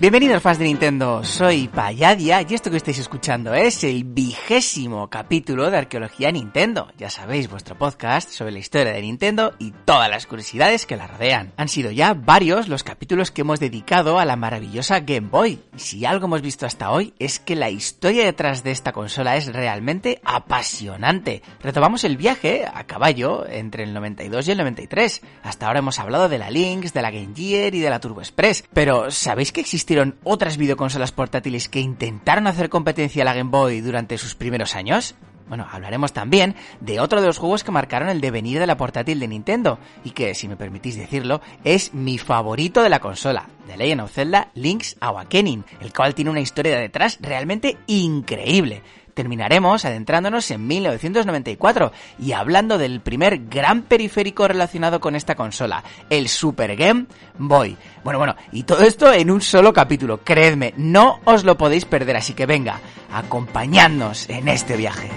Bienvenidos 0.00 0.42
fans 0.42 0.58
de 0.58 0.64
Nintendo, 0.64 1.22
soy 1.24 1.68
Payadia 1.68 2.40
y 2.40 2.54
esto 2.54 2.70
que 2.70 2.78
estáis 2.78 2.98
escuchando 2.98 3.52
es 3.52 3.84
el 3.84 4.04
vigésimo 4.04 5.10
capítulo 5.10 5.70
de 5.70 5.76
Arqueología 5.76 6.32
Nintendo. 6.32 6.88
Ya 6.96 7.10
sabéis, 7.10 7.50
vuestro 7.50 7.76
podcast 7.76 8.30
sobre 8.30 8.52
la 8.52 8.60
historia 8.60 8.94
de 8.94 9.02
Nintendo 9.02 9.52
y 9.58 9.72
todas 9.84 10.08
las 10.08 10.26
curiosidades 10.26 10.86
que 10.86 10.96
la 10.96 11.06
rodean. 11.06 11.52
Han 11.58 11.68
sido 11.68 11.90
ya 11.90 12.14
varios 12.14 12.66
los 12.68 12.82
capítulos 12.82 13.30
que 13.30 13.42
hemos 13.42 13.60
dedicado 13.60 14.18
a 14.18 14.24
la 14.24 14.36
maravillosa 14.36 15.00
Game 15.00 15.28
Boy. 15.28 15.60
Y 15.76 15.78
si 15.78 16.06
algo 16.06 16.24
hemos 16.24 16.40
visto 16.40 16.64
hasta 16.64 16.90
hoy 16.92 17.12
es 17.18 17.38
que 17.38 17.54
la 17.54 17.68
historia 17.68 18.24
detrás 18.24 18.64
de 18.64 18.70
esta 18.70 18.92
consola 18.92 19.36
es 19.36 19.52
realmente 19.52 20.22
apasionante. 20.24 21.42
Retomamos 21.62 22.04
el 22.04 22.16
viaje 22.16 22.64
a 22.64 22.84
caballo 22.84 23.46
entre 23.46 23.84
el 23.84 23.92
92 23.92 24.48
y 24.48 24.50
el 24.52 24.56
93. 24.56 25.20
Hasta 25.42 25.66
ahora 25.66 25.80
hemos 25.80 25.98
hablado 25.98 26.30
de 26.30 26.38
la 26.38 26.48
Lynx, 26.48 26.94
de 26.94 27.02
la 27.02 27.10
Game 27.10 27.34
Gear 27.36 27.74
y 27.74 27.80
de 27.80 27.90
la 27.90 28.00
Turbo 28.00 28.22
Express. 28.22 28.64
Pero 28.72 29.10
¿sabéis 29.10 29.52
que 29.52 29.60
existe 29.60 29.89
otras 30.24 30.56
videoconsolas 30.56 31.12
portátiles 31.12 31.68
que 31.68 31.80
intentaron 31.80 32.46
hacer 32.46 32.68
competencia 32.68 33.22
a 33.22 33.24
la 33.24 33.34
Game 33.34 33.50
Boy 33.50 33.80
durante 33.80 34.18
sus 34.18 34.34
primeros 34.34 34.74
años? 34.74 35.14
Bueno, 35.48 35.66
hablaremos 35.68 36.12
también 36.12 36.54
de 36.80 37.00
otro 37.00 37.20
de 37.20 37.26
los 37.26 37.38
juegos 37.38 37.64
que 37.64 37.72
marcaron 37.72 38.08
el 38.08 38.20
devenir 38.20 38.60
de 38.60 38.68
la 38.68 38.76
portátil 38.76 39.18
de 39.18 39.26
Nintendo 39.26 39.80
y 40.04 40.10
que, 40.10 40.32
si 40.36 40.46
me 40.46 40.56
permitís 40.56 40.96
decirlo, 40.96 41.40
es 41.64 41.92
mi 41.92 42.18
favorito 42.18 42.84
de 42.84 42.88
la 42.88 43.00
consola, 43.00 43.48
The 43.66 43.76
Legend 43.76 44.02
of 44.02 44.12
Zelda 44.12 44.52
Link's 44.54 44.96
Awakening, 45.00 45.64
el 45.80 45.92
cual 45.92 46.14
tiene 46.14 46.30
una 46.30 46.40
historia 46.40 46.78
detrás 46.78 47.18
realmente 47.20 47.78
increíble 47.88 48.82
terminaremos 49.14 49.84
adentrándonos 49.84 50.50
en 50.50 50.66
1994 50.66 51.92
y 52.18 52.32
hablando 52.32 52.78
del 52.78 53.00
primer 53.00 53.46
gran 53.48 53.82
periférico 53.82 54.48
relacionado 54.48 55.00
con 55.00 55.16
esta 55.16 55.34
consola, 55.34 55.84
el 56.08 56.28
Super 56.28 56.76
Game 56.76 57.06
Boy. 57.38 57.76
Bueno, 58.04 58.18
bueno, 58.18 58.36
y 58.52 58.62
todo 58.62 58.82
esto 58.82 59.12
en 59.12 59.30
un 59.30 59.40
solo 59.40 59.72
capítulo, 59.72 60.20
creedme, 60.24 60.74
no 60.76 61.20
os 61.24 61.44
lo 61.44 61.58
podéis 61.58 61.84
perder, 61.84 62.16
así 62.16 62.34
que 62.34 62.46
venga, 62.46 62.80
acompañadnos 63.12 64.28
en 64.28 64.48
este 64.48 64.76
viaje. 64.76 65.10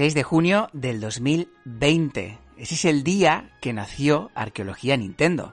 26 0.00 0.14
de 0.14 0.22
junio 0.22 0.70
del 0.72 0.98
2020. 0.98 2.38
Ese 2.56 2.74
es 2.74 2.84
el 2.86 3.04
día 3.04 3.50
que 3.60 3.74
nació 3.74 4.30
Arqueología 4.34 4.96
Nintendo. 4.96 5.52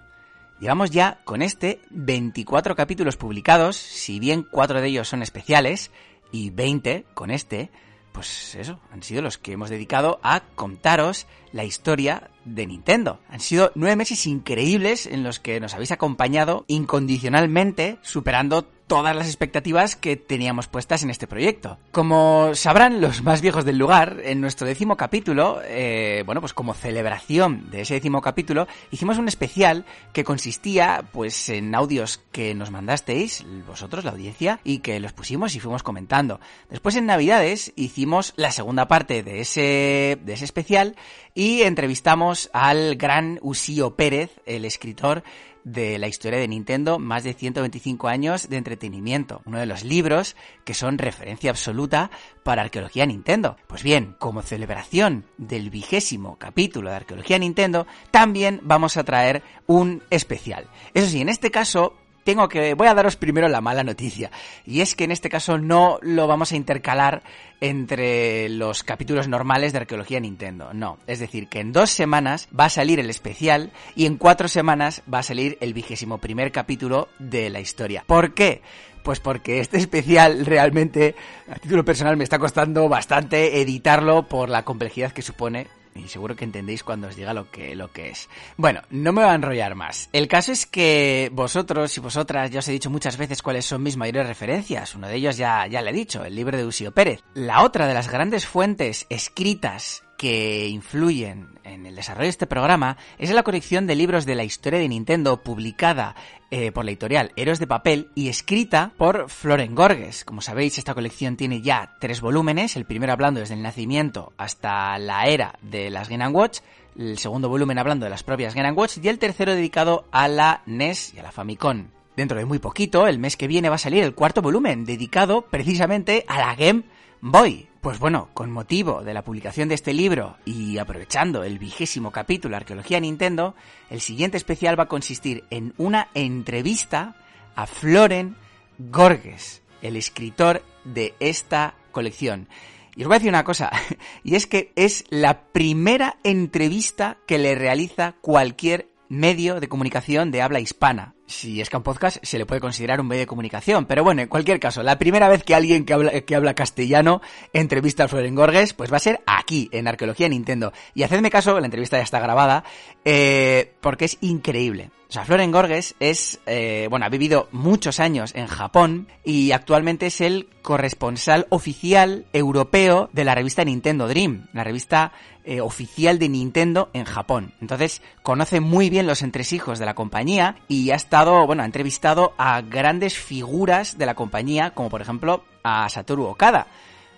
Llevamos 0.61 0.89
ya 0.89 1.19
con 1.25 1.41
este 1.41 1.81
24 1.89 2.73
capítulos 2.73 3.17
publicados, 3.17 3.75
si 3.75 4.21
bien 4.21 4.47
4 4.49 4.79
de 4.79 4.87
ellos 4.87 5.09
son 5.09 5.21
especiales, 5.21 5.91
y 6.31 6.51
20 6.51 7.03
con 7.13 7.29
este, 7.29 7.71
pues 8.13 8.55
eso, 8.55 8.79
han 8.89 9.03
sido 9.03 9.21
los 9.21 9.37
que 9.37 9.51
hemos 9.51 9.69
dedicado 9.69 10.17
a 10.23 10.39
contaros 10.55 11.27
la 11.51 11.63
historia 11.63 12.29
de 12.45 12.65
Nintendo. 12.65 13.19
Han 13.29 13.39
sido 13.39 13.71
nueve 13.75 13.95
meses 13.95 14.25
increíbles 14.25 15.05
en 15.05 15.23
los 15.23 15.39
que 15.39 15.59
nos 15.59 15.73
habéis 15.73 15.91
acompañado 15.91 16.65
incondicionalmente, 16.67 17.97
superando 18.01 18.65
todas 18.87 19.13
las 19.15 19.27
expectativas 19.27 19.97
que 19.97 20.15
teníamos 20.15 20.67
puestas 20.67 21.03
en 21.03 21.09
este 21.09 21.27
proyecto. 21.27 21.77
Como 21.91 22.55
sabrán 22.55 23.01
los 23.01 23.21
más 23.21 23.41
viejos 23.41 23.65
del 23.65 23.77
lugar, 23.77 24.21
en 24.23 24.39
nuestro 24.39 24.65
décimo 24.65 24.95
capítulo, 24.95 25.59
eh, 25.65 26.23
bueno, 26.25 26.39
pues 26.39 26.53
como 26.53 26.73
celebración 26.73 27.69
de 27.69 27.81
ese 27.81 27.95
décimo 27.95 28.21
capítulo, 28.21 28.65
hicimos 28.89 29.17
un 29.17 29.27
especial 29.27 29.85
que 30.13 30.23
consistía, 30.23 31.03
pues, 31.11 31.49
en 31.49 31.75
audios 31.75 32.23
que 32.31 32.55
nos 32.55 32.71
mandasteis, 32.71 33.45
vosotros, 33.67 34.05
la 34.05 34.11
audiencia, 34.11 34.61
y 34.63 34.79
que 34.79 35.01
los 35.01 35.11
pusimos 35.11 35.53
y 35.55 35.59
fuimos 35.59 35.83
comentando. 35.83 36.39
Después 36.69 36.95
en 36.95 37.07
Navidades 37.07 37.73
hicimos 37.75 38.33
la 38.37 38.53
segunda 38.53 38.87
parte 38.87 39.21
de 39.21 39.41
ese, 39.41 40.17
de 40.23 40.33
ese 40.33 40.45
especial 40.45 40.95
y 41.37 41.61
entrevistamos 41.61 42.49
al 42.51 42.95
gran 42.95 43.37
Usío 43.43 43.95
Pérez, 43.95 44.31
el 44.47 44.65
escritor 44.65 45.21
de 45.63 45.99
la 45.99 46.07
historia 46.07 46.39
de 46.39 46.47
Nintendo, 46.47 46.97
más 46.97 47.23
de 47.23 47.35
125 47.35 48.07
años 48.07 48.49
de 48.49 48.57
entretenimiento, 48.57 49.43
uno 49.45 49.59
de 49.59 49.67
los 49.67 49.83
libros 49.83 50.35
que 50.65 50.73
son 50.73 50.97
referencia 50.97 51.51
absoluta 51.51 52.09
para 52.41 52.63
Arqueología 52.63 53.05
Nintendo. 53.05 53.55
Pues 53.67 53.83
bien, 53.83 54.15
como 54.17 54.41
celebración 54.41 55.25
del 55.37 55.69
vigésimo 55.69 56.39
capítulo 56.39 56.89
de 56.89 56.95
Arqueología 56.95 57.37
Nintendo, 57.37 57.85
también 58.09 58.59
vamos 58.63 58.97
a 58.97 59.03
traer 59.03 59.43
un 59.67 60.01
especial. 60.09 60.67
Eso 60.95 61.05
sí, 61.05 61.21
en 61.21 61.29
este 61.29 61.51
caso 61.51 61.93
tengo 62.27 62.49
que 62.49 62.73
voy 62.73 62.87
a 62.87 62.93
daros 62.93 63.15
primero 63.15 63.47
la 63.47 63.61
mala 63.61 63.85
noticia 63.85 64.31
y 64.65 64.81
es 64.81 64.95
que 64.95 65.05
en 65.05 65.11
este 65.11 65.29
caso 65.29 65.57
no 65.57 65.97
lo 66.01 66.27
vamos 66.27 66.51
a 66.51 66.57
intercalar 66.57 67.23
entre 67.61 68.49
los 68.49 68.83
capítulos 68.83 69.29
normales 69.29 69.71
de 69.71 69.79
arqueología 69.79 70.19
Nintendo, 70.19 70.73
no, 70.73 70.97
es 71.07 71.19
decir 71.19 71.47
que 71.47 71.61
en 71.61 71.71
dos 71.71 71.89
semanas 71.89 72.49
va 72.51 72.65
a 72.65 72.69
salir 72.69 72.99
el 72.99 73.09
especial 73.09 73.71
y 73.95 74.07
en 74.07 74.17
cuatro 74.17 74.49
semanas 74.49 75.03
va 75.11 75.19
a 75.19 75.23
salir 75.23 75.57
el 75.61 75.73
vigésimo 75.73 76.17
primer 76.17 76.51
capítulo 76.51 77.07
de 77.17 77.49
la 77.49 77.61
historia. 77.61 78.03
¿Por 78.05 78.33
qué? 78.33 78.61
Pues 79.03 79.21
porque 79.21 79.61
este 79.61 79.77
especial 79.77 80.45
realmente, 80.45 81.15
a 81.49 81.55
título 81.55 81.85
personal, 81.85 82.17
me 82.17 82.25
está 82.25 82.39
costando 82.39 82.89
bastante 82.89 83.61
editarlo 83.61 84.23
por 84.23 84.49
la 84.49 84.65
complejidad 84.65 85.13
que 85.13 85.21
supone 85.21 85.67
y 85.97 86.07
seguro 86.07 86.35
que 86.35 86.45
entendéis 86.45 86.83
cuando 86.83 87.07
os 87.07 87.15
diga 87.15 87.33
lo 87.33 87.49
que, 87.51 87.75
lo 87.75 87.91
que 87.91 88.09
es. 88.09 88.29
Bueno, 88.57 88.81
no 88.89 89.13
me 89.13 89.21
voy 89.21 89.31
a 89.31 89.35
enrollar 89.35 89.75
más. 89.75 90.09
El 90.13 90.27
caso 90.27 90.51
es 90.51 90.65
que 90.65 91.29
vosotros 91.33 91.95
y 91.97 92.01
vosotras, 92.01 92.51
ya 92.51 92.59
os 92.59 92.67
he 92.67 92.71
dicho 92.71 92.89
muchas 92.89 93.17
veces 93.17 93.41
cuáles 93.41 93.65
son 93.65 93.83
mis 93.83 93.97
mayores 93.97 94.27
referencias. 94.27 94.95
Uno 94.95 95.07
de 95.07 95.15
ellos 95.15 95.37
ya, 95.37 95.67
ya 95.67 95.81
le 95.81 95.91
he 95.91 95.93
dicho, 95.93 96.23
el 96.23 96.35
libro 96.35 96.57
de 96.57 96.65
Usio 96.65 96.91
Pérez. 96.91 97.23
La 97.33 97.63
otra 97.63 97.87
de 97.87 97.93
las 97.93 98.09
grandes 98.09 98.45
fuentes 98.45 99.05
escritas 99.09 100.06
que 100.17 100.67
influyen 100.67 101.47
en 101.63 101.85
el 101.85 101.95
desarrollo 101.95 102.23
de 102.23 102.29
este 102.29 102.47
programa 102.47 102.97
es 103.17 103.29
la 103.29 103.43
colección 103.43 103.87
de 103.87 103.95
libros 103.95 104.25
de 104.25 104.35
la 104.35 104.43
historia 104.43 104.79
de 104.79 104.89
Nintendo 104.89 105.43
publicada 105.43 106.15
eh, 106.49 106.71
por 106.71 106.85
la 106.85 106.91
editorial 106.91 107.31
Héroes 107.35 107.59
de 107.59 107.67
Papel 107.67 108.09
y 108.15 108.29
escrita 108.29 108.93
por 108.97 109.29
Floren 109.29 109.75
Gorges. 109.75 110.25
Como 110.25 110.41
sabéis, 110.41 110.77
esta 110.77 110.93
colección 110.93 111.37
tiene 111.37 111.61
ya 111.61 111.95
tres 111.99 112.21
volúmenes, 112.21 112.75
el 112.75 112.85
primero 112.85 113.13
hablando 113.13 113.39
desde 113.39 113.53
el 113.53 113.61
nacimiento 113.61 114.33
hasta 114.37 114.97
la 114.97 115.25
era 115.25 115.59
de 115.61 115.89
las 115.89 116.09
Game 116.09 116.27
Watch, 116.29 116.59
el 116.97 117.17
segundo 117.19 117.49
volumen 117.49 117.77
hablando 117.77 118.05
de 118.05 118.09
las 118.09 118.23
propias 118.23 118.55
Game 118.55 118.71
Watch 118.71 118.97
y 119.01 119.07
el 119.07 119.19
tercero 119.19 119.53
dedicado 119.53 120.05
a 120.11 120.27
la 120.27 120.63
NES 120.65 121.13
y 121.13 121.19
a 121.19 121.23
la 121.23 121.31
Famicom. 121.31 121.89
Dentro 122.15 122.39
de 122.39 122.45
muy 122.45 122.57
poquito, 122.57 123.05
el 123.05 123.19
mes 123.19 123.37
que 123.37 123.47
viene 123.47 123.69
va 123.69 123.75
a 123.75 123.77
salir 123.77 124.03
el 124.03 124.15
cuarto 124.15 124.41
volumen 124.41 124.85
dedicado 124.85 125.43
precisamente 125.43 126.25
a 126.27 126.39
la 126.39 126.55
Game 126.55 126.83
Boy. 127.21 127.67
Pues 127.87 127.99
bueno, 127.99 128.27
con 128.33 128.51
motivo 128.51 129.01
de 129.01 129.13
la 129.13 129.23
publicación 129.23 129.69
de 129.69 129.75
este 129.75 129.93
libro 129.93 130.35
y 130.43 130.77
aprovechando 130.77 131.45
el 131.45 131.57
vigésimo 131.57 132.11
capítulo 132.11 132.57
Arqueología 132.57 132.99
Nintendo, 132.99 133.55
el 133.89 134.01
siguiente 134.01 134.35
especial 134.35 134.77
va 134.77 134.83
a 134.83 134.87
consistir 134.89 135.45
en 135.51 135.73
una 135.77 136.09
entrevista 136.13 137.15
a 137.55 137.65
Floren 137.65 138.35
Gorges, 138.77 139.61
el 139.81 139.95
escritor 139.95 140.63
de 140.83 141.15
esta 141.21 141.75
colección. 141.93 142.49
Y 142.97 143.03
os 143.03 143.07
voy 143.07 143.15
a 143.15 143.19
decir 143.19 143.29
una 143.29 143.45
cosa, 143.45 143.71
y 144.25 144.35
es 144.35 144.47
que 144.47 144.73
es 144.75 145.05
la 145.09 145.43
primera 145.53 146.17
entrevista 146.25 147.19
que 147.25 147.37
le 147.37 147.55
realiza 147.55 148.15
cualquier 148.19 148.89
medio 149.07 149.61
de 149.61 149.69
comunicación 149.69 150.29
de 150.31 150.41
habla 150.41 150.59
hispana 150.59 151.15
si 151.27 151.61
es 151.61 151.69
que 151.69 151.77
un 151.77 151.83
podcast 151.83 152.17
se 152.23 152.37
le 152.37 152.45
puede 152.45 152.61
considerar 152.61 152.99
un 152.99 153.07
medio 153.07 153.21
de 153.21 153.27
comunicación. 153.27 153.85
Pero 153.85 154.03
bueno, 154.03 154.21
en 154.21 154.27
cualquier 154.27 154.59
caso, 154.59 154.81
la 154.81 154.97
primera 154.97 155.29
vez 155.29 155.43
que 155.43 155.53
alguien 155.53 155.85
que 155.85 155.93
habla, 155.93 156.21
que 156.21 156.35
habla 156.35 156.55
castellano 156.55 157.21
entrevista 157.53 158.05
a 158.05 158.07
Floren 158.07 158.33
Gorges, 158.33 158.73
pues 158.73 158.91
va 158.91 158.97
a 158.97 159.01
ser 159.01 159.21
aquí, 159.27 159.69
en 159.71 159.87
Arqueología 159.87 160.29
Nintendo. 160.29 160.73
Y 160.95 161.03
hacedme 161.03 161.29
caso, 161.29 161.59
la 161.59 161.65
entrevista 161.65 161.97
ya 161.97 162.03
está 162.03 162.19
grabada, 162.19 162.63
eh, 163.05 163.73
porque 163.81 164.05
es 164.05 164.17
increíble. 164.21 164.89
O 165.09 165.13
sea, 165.13 165.23
Floren 165.23 165.53
Gorges 165.53 165.95
es, 166.01 166.41
eh, 166.45 166.87
bueno, 166.89 167.05
ha 167.05 167.09
vivido 167.09 167.47
muchos 167.53 168.01
años 168.01 168.33
en 168.35 168.47
Japón 168.47 169.07
y 169.23 169.53
actualmente 169.53 170.07
es 170.07 170.19
el 170.19 170.49
corresponsal 170.61 171.47
oficial 171.49 172.25
europeo 172.33 173.09
de 173.13 173.23
la 173.23 173.33
revista 173.33 173.63
Nintendo 173.63 174.09
Dream, 174.09 174.47
la 174.51 174.65
revista 174.65 175.13
eh, 175.49 175.61
oficial 175.61 176.19
de 176.19 176.27
Nintendo 176.27 176.89
en 176.91 177.05
Japón. 177.05 177.53
Entonces, 177.61 178.01
conoce 178.21 178.59
muy 178.59 178.89
bien 178.89 179.07
los 179.07 179.21
entresijos 179.21 179.79
de 179.79 179.85
la 179.85 179.95
compañía 179.95 180.57
y 180.67 180.91
ha 180.91 180.95
estado, 180.95 181.47
bueno, 181.47 181.63
ha 181.63 181.65
entrevistado 181.65 182.33
a 182.37 182.59
grandes 182.59 183.17
figuras 183.17 183.97
de 183.97 184.05
la 184.05 184.13
compañía, 184.13 184.71
como 184.71 184.89
por 184.89 185.01
ejemplo 185.01 185.45
a 185.63 185.87
Satoru 185.87 186.25
Okada. 186.25 186.67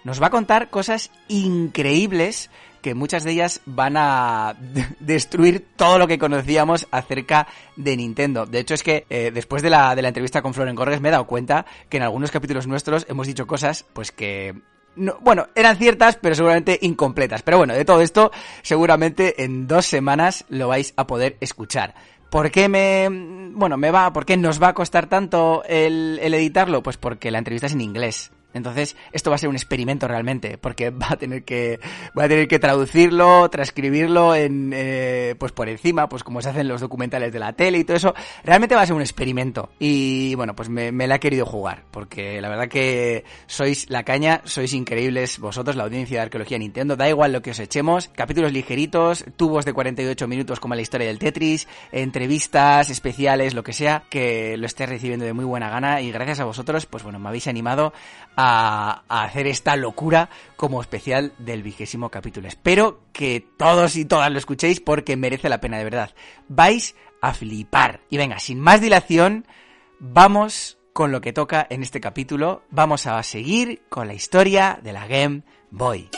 Nos 0.03 0.21
va 0.21 0.27
a 0.27 0.29
contar 0.29 0.69
cosas 0.69 1.09
increíbles 1.27 2.51
que 2.83 2.93
muchas 2.93 3.23
de 3.23 3.31
ellas 3.31 3.61
van 3.65 3.97
a 3.97 4.55
destruir 4.99 5.65
todo 5.75 5.97
lo 5.97 6.07
que 6.07 6.19
conocíamos 6.19 6.87
acerca 6.91 7.47
de 7.77 7.97
Nintendo. 7.97 8.45
De 8.45 8.59
hecho, 8.59 8.75
es 8.75 8.83
que 8.83 9.07
eh, 9.09 9.31
después 9.33 9.63
de 9.63 9.71
la, 9.71 9.95
de 9.95 10.03
la 10.03 10.09
entrevista 10.09 10.43
con 10.43 10.53
Floren 10.53 10.75
Gorges 10.75 11.01
me 11.01 11.09
he 11.09 11.11
dado 11.11 11.25
cuenta 11.25 11.65
que 11.89 11.97
en 11.97 12.03
algunos 12.03 12.29
capítulos 12.29 12.67
nuestros 12.67 13.07
hemos 13.09 13.25
dicho 13.25 13.47
cosas 13.47 13.87
pues 13.91 14.11
que 14.11 14.53
bueno, 14.95 15.47
eran 15.55 15.77
ciertas, 15.77 16.17
pero 16.17 16.35
seguramente 16.35 16.77
incompletas. 16.81 17.41
Pero 17.41 17.57
bueno, 17.57 17.73
de 17.73 17.85
todo 17.85 18.01
esto, 18.01 18.31
seguramente 18.61 19.43
en 19.43 19.67
dos 19.67 19.85
semanas 19.85 20.45
lo 20.49 20.67
vais 20.67 20.93
a 20.97 21.07
poder 21.07 21.37
escuchar. 21.39 21.95
¿Por 22.29 22.51
qué 22.51 22.69
me, 22.69 23.07
bueno, 23.53 23.77
me 23.77 23.91
va, 23.91 24.13
por 24.13 24.25
qué 24.25 24.37
nos 24.37 24.61
va 24.61 24.69
a 24.69 24.73
costar 24.73 25.07
tanto 25.07 25.63
el, 25.65 26.19
el 26.21 26.33
editarlo? 26.33 26.83
Pues 26.83 26.97
porque 26.97 27.31
la 27.31 27.39
entrevista 27.39 27.67
es 27.67 27.73
en 27.73 27.81
inglés. 27.81 28.31
Entonces, 28.53 28.95
esto 29.11 29.29
va 29.29 29.35
a 29.35 29.39
ser 29.39 29.49
un 29.49 29.55
experimento 29.55 30.07
realmente, 30.07 30.57
porque 30.57 30.89
va 30.89 31.07
a 31.11 31.17
tener 31.17 31.43
que, 31.43 31.79
voy 32.13 32.25
a 32.25 32.27
tener 32.27 32.47
que 32.47 32.59
traducirlo, 32.59 33.49
transcribirlo 33.49 34.35
en, 34.35 34.71
eh, 34.73 35.35
pues 35.37 35.51
por 35.51 35.69
encima, 35.69 36.09
pues 36.09 36.23
como 36.23 36.41
se 36.41 36.49
hacen 36.49 36.67
los 36.67 36.81
documentales 36.81 37.31
de 37.31 37.39
la 37.39 37.53
tele 37.53 37.79
y 37.79 37.83
todo 37.83 37.97
eso. 37.97 38.13
Realmente 38.43 38.75
va 38.75 38.81
a 38.81 38.85
ser 38.85 38.95
un 38.95 39.01
experimento. 39.01 39.69
Y 39.79 40.35
bueno, 40.35 40.55
pues 40.55 40.69
me, 40.69 40.91
la 40.91 41.15
he 41.15 41.19
querido 41.19 41.45
jugar, 41.45 41.83
porque 41.91 42.41
la 42.41 42.49
verdad 42.49 42.67
que 42.67 43.23
sois 43.47 43.89
la 43.89 44.03
caña, 44.03 44.41
sois 44.45 44.73
increíbles 44.73 45.39
vosotros, 45.39 45.75
la 45.75 45.83
audiencia 45.83 46.17
de 46.17 46.23
Arqueología 46.23 46.57
Nintendo. 46.57 46.95
Da 46.95 47.09
igual 47.09 47.31
lo 47.31 47.41
que 47.41 47.51
os 47.51 47.59
echemos, 47.59 48.09
capítulos 48.09 48.51
ligeritos, 48.51 49.25
tubos 49.37 49.65
de 49.65 49.73
48 49.73 50.27
minutos 50.27 50.59
como 50.59 50.75
la 50.75 50.81
historia 50.81 51.07
del 51.07 51.19
Tetris, 51.19 51.67
entrevistas 51.91 52.89
especiales, 52.89 53.53
lo 53.53 53.63
que 53.63 53.73
sea, 53.73 54.03
que 54.09 54.57
lo 54.57 54.65
esté 54.65 54.85
recibiendo 54.85 55.25
de 55.25 55.33
muy 55.33 55.45
buena 55.45 55.69
gana. 55.69 56.01
Y 56.01 56.11
gracias 56.11 56.39
a 56.39 56.45
vosotros, 56.45 56.85
pues 56.85 57.03
bueno, 57.03 57.19
me 57.19 57.29
habéis 57.29 57.47
animado 57.47 57.93
a, 58.41 59.03
hacer 59.09 59.47
esta 59.47 59.75
locura 59.75 60.29
como 60.55 60.81
especial 60.81 61.33
del 61.39 61.61
vigésimo 61.61 62.09
capítulo. 62.09 62.47
Espero 62.47 63.01
que 63.11 63.45
todos 63.57 63.97
y 63.97 64.05
todas 64.05 64.31
lo 64.31 64.37
escuchéis 64.37 64.79
porque 64.79 65.17
merece 65.17 65.49
la 65.49 65.59
pena 65.59 65.77
de 65.77 65.83
verdad. 65.83 66.11
Vais 66.47 66.95
a 67.21 67.33
flipar. 67.33 67.99
Y 68.09 68.15
venga, 68.15 68.39
sin 68.39 68.61
más 68.61 68.79
dilación, 68.79 69.45
vamos 69.99 70.77
con 70.93 71.11
lo 71.11 71.19
que 71.19 71.33
toca 71.33 71.67
en 71.69 71.83
este 71.83 71.99
capítulo. 71.99 72.63
Vamos 72.69 73.07
a 73.07 73.21
seguir 73.23 73.81
con 73.89 74.07
la 74.07 74.13
historia 74.13 74.79
de 74.81 74.93
la 74.93 75.05
Game 75.05 75.43
Boy. 75.69 76.09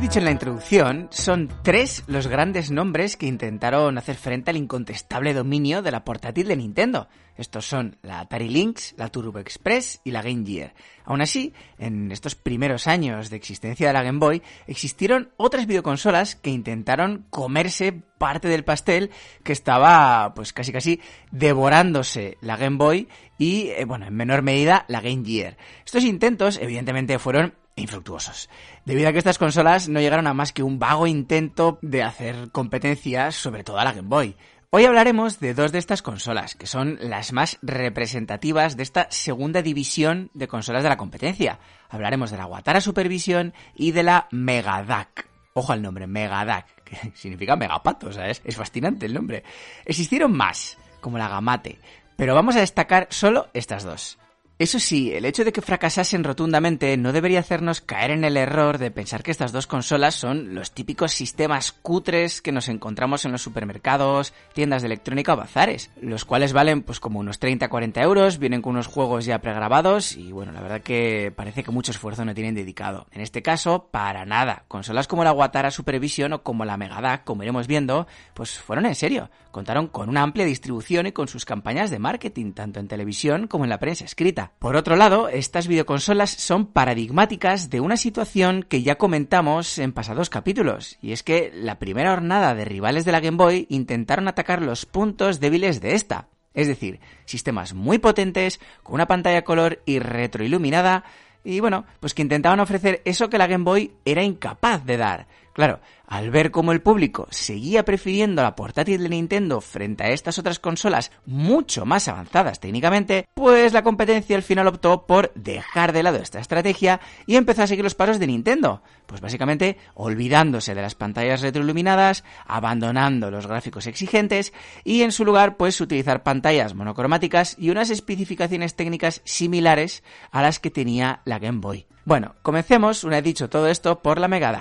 Dicho 0.00 0.20
en 0.20 0.26
la 0.26 0.30
introducción, 0.30 1.08
son 1.10 1.48
tres 1.62 2.04
los 2.06 2.28
grandes 2.28 2.70
nombres 2.70 3.16
que 3.16 3.26
intentaron 3.26 3.98
hacer 3.98 4.14
frente 4.14 4.50
al 4.50 4.56
incontestable 4.56 5.34
dominio 5.34 5.82
de 5.82 5.90
la 5.90 6.04
portátil 6.04 6.46
de 6.46 6.56
Nintendo. 6.56 7.08
Estos 7.36 7.66
son 7.66 7.96
la 8.02 8.20
Atari 8.20 8.48
Lynx, 8.48 8.94
la 8.96 9.08
Turbo 9.08 9.38
Express 9.38 10.00
y 10.04 10.10
la 10.12 10.22
Game 10.22 10.44
Gear. 10.46 10.74
Aún 11.04 11.20
así, 11.20 11.52
en 11.78 12.12
estos 12.12 12.34
primeros 12.34 12.86
años 12.86 13.30
de 13.30 13.36
existencia 13.36 13.88
de 13.88 13.92
la 13.92 14.02
Game 14.02 14.18
Boy, 14.18 14.42
existieron 14.66 15.30
otras 15.36 15.66
videoconsolas 15.66 16.36
que 16.36 16.50
intentaron 16.50 17.26
comerse 17.30 17.92
parte 17.92 18.48
del 18.48 18.64
pastel 18.64 19.10
que 19.42 19.52
estaba, 19.52 20.32
pues 20.34 20.52
casi 20.52 20.72
casi, 20.72 21.00
devorándose 21.32 22.38
la 22.40 22.56
Game 22.56 22.76
Boy 22.76 23.08
y, 23.36 23.68
eh, 23.70 23.84
bueno, 23.84 24.06
en 24.06 24.14
menor 24.14 24.42
medida, 24.42 24.84
la 24.88 25.00
Game 25.00 25.24
Gear. 25.24 25.56
Estos 25.84 26.04
intentos, 26.04 26.58
evidentemente, 26.60 27.18
fueron 27.18 27.54
infructuosos, 27.80 28.48
debido 28.84 29.08
a 29.08 29.12
que 29.12 29.18
estas 29.18 29.38
consolas 29.38 29.88
no 29.88 30.00
llegaron 30.00 30.26
a 30.26 30.34
más 30.34 30.52
que 30.52 30.62
un 30.62 30.78
vago 30.78 31.06
intento 31.06 31.78
de 31.82 32.02
hacer 32.02 32.50
competencias, 32.52 33.34
sobre 33.34 33.64
todo 33.64 33.78
a 33.78 33.84
la 33.84 33.92
Game 33.92 34.08
Boy. 34.08 34.36
Hoy 34.70 34.84
hablaremos 34.84 35.40
de 35.40 35.54
dos 35.54 35.72
de 35.72 35.78
estas 35.78 36.02
consolas, 36.02 36.54
que 36.54 36.66
son 36.66 36.98
las 37.00 37.32
más 37.32 37.58
representativas 37.62 38.76
de 38.76 38.82
esta 38.82 39.06
segunda 39.10 39.62
división 39.62 40.30
de 40.34 40.46
consolas 40.46 40.82
de 40.82 40.90
la 40.90 40.98
competencia. 40.98 41.58
Hablaremos 41.88 42.30
de 42.30 42.36
la 42.36 42.44
Watara 42.44 42.82
Supervision 42.82 43.54
y 43.74 43.92
de 43.92 44.02
la 44.02 44.28
Megadac. 44.30 45.26
Ojo 45.54 45.72
al 45.72 45.80
nombre, 45.80 46.06
Megadac, 46.06 46.66
que 46.84 47.12
significa 47.14 47.56
megapato. 47.56 48.10
Es 48.10 48.56
fascinante 48.56 49.06
el 49.06 49.14
nombre. 49.14 49.42
Existieron 49.86 50.36
más, 50.36 50.76
como 51.00 51.16
la 51.16 51.28
Gamate, 51.28 51.78
pero 52.16 52.34
vamos 52.34 52.54
a 52.56 52.60
destacar 52.60 53.06
solo 53.10 53.48
estas 53.54 53.84
dos. 53.84 54.18
Eso 54.58 54.80
sí, 54.80 55.12
el 55.12 55.24
hecho 55.24 55.44
de 55.44 55.52
que 55.52 55.62
fracasasen 55.62 56.24
rotundamente 56.24 56.96
no 56.96 57.12
debería 57.12 57.38
hacernos 57.38 57.80
caer 57.80 58.10
en 58.10 58.24
el 58.24 58.36
error 58.36 58.78
de 58.78 58.90
pensar 58.90 59.22
que 59.22 59.30
estas 59.30 59.52
dos 59.52 59.68
consolas 59.68 60.16
son 60.16 60.52
los 60.56 60.72
típicos 60.72 61.12
sistemas 61.12 61.70
cutres 61.70 62.42
que 62.42 62.50
nos 62.50 62.68
encontramos 62.68 63.24
en 63.24 63.30
los 63.30 63.40
supermercados, 63.40 64.32
tiendas 64.54 64.82
de 64.82 64.86
electrónica 64.86 65.34
o 65.34 65.36
bazares, 65.36 65.92
los 66.00 66.24
cuales 66.24 66.52
valen 66.52 66.82
pues 66.82 66.98
como 66.98 67.20
unos 67.20 67.40
30-40 67.40 68.02
euros, 68.02 68.40
vienen 68.40 68.60
con 68.60 68.72
unos 68.72 68.88
juegos 68.88 69.26
ya 69.26 69.40
pregrabados 69.40 70.16
y 70.16 70.32
bueno, 70.32 70.50
la 70.50 70.60
verdad 70.60 70.80
que 70.80 71.32
parece 71.36 71.62
que 71.62 71.70
mucho 71.70 71.92
esfuerzo 71.92 72.24
no 72.24 72.34
tienen 72.34 72.56
dedicado. 72.56 73.06
En 73.12 73.20
este 73.20 73.42
caso, 73.42 73.86
para 73.92 74.26
nada. 74.26 74.64
Consolas 74.66 75.06
como 75.06 75.22
la 75.22 75.32
Watara 75.32 75.70
Supervision 75.70 76.32
o 76.32 76.42
como 76.42 76.64
la 76.64 76.76
Megadac, 76.76 77.22
como 77.22 77.44
iremos 77.44 77.68
viendo, 77.68 78.08
pues 78.34 78.58
fueron 78.58 78.86
en 78.86 78.96
serio. 78.96 79.30
Contaron 79.52 79.86
con 79.86 80.08
una 80.08 80.22
amplia 80.22 80.44
distribución 80.44 81.06
y 81.06 81.12
con 81.12 81.28
sus 81.28 81.44
campañas 81.44 81.90
de 81.90 82.00
marketing, 82.00 82.54
tanto 82.54 82.80
en 82.80 82.88
televisión 82.88 83.46
como 83.46 83.62
en 83.62 83.70
la 83.70 83.78
prensa 83.78 84.04
escrita. 84.04 84.47
Por 84.58 84.76
otro 84.76 84.96
lado, 84.96 85.28
estas 85.28 85.68
videoconsolas 85.68 86.30
son 86.30 86.66
paradigmáticas 86.66 87.70
de 87.70 87.80
una 87.80 87.96
situación 87.96 88.64
que 88.68 88.82
ya 88.82 88.96
comentamos 88.96 89.78
en 89.78 89.92
pasados 89.92 90.30
capítulos, 90.30 90.98
y 91.00 91.12
es 91.12 91.22
que 91.22 91.52
la 91.54 91.78
primera 91.78 92.12
hornada 92.12 92.54
de 92.54 92.64
rivales 92.64 93.04
de 93.04 93.12
la 93.12 93.20
Game 93.20 93.36
Boy 93.36 93.66
intentaron 93.70 94.28
atacar 94.28 94.62
los 94.62 94.86
puntos 94.86 95.40
débiles 95.40 95.80
de 95.80 95.94
esta, 95.94 96.28
es 96.54 96.66
decir, 96.66 97.00
sistemas 97.24 97.74
muy 97.74 97.98
potentes, 97.98 98.60
con 98.82 98.94
una 98.94 99.06
pantalla 99.06 99.44
color 99.44 99.80
y 99.86 100.00
retroiluminada, 100.00 101.04
y 101.44 101.60
bueno, 101.60 101.86
pues 102.00 102.14
que 102.14 102.22
intentaban 102.22 102.60
ofrecer 102.60 103.00
eso 103.04 103.30
que 103.30 103.38
la 103.38 103.46
Game 103.46 103.64
Boy 103.64 103.92
era 104.04 104.22
incapaz 104.22 104.84
de 104.84 104.96
dar. 104.96 105.26
Claro, 105.58 105.80
al 106.06 106.30
ver 106.30 106.52
cómo 106.52 106.70
el 106.70 106.82
público 106.82 107.26
seguía 107.30 107.84
prefiriendo 107.84 108.44
la 108.44 108.54
portátil 108.54 109.02
de 109.02 109.08
Nintendo 109.08 109.60
frente 109.60 110.04
a 110.04 110.10
estas 110.10 110.38
otras 110.38 110.60
consolas 110.60 111.10
mucho 111.26 111.84
más 111.84 112.06
avanzadas 112.06 112.60
técnicamente, 112.60 113.26
pues 113.34 113.72
la 113.72 113.82
competencia 113.82 114.36
al 114.36 114.44
final 114.44 114.68
optó 114.68 115.04
por 115.04 115.32
dejar 115.34 115.92
de 115.92 116.04
lado 116.04 116.18
esta 116.18 116.38
estrategia 116.38 117.00
y 117.26 117.34
empezó 117.34 117.64
a 117.64 117.66
seguir 117.66 117.82
los 117.82 117.96
pasos 117.96 118.20
de 118.20 118.28
Nintendo. 118.28 118.84
Pues 119.06 119.20
básicamente 119.20 119.78
olvidándose 119.94 120.76
de 120.76 120.82
las 120.82 120.94
pantallas 120.94 121.40
retroiluminadas, 121.40 122.22
abandonando 122.46 123.32
los 123.32 123.48
gráficos 123.48 123.88
exigentes 123.88 124.52
y 124.84 125.02
en 125.02 125.10
su 125.10 125.24
lugar 125.24 125.56
pues 125.56 125.80
utilizar 125.80 126.22
pantallas 126.22 126.76
monocromáticas 126.76 127.56
y 127.58 127.70
unas 127.70 127.90
especificaciones 127.90 128.76
técnicas 128.76 129.22
similares 129.24 130.04
a 130.30 130.40
las 130.40 130.60
que 130.60 130.70
tenía 130.70 131.20
la 131.24 131.40
Game 131.40 131.58
Boy. 131.58 131.88
Bueno, 132.04 132.36
comencemos, 132.42 133.02
una 133.02 133.16
vez 133.16 133.24
dicho 133.24 133.50
todo 133.50 133.66
esto, 133.66 134.02
por 134.02 134.20
la 134.20 134.28
Mega 134.28 134.52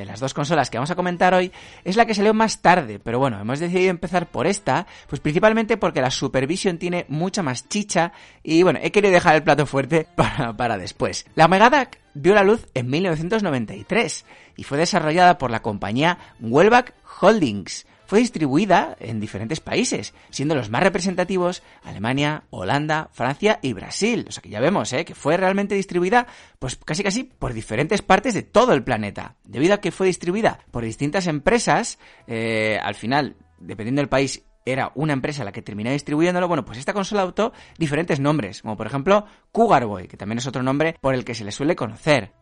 de 0.00 0.06
las 0.06 0.18
dos 0.18 0.32
consolas 0.32 0.70
que 0.70 0.78
vamos 0.78 0.90
a 0.90 0.96
comentar 0.96 1.34
hoy 1.34 1.52
es 1.84 1.96
la 1.96 2.06
que 2.06 2.14
salió 2.14 2.32
más 2.32 2.62
tarde, 2.62 2.98
pero 2.98 3.18
bueno, 3.18 3.38
hemos 3.38 3.60
decidido 3.60 3.90
empezar 3.90 4.30
por 4.30 4.46
esta, 4.46 4.86
pues 5.08 5.20
principalmente 5.20 5.76
porque 5.76 6.00
la 6.00 6.10
Supervision 6.10 6.78
tiene 6.78 7.04
mucha 7.08 7.42
más 7.42 7.68
chicha 7.68 8.12
y 8.42 8.62
bueno, 8.62 8.78
he 8.82 8.92
querido 8.92 9.12
dejar 9.12 9.36
el 9.36 9.42
plato 9.42 9.66
fuerte 9.66 10.06
para, 10.16 10.56
para 10.56 10.78
después. 10.78 11.26
La 11.34 11.48
Megadac 11.48 11.98
vio 12.14 12.34
la 12.34 12.44
luz 12.44 12.66
en 12.72 12.88
1993 12.88 14.24
y 14.56 14.64
fue 14.64 14.78
desarrollada 14.78 15.36
por 15.36 15.50
la 15.50 15.60
compañía 15.60 16.18
Wellback 16.40 16.94
Holdings 17.20 17.86
fue 18.10 18.18
distribuida 18.18 18.96
en 18.98 19.20
diferentes 19.20 19.60
países, 19.60 20.14
siendo 20.30 20.56
los 20.56 20.68
más 20.68 20.82
representativos 20.82 21.62
Alemania, 21.84 22.42
Holanda, 22.50 23.08
Francia 23.12 23.60
y 23.62 23.72
Brasil. 23.72 24.24
O 24.28 24.32
sea 24.32 24.42
que 24.42 24.48
ya 24.48 24.58
vemos, 24.58 24.92
¿eh? 24.92 25.04
que 25.04 25.14
fue 25.14 25.36
realmente 25.36 25.76
distribuida, 25.76 26.26
pues 26.58 26.74
casi 26.74 27.04
casi 27.04 27.22
por 27.22 27.52
diferentes 27.52 28.02
partes 28.02 28.34
de 28.34 28.42
todo 28.42 28.72
el 28.72 28.82
planeta. 28.82 29.36
Debido 29.44 29.74
a 29.74 29.80
que 29.80 29.92
fue 29.92 30.08
distribuida 30.08 30.58
por 30.72 30.82
distintas 30.82 31.28
empresas, 31.28 32.00
eh, 32.26 32.80
al 32.82 32.96
final, 32.96 33.36
dependiendo 33.60 34.00
del 34.00 34.08
país, 34.08 34.42
era 34.66 34.90
una 34.96 35.12
empresa 35.12 35.44
la 35.44 35.52
que 35.52 35.62
terminó 35.62 35.92
distribuyéndolo, 35.92 36.48
bueno, 36.48 36.64
pues 36.64 36.78
esta 36.78 36.92
consola 36.92 37.22
adoptó 37.22 37.52
diferentes 37.78 38.18
nombres, 38.18 38.62
como 38.62 38.76
por 38.76 38.88
ejemplo 38.88 39.24
Cougar 39.52 39.86
Boy, 39.86 40.08
que 40.08 40.16
también 40.16 40.38
es 40.38 40.48
otro 40.48 40.64
nombre 40.64 40.96
por 41.00 41.14
el 41.14 41.24
que 41.24 41.36
se 41.36 41.44
le 41.44 41.52
suele 41.52 41.76
conocer. 41.76 42.32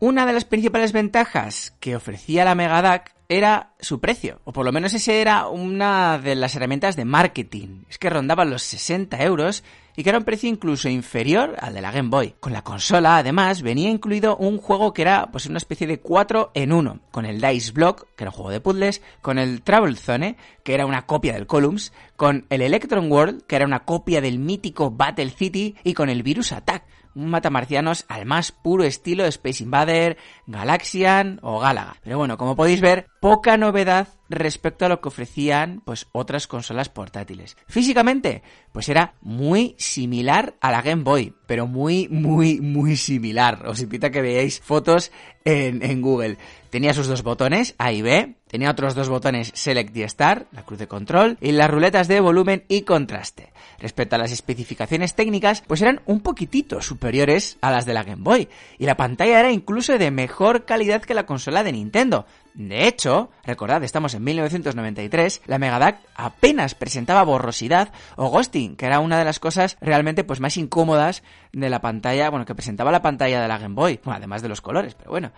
Una 0.00 0.24
de 0.24 0.32
las 0.32 0.46
principales 0.46 0.92
ventajas 0.92 1.76
que 1.80 1.96
ofrecía 1.96 2.46
la 2.46 2.54
Megadac 2.54 3.17
era 3.28 3.74
su 3.78 4.00
precio, 4.00 4.40
o 4.44 4.52
por 4.52 4.64
lo 4.64 4.72
menos 4.72 4.94
esa 4.94 5.12
era 5.12 5.48
una 5.48 6.18
de 6.18 6.34
las 6.34 6.56
herramientas 6.56 6.96
de 6.96 7.04
marketing. 7.04 7.82
Es 7.90 7.98
que 7.98 8.08
rondaba 8.08 8.46
los 8.46 8.62
60 8.62 9.22
euros 9.22 9.62
y 9.96 10.02
que 10.02 10.08
era 10.08 10.18
un 10.18 10.24
precio 10.24 10.48
incluso 10.48 10.88
inferior 10.88 11.56
al 11.60 11.74
de 11.74 11.82
la 11.82 11.90
Game 11.90 12.08
Boy. 12.08 12.36
Con 12.40 12.54
la 12.54 12.62
consola, 12.62 13.18
además, 13.18 13.60
venía 13.60 13.90
incluido 13.90 14.36
un 14.36 14.56
juego 14.56 14.94
que 14.94 15.02
era 15.02 15.30
pues 15.30 15.44
una 15.46 15.58
especie 15.58 15.86
de 15.86 16.00
4 16.00 16.52
en 16.54 16.72
1, 16.72 17.00
con 17.10 17.26
el 17.26 17.40
Dice 17.40 17.72
Block, 17.72 18.06
que 18.16 18.24
era 18.24 18.30
un 18.30 18.36
juego 18.36 18.50
de 18.50 18.60
puzzles, 18.60 19.02
con 19.20 19.38
el 19.38 19.60
Travel 19.62 19.98
Zone, 19.98 20.36
que 20.62 20.72
era 20.72 20.86
una 20.86 21.04
copia 21.04 21.34
del 21.34 21.46
Columns, 21.46 21.92
con 22.16 22.46
el 22.48 22.62
Electron 22.62 23.12
World, 23.12 23.42
que 23.46 23.56
era 23.56 23.66
una 23.66 23.80
copia 23.80 24.20
del 24.22 24.38
mítico 24.38 24.90
Battle 24.90 25.30
City, 25.30 25.76
y 25.84 25.92
con 25.92 26.08
el 26.08 26.22
Virus 26.22 26.52
Attack, 26.52 26.84
un 27.14 27.30
matamarcianos 27.30 28.04
al 28.08 28.26
más 28.26 28.52
puro 28.52 28.84
estilo 28.84 29.24
Space 29.24 29.62
Invader, 29.62 30.16
Galaxian 30.46 31.38
o 31.42 31.58
Galaga. 31.60 31.96
Pero 32.02 32.18
bueno, 32.18 32.36
como 32.36 32.56
podéis 32.56 32.80
ver, 32.80 33.06
poca 33.20 33.56
novedad 33.56 34.08
respecto 34.28 34.84
a 34.84 34.88
lo 34.88 35.00
que 35.00 35.08
ofrecían 35.08 35.82
pues 35.84 36.06
otras 36.12 36.46
consolas 36.46 36.88
portátiles. 36.88 37.56
Físicamente, 37.66 38.42
pues 38.72 38.88
era 38.88 39.14
muy 39.20 39.74
similar 39.78 40.54
a 40.60 40.70
la 40.70 40.82
Game 40.82 41.02
Boy, 41.02 41.34
pero 41.46 41.66
muy, 41.66 42.08
muy, 42.08 42.60
muy 42.60 42.96
similar. 42.96 43.66
Os 43.66 43.80
invito 43.80 44.10
que 44.10 44.22
veáis 44.22 44.60
fotos 44.60 45.10
en, 45.44 45.82
en 45.82 46.02
Google. 46.02 46.36
Tenía 46.70 46.92
sus 46.92 47.06
dos 47.06 47.22
botones, 47.22 47.74
A 47.78 47.92
y 47.92 48.02
B, 48.02 48.34
tenía 48.46 48.70
otros 48.70 48.94
dos 48.94 49.08
botones 49.08 49.50
Select 49.54 49.96
y 49.96 50.06
Start, 50.06 50.52
la 50.52 50.64
cruz 50.64 50.78
de 50.78 50.86
control, 50.86 51.38
y 51.40 51.52
las 51.52 51.70
ruletas 51.70 52.08
de 52.08 52.20
volumen 52.20 52.64
y 52.68 52.82
contraste. 52.82 53.52
Respecto 53.78 54.16
a 54.16 54.18
las 54.18 54.32
especificaciones 54.32 55.14
técnicas, 55.14 55.62
pues 55.66 55.80
eran 55.80 56.02
un 56.04 56.20
poquitito 56.20 56.82
superiores 56.82 57.56
a 57.62 57.70
las 57.70 57.86
de 57.86 57.94
la 57.94 58.04
Game 58.04 58.22
Boy, 58.22 58.48
y 58.78 58.84
la 58.84 58.98
pantalla 58.98 59.40
era 59.40 59.50
incluso 59.50 59.96
de 59.96 60.10
mejor 60.10 60.66
calidad 60.66 61.00
que 61.00 61.14
la 61.14 61.24
consola 61.24 61.64
de 61.64 61.72
Nintendo. 61.72 62.26
De 62.54 62.88
hecho, 62.88 63.30
recordad, 63.44 63.82
estamos 63.84 64.14
en 64.14 64.24
1993, 64.24 65.42
la 65.46 65.58
Megaduck 65.58 65.96
apenas 66.16 66.74
presentaba 66.74 67.22
borrosidad 67.22 67.92
o 68.16 68.28
ghosting, 68.28 68.76
que 68.76 68.86
era 68.86 69.00
una 69.00 69.18
de 69.18 69.24
las 69.24 69.38
cosas 69.38 69.76
realmente 69.80 70.24
pues 70.24 70.40
más 70.40 70.56
incómodas 70.56 71.22
de 71.52 71.70
la 71.70 71.80
pantalla, 71.80 72.30
bueno, 72.30 72.46
que 72.46 72.54
presentaba 72.54 72.90
la 72.90 73.02
pantalla 73.02 73.40
de 73.40 73.48
la 73.48 73.58
Game 73.58 73.74
Boy, 73.74 74.00
bueno, 74.02 74.16
además 74.16 74.42
de 74.42 74.48
los 74.48 74.60
colores, 74.60 74.94
pero 74.94 75.10
bueno. 75.10 75.30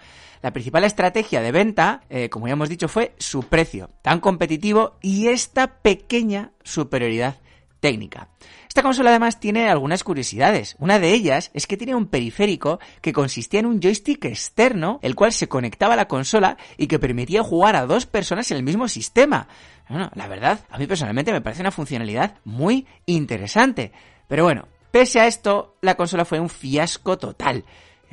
La 0.43 0.55
principal 0.55 0.85
estrategia 0.85 1.43
de 1.43 1.53
venta, 1.53 2.01
eh, 2.09 2.31
como 2.31 2.47
ya 2.47 2.55
hemos 2.55 2.71
dicho, 2.71 2.89
fue 2.89 3.15
su 3.19 3.43
precio, 3.43 3.91
tan 4.01 4.21
competitivo 4.21 4.97
y 5.03 5.27
esta 5.29 5.67
pequeña 5.67 6.53
superioridad 6.63 7.37
técnica. 7.81 8.29
Esta 8.69 8.83
consola 8.83 9.11
además 9.11 9.41
tiene 9.41 9.69
algunas 9.69 10.05
curiosidades. 10.05 10.77
Una 10.79 11.01
de 11.01 11.13
ellas 11.13 11.51
es 11.55 11.67
que 11.67 11.77
tiene 11.77 11.95
un 11.95 12.07
periférico 12.07 12.79
que 13.01 13.13
consistía 13.13 13.61
en 13.61 13.67
un 13.67 13.81
joystick 13.81 14.25
externo, 14.27 15.01
el 15.03 15.17
cual 15.17 15.33
se 15.33 15.49
conectaba 15.49 15.95
a 15.95 15.97
la 15.97 16.07
consola 16.07 16.57
y 16.77 16.87
que 16.87 17.01
permitía 17.01 17.43
jugar 17.43 17.75
a 17.75 17.87
dos 17.87 18.07
personas 18.07 18.51
en 18.51 18.59
el 18.59 18.63
mismo 18.63 18.87
sistema. 18.87 19.49
Bueno, 19.89 20.11
la 20.15 20.29
verdad, 20.29 20.61
a 20.71 20.79
mí 20.79 20.87
personalmente 20.87 21.33
me 21.33 21.41
parece 21.41 21.63
una 21.63 21.73
funcionalidad 21.73 22.37
muy 22.45 22.87
interesante. 23.07 23.91
Pero 24.29 24.45
bueno, 24.45 24.69
pese 24.93 25.19
a 25.19 25.27
esto, 25.27 25.77
la 25.81 25.97
consola 25.97 26.25
fue 26.25 26.39
un 26.39 26.49
fiasco 26.49 27.19
total 27.19 27.65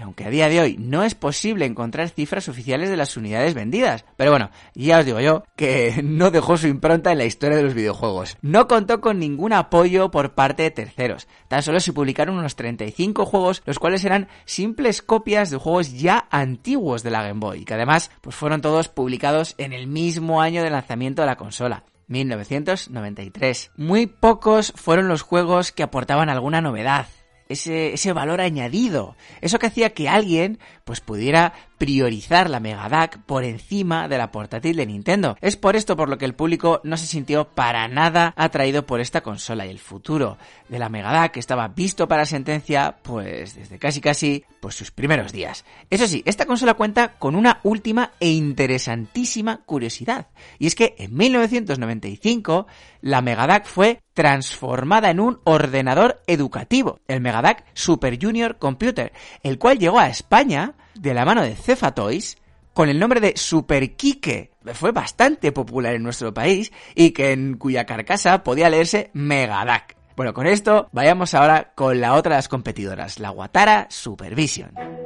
aunque 0.02 0.26
a 0.26 0.30
día 0.30 0.50
de 0.50 0.62
hoy 0.62 0.78
no 0.80 1.04
es 1.04 1.16
posible 1.16 1.66
encontrar 1.66 2.10
cifras 2.10 2.50
oficiales 2.50 2.90
de 2.90 2.98
las 2.98 3.18
unidades 3.18 3.54
vendidas. 3.54 4.06
Pero 4.16 4.32
bueno, 4.32 4.52
ya 4.74 5.00
os 5.00 5.06
digo 5.06 5.20
yo 5.20 5.44
que 5.56 6.00
no 6.04 6.32
dejó 6.32 6.58
su 6.58 6.68
impronta 6.68 7.12
en 7.12 7.18
la 7.18 7.26
historia 7.26 7.58
de 7.58 7.64
los 7.64 7.74
videojuegos. 7.74 8.38
No 8.42 8.68
contó 8.68 9.02
con 9.02 9.20
ningún 9.20 9.54
apoyo 9.54 10.12
por 10.12 10.34
parte 10.34 10.64
de 10.64 10.72
terceros. 10.72 11.28
Tan 11.48 11.64
solo 11.64 11.80
se 11.80 11.94
publicaron 11.94 12.38
unos 12.38 12.56
35 12.56 13.26
juegos, 13.26 13.64
los 13.66 13.80
cuales 13.80 14.04
eran 14.06 14.28
simples 14.46 15.02
copias 15.02 15.50
de 15.50 15.58
juegos 15.58 15.94
ya 15.94 16.28
antiguos 16.32 17.04
de 17.04 17.12
la 17.12 17.24
Game 17.24 17.40
Boy, 17.40 17.66
que 17.66 17.74
además 17.74 18.12
pues 18.22 18.36
fueron 18.36 18.62
todos 18.62 18.90
publicados 18.90 19.56
en 19.58 19.74
el 19.74 19.88
mismo 19.88 20.42
año 20.42 20.64
de 20.64 20.70
lanzamiento 20.70 21.22
de 21.22 21.28
la 21.28 21.38
consola. 21.38 21.84
1993. 22.08 23.72
Muy 23.76 24.08
pocos 24.08 24.72
fueron 24.76 25.10
los 25.10 25.22
juegos 25.24 25.72
que 25.74 25.84
aportaban 25.84 26.30
alguna 26.30 26.62
novedad 26.62 27.08
ese, 27.50 27.94
ese 27.94 28.14
valor 28.14 28.42
añadido. 28.42 29.16
Eso 29.42 29.60
que 29.60 29.68
hacía 29.68 29.94
que 29.94 30.10
alguien 30.10 30.60
pues 30.84 31.02
pudiera 31.02 31.54
priorizar 31.78 32.50
la 32.50 32.60
Mega 32.60 32.88
por 33.26 33.44
encima 33.44 34.08
de 34.08 34.18
la 34.18 34.32
portátil 34.32 34.78
de 34.78 34.86
Nintendo. 34.86 35.38
Es 35.42 35.58
por 35.58 35.76
esto 35.76 35.96
por 35.96 36.10
lo 36.10 36.18
que 36.18 36.26
el 36.26 36.36
público 36.36 36.82
no 36.84 36.98
se 36.98 37.08
sintió 37.08 37.50
para 37.50 37.88
nada 37.88 38.34
atraído 38.36 38.86
por 38.86 39.02
esta 39.02 39.22
consola 39.22 39.66
y 39.66 39.70
el 39.70 39.80
futuro 39.80 40.38
de 40.70 40.80
la 40.80 40.90
Mega 40.90 41.32
estaba 41.36 41.68
visto 41.68 42.08
para 42.08 42.26
sentencia 42.26 42.98
pues 43.02 43.56
desde 43.56 43.80
casi 43.80 44.02
casi 44.02 44.44
pues 44.60 44.76
sus 44.76 44.92
primeros 44.92 45.32
días. 45.32 45.66
Eso 45.90 46.08
sí, 46.08 46.24
esta 46.26 46.46
consola 46.46 46.74
cuenta 46.74 47.14
con 47.18 47.36
una 47.36 47.60
última 47.64 48.12
e 48.20 48.30
interesantísima 48.30 49.62
curiosidad 49.66 50.28
y 50.60 50.68
es 50.68 50.76
que 50.76 50.96
en 50.98 51.16
1995 51.16 52.68
la 53.02 53.22
Mega 53.22 53.38
fue 53.64 54.02
transformada 54.14 55.12
en 55.12 55.20
un 55.20 55.40
ordenador 55.44 56.22
educativo, 56.28 57.00
el 57.08 57.22
Megadac 57.22 57.64
Super 57.74 58.18
Junior 58.22 58.58
Computer, 58.58 59.14
el 59.44 59.60
cual 59.60 59.78
llegó 59.78 60.00
a 60.00 60.10
España 60.10 60.74
de 61.02 61.14
la 61.14 61.26
mano 61.26 61.44
de 61.44 61.56
Cefatoys 61.56 62.38
con 62.74 62.90
el 62.90 63.00
nombre 63.00 63.20
de 63.20 63.34
Super 63.36 63.96
Kike. 63.96 64.52
Fue 64.74 64.92
bastante 64.92 65.52
popular 65.52 65.96
en 65.96 66.04
nuestro 66.04 66.34
país 66.34 66.72
y 66.96 67.12
que 67.12 67.32
en 67.32 67.58
cuya 67.58 67.86
carcasa 67.86 68.44
podía 68.44 68.70
leerse 68.70 69.10
Megadac. 69.14 69.98
Bueno, 70.16 70.34
con 70.34 70.48
esto 70.48 70.90
vayamos 70.92 71.34
ahora 71.34 71.74
con 71.76 72.02
la 72.02 72.14
otra 72.14 72.36
de 72.36 72.38
las 72.40 72.48
competidoras, 72.48 73.20
la 73.20 73.32
Watara 73.32 73.88
Supervision. 73.90 74.97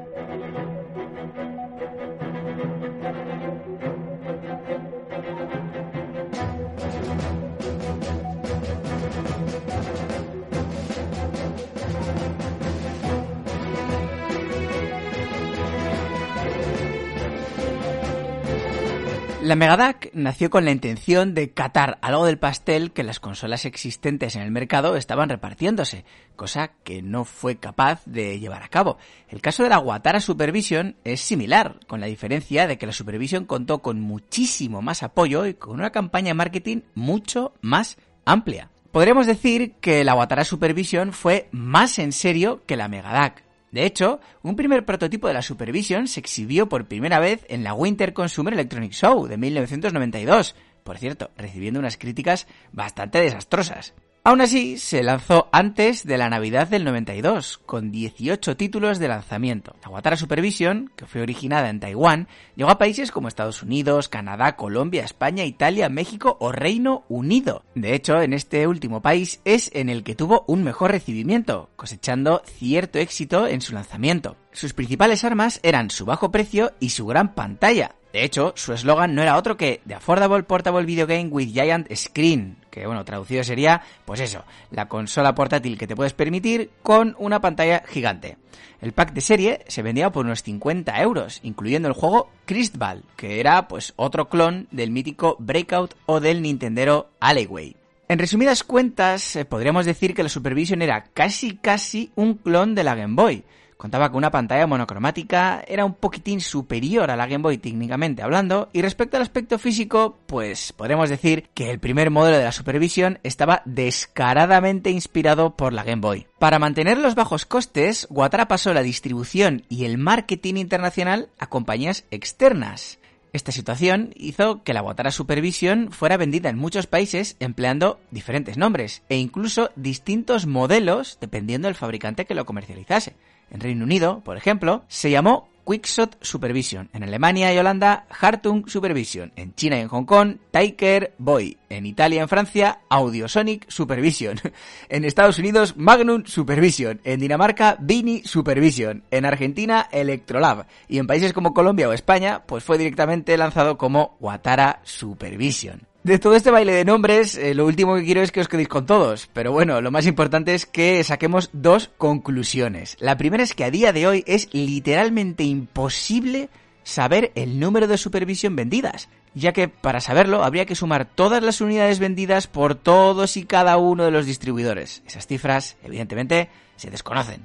La 19.51 19.57
Megadac 19.57 20.11
nació 20.13 20.49
con 20.49 20.63
la 20.63 20.71
intención 20.71 21.33
de 21.33 21.51
catar 21.51 21.97
algo 22.01 22.25
del 22.25 22.39
pastel 22.39 22.93
que 22.93 23.03
las 23.03 23.19
consolas 23.19 23.65
existentes 23.65 24.37
en 24.37 24.43
el 24.43 24.49
mercado 24.49 24.95
estaban 24.95 25.27
repartiéndose, 25.27 26.05
cosa 26.37 26.71
que 26.85 27.01
no 27.01 27.25
fue 27.25 27.57
capaz 27.57 28.01
de 28.05 28.39
llevar 28.39 28.63
a 28.63 28.69
cabo. 28.69 28.97
El 29.27 29.41
caso 29.41 29.63
de 29.63 29.67
la 29.67 29.79
Watara 29.79 30.21
Supervision 30.21 30.95
es 31.03 31.19
similar, 31.19 31.81
con 31.87 31.99
la 31.99 32.05
diferencia 32.05 32.65
de 32.65 32.77
que 32.77 32.85
la 32.85 32.93
Supervision 32.93 33.43
contó 33.43 33.79
con 33.79 33.99
muchísimo 33.99 34.81
más 34.81 35.03
apoyo 35.03 35.45
y 35.45 35.55
con 35.55 35.73
una 35.73 35.89
campaña 35.89 36.29
de 36.29 36.35
marketing 36.35 36.83
mucho 36.95 37.51
más 37.59 37.97
amplia. 38.23 38.69
Podríamos 38.93 39.27
decir 39.27 39.73
que 39.81 40.05
la 40.05 40.15
Watara 40.15 40.45
Supervision 40.45 41.11
fue 41.11 41.49
más 41.51 41.99
en 41.99 42.13
serio 42.13 42.61
que 42.65 42.77
la 42.77 42.87
Megadac, 42.87 43.43
de 43.71 43.85
hecho, 43.85 44.19
un 44.43 44.55
primer 44.55 44.85
prototipo 44.85 45.27
de 45.27 45.33
la 45.33 45.41
Supervision 45.41 46.07
se 46.07 46.19
exhibió 46.19 46.67
por 46.67 46.87
primera 46.87 47.19
vez 47.19 47.45
en 47.47 47.63
la 47.63 47.73
Winter 47.73 48.13
Consumer 48.13 48.53
Electronic 48.53 48.91
Show 48.91 49.27
de 49.27 49.37
1992, 49.37 50.55
por 50.83 50.97
cierto, 50.97 51.31
recibiendo 51.37 51.79
unas 51.79 51.97
críticas 51.97 52.47
bastante 52.73 53.19
desastrosas. 53.19 53.93
Aún 54.23 54.39
así, 54.39 54.77
se 54.77 55.01
lanzó 55.01 55.49
antes 55.51 56.05
de 56.05 56.15
la 56.19 56.29
Navidad 56.29 56.67
del 56.67 56.83
92, 56.83 57.57
con 57.65 57.91
18 57.91 58.55
títulos 58.55 58.99
de 58.99 59.07
lanzamiento. 59.07 59.75
La 59.81 59.89
Watara 59.89 60.15
Supervision, 60.15 60.91
que 60.95 61.07
fue 61.07 61.23
originada 61.23 61.69
en 61.69 61.79
Taiwán, 61.79 62.27
llegó 62.55 62.69
a 62.69 62.77
países 62.77 63.11
como 63.11 63.27
Estados 63.27 63.63
Unidos, 63.63 64.09
Canadá, 64.09 64.55
Colombia, 64.55 65.03
España, 65.03 65.43
Italia, 65.43 65.89
México 65.89 66.37
o 66.39 66.51
Reino 66.51 67.03
Unido. 67.09 67.65
De 67.73 67.95
hecho, 67.95 68.21
en 68.21 68.33
este 68.33 68.67
último 68.67 69.01
país 69.01 69.41
es 69.43 69.71
en 69.73 69.89
el 69.89 70.03
que 70.03 70.13
tuvo 70.13 70.45
un 70.47 70.63
mejor 70.63 70.91
recibimiento, 70.91 71.71
cosechando 71.75 72.43
cierto 72.45 72.99
éxito 72.99 73.47
en 73.47 73.61
su 73.61 73.73
lanzamiento. 73.73 74.37
Sus 74.51 74.73
principales 74.73 75.23
armas 75.23 75.59
eran 75.63 75.89
su 75.89 76.05
bajo 76.05 76.29
precio 76.29 76.73
y 76.79 76.89
su 76.89 77.07
gran 77.07 77.33
pantalla, 77.33 77.95
de 78.13 78.25
hecho, 78.25 78.53
su 78.55 78.73
eslogan 78.73 79.15
no 79.15 79.21
era 79.21 79.37
otro 79.37 79.55
que 79.55 79.81
The 79.87 79.95
Affordable 79.95 80.43
Portable 80.43 80.85
Video 80.85 81.07
Game 81.07 81.29
with 81.29 81.53
Giant 81.53 81.89
Screen, 81.95 82.57
que 82.71 82.87
bueno, 82.87 83.05
traducido 83.05 83.43
sería, 83.43 83.83
pues 84.05 84.19
eso, 84.21 84.43
la 84.71 84.87
consola 84.87 85.35
portátil 85.35 85.77
que 85.77 85.85
te 85.85 85.95
puedes 85.95 86.13
permitir 86.13 86.71
con 86.81 87.15
una 87.19 87.41
pantalla 87.41 87.83
gigante. 87.87 88.37
El 88.81 88.93
pack 88.93 89.13
de 89.13 89.21
serie 89.21 89.63
se 89.67 89.83
vendía 89.83 90.11
por 90.11 90.25
unos 90.25 90.41
50 90.41 90.99
euros, 91.01 91.39
incluyendo 91.43 91.87
el 91.87 91.93
juego 91.93 92.31
Crystball, 92.45 93.03
que 93.15 93.39
era 93.39 93.67
pues 93.67 93.93
otro 93.95 94.27
clon 94.27 94.67
del 94.71 94.89
mítico 94.89 95.35
Breakout 95.37 95.93
o 96.07 96.19
del 96.19 96.41
Nintendero 96.41 97.11
Alleyway. 97.19 97.75
En 98.07 98.19
resumidas 98.19 98.63
cuentas, 98.63 99.35
eh, 99.35 99.45
podríamos 99.45 99.85
decir 99.85 100.15
que 100.15 100.23
la 100.23 100.29
Supervision 100.29 100.81
era 100.81 101.03
casi 101.13 101.55
casi 101.55 102.11
un 102.15 102.33
clon 102.33 102.73
de 102.73 102.83
la 102.83 102.95
Game 102.95 103.15
Boy, 103.15 103.43
Contaba 103.81 104.09
con 104.09 104.19
una 104.19 104.29
pantalla 104.29 104.67
monocromática, 104.67 105.63
era 105.67 105.85
un 105.85 105.95
poquitín 105.95 106.39
superior 106.39 107.09
a 107.09 107.15
la 107.15 107.25
Game 107.25 107.41
Boy 107.41 107.57
técnicamente 107.57 108.21
hablando, 108.21 108.69
y 108.73 108.83
respecto 108.83 109.17
al 109.17 109.23
aspecto 109.23 109.57
físico, 109.57 110.19
pues 110.27 110.71
podemos 110.71 111.09
decir 111.09 111.49
que 111.55 111.71
el 111.71 111.79
primer 111.79 112.11
modelo 112.11 112.37
de 112.37 112.43
la 112.43 112.51
Supervision 112.51 113.17
estaba 113.23 113.63
descaradamente 113.65 114.91
inspirado 114.91 115.55
por 115.55 115.73
la 115.73 115.83
Game 115.83 115.99
Boy. 115.99 116.27
Para 116.37 116.59
mantener 116.59 116.99
los 116.99 117.15
bajos 117.15 117.47
costes, 117.47 118.05
Watara 118.11 118.47
pasó 118.47 118.71
la 118.71 118.83
distribución 118.83 119.63
y 119.67 119.85
el 119.85 119.97
marketing 119.97 120.57
internacional 120.57 121.29
a 121.39 121.47
compañías 121.47 122.05
externas. 122.11 122.99
Esta 123.33 123.51
situación 123.51 124.13
hizo 124.15 124.61
que 124.63 124.75
la 124.75 124.83
Watara 124.83 125.09
Supervision 125.09 125.91
fuera 125.91 126.17
vendida 126.17 126.49
en 126.49 126.57
muchos 126.59 126.85
países 126.85 127.35
empleando 127.39 127.99
diferentes 128.11 128.57
nombres 128.57 129.01
e 129.09 129.17
incluso 129.17 129.71
distintos 129.75 130.45
modelos 130.45 131.17
dependiendo 131.19 131.67
del 131.67 131.73
fabricante 131.73 132.25
que 132.25 132.35
lo 132.35 132.45
comercializase. 132.45 133.15
En 133.51 133.59
Reino 133.59 133.83
Unido, 133.83 134.21
por 134.23 134.37
ejemplo, 134.37 134.83
se 134.87 135.11
llamó 135.11 135.51
Quickshot 135.65 136.17
Supervision. 136.21 136.89
En 136.93 137.03
Alemania 137.03 137.53
y 137.53 137.57
Holanda, 137.57 138.05
Hartung 138.09 138.67
Supervision. 138.67 139.31
En 139.35 139.53
China 139.55 139.77
y 139.77 139.81
en 139.81 139.87
Hong 139.87 140.05
Kong, 140.05 140.37
Tiker 140.51 141.13
Boy. 141.17 141.57
En 141.69 141.85
Italia 141.85 142.17
y 142.17 142.19
en 142.19 142.29
Francia, 142.29 142.79
Audiosonic 142.89 143.69
Supervision. 143.69 144.39
En 144.89 145.05
Estados 145.05 145.39
Unidos, 145.39 145.77
Magnum 145.77 146.25
Supervision. 146.25 146.99
En 147.03 147.19
Dinamarca, 147.19 147.77
Vini 147.79 148.23
Supervision. 148.23 149.03
En 149.11 149.25
Argentina, 149.25 149.87
Electrolab. 149.91 150.65
Y 150.87 150.97
en 150.97 151.07
países 151.07 151.33
como 151.33 151.53
Colombia 151.53 151.87
o 151.89 151.93
España, 151.93 152.43
pues 152.45 152.63
fue 152.63 152.77
directamente 152.77 153.37
lanzado 153.37 153.77
como 153.77 154.17
Watara 154.19 154.81
Supervision. 154.83 155.90
De 156.03 156.17
todo 156.17 156.35
este 156.35 156.49
baile 156.49 156.73
de 156.73 156.83
nombres, 156.83 157.37
eh, 157.37 157.53
lo 157.53 157.67
último 157.67 157.95
que 157.95 158.03
quiero 158.03 158.23
es 158.23 158.31
que 158.31 158.41
os 158.41 158.47
quedéis 158.47 158.69
con 158.69 158.87
todos. 158.87 159.29
Pero 159.33 159.51
bueno, 159.51 159.81
lo 159.81 159.91
más 159.91 160.07
importante 160.07 160.55
es 160.55 160.65
que 160.65 161.03
saquemos 161.03 161.51
dos 161.53 161.91
conclusiones. 161.99 162.97
La 162.99 163.17
primera 163.17 163.43
es 163.43 163.53
que 163.53 163.65
a 163.65 163.69
día 163.69 163.93
de 163.93 164.07
hoy 164.07 164.23
es 164.25 164.49
literalmente 164.51 165.43
imposible 165.43 166.49
saber 166.81 167.31
el 167.35 167.59
número 167.59 167.85
de 167.85 167.99
supervisión 167.99 168.55
vendidas, 168.55 169.09
ya 169.35 169.53
que 169.53 169.67
para 169.67 170.01
saberlo 170.01 170.43
habría 170.43 170.65
que 170.65 170.73
sumar 170.73 171.05
todas 171.05 171.43
las 171.43 171.61
unidades 171.61 171.99
vendidas 171.99 172.47
por 172.47 172.73
todos 172.73 173.37
y 173.37 173.45
cada 173.45 173.77
uno 173.77 174.03
de 174.03 174.11
los 174.11 174.25
distribuidores. 174.25 175.03
Esas 175.05 175.27
cifras, 175.27 175.77
evidentemente, 175.83 176.49
se 176.77 176.89
desconocen. 176.89 177.43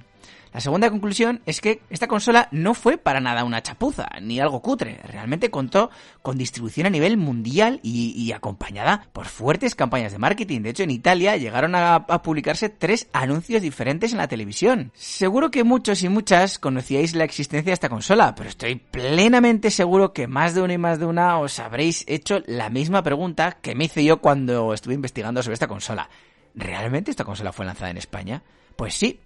La 0.57 0.63
segunda 0.63 0.89
conclusión 0.89 1.43
es 1.45 1.61
que 1.61 1.83
esta 1.91 2.09
consola 2.09 2.49
no 2.51 2.73
fue 2.73 2.97
para 2.97 3.21
nada 3.21 3.45
una 3.45 3.63
chapuza, 3.63 4.09
ni 4.23 4.41
algo 4.41 4.63
cutre. 4.63 4.99
Realmente 5.05 5.51
contó 5.51 5.91
con 6.23 6.39
distribución 6.39 6.87
a 6.87 6.91
nivel 6.91 7.19
mundial 7.19 7.79
y, 7.83 8.33
acompañada 8.33 9.07
por 9.13 9.27
fuertes 9.27 9.75
campañas 9.75 10.13
de 10.13 10.19
marketing. 10.19 10.63
De 10.63 10.71
hecho, 10.71 10.83
en 10.83 10.93
Italia 10.93 11.37
llegaron 11.37 11.75
a, 11.75 11.97
a, 11.97 12.23
publicarse 12.23 12.71
tres 12.71 13.07
anuncios 13.13 13.61
diferentes 13.61 14.13
en 14.13 14.17
la 14.17 14.29
televisión. 14.29 14.93
Seguro 14.95 15.51
que 15.51 15.63
muchos 15.63 16.03
y 16.03 16.09
muchas 16.09 16.59
conocíais 16.59 17.15
la 17.15 17.25
existencia 17.25 17.69
de 17.69 17.75
esta 17.75 17.91
consola, 17.91 18.35
pero 18.35 18.49
estoy 18.49 18.77
plenamente 18.77 19.71
seguro 19.71 20.15
que 20.15 20.27
más 20.27 20.55
de 20.55 20.63
una 20.63 20.73
y 20.73 20.79
más 20.79 20.99
de 20.99 21.05
una 21.05 21.39
os 21.39 21.59
habréis 21.59 22.03
hecho 22.09 22.41
la 22.47 22.71
misma 22.71 23.03
pregunta 23.03 23.59
que 23.61 23.75
me 23.75 23.85
hice 23.85 24.03
yo 24.03 24.23
cuando 24.23 24.73
estuve 24.73 24.95
investigando 24.95 25.43
sobre 25.43 25.53
esta 25.53 25.69
consola. 25.69 26.09
¿Realmente 26.55 27.11
esta 27.11 27.25
consola 27.25 27.53
fue 27.53 27.67
lanzada 27.67 27.91
en 27.91 27.99
España? 27.99 28.43
Pues 28.77 28.95
sí, 28.95 29.21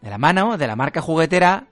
de 0.00 0.10
la 0.10 0.18
mano 0.18 0.58
de 0.58 0.66
la 0.66 0.76
marca 0.76 1.00
juguetera... 1.00 1.68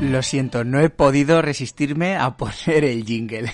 Lo 0.00 0.20
siento, 0.20 0.64
no 0.64 0.80
he 0.80 0.90
podido 0.90 1.42
resistirme 1.42 2.16
a 2.16 2.36
poner 2.36 2.84
el 2.84 3.04
jingle. 3.04 3.48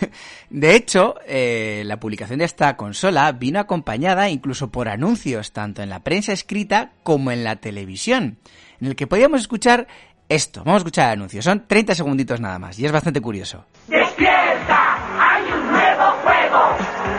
De 0.51 0.75
hecho, 0.75 1.17
eh, 1.27 1.83
la 1.85 2.01
publicación 2.01 2.39
de 2.39 2.47
esta 2.47 2.75
consola 2.75 3.31
vino 3.33 3.61
acompañada 3.61 4.31
incluso 4.31 4.71
por 4.71 4.89
anuncios, 4.89 5.53
tanto 5.53 5.83
en 5.83 5.91
la 5.91 6.03
prensa 6.03 6.33
escrita 6.33 6.93
como 7.03 7.33
en 7.33 7.45
la 7.45 7.57
televisión, 7.57 8.39
en 8.81 8.89
el 8.89 8.97
que 8.97 9.07
podíamos 9.07 9.43
escuchar 9.43 9.89
esto. 10.31 10.61
Vamos 10.65 10.77
a 10.77 10.79
escuchar 10.79 11.07
el 11.09 11.13
anuncio. 11.19 11.43
Son 11.43 11.67
30 11.67 11.95
segunditos 11.95 12.41
nada 12.41 12.59
más 12.59 12.79
y 12.79 12.87
es 12.87 12.93
bastante 12.93 13.21
curioso. 13.21 13.67
¡Despierta! 13.87 14.99
¡Hay 15.19 15.53
un 15.53 15.71
nuevo 15.71 16.11
juego! 16.23 16.77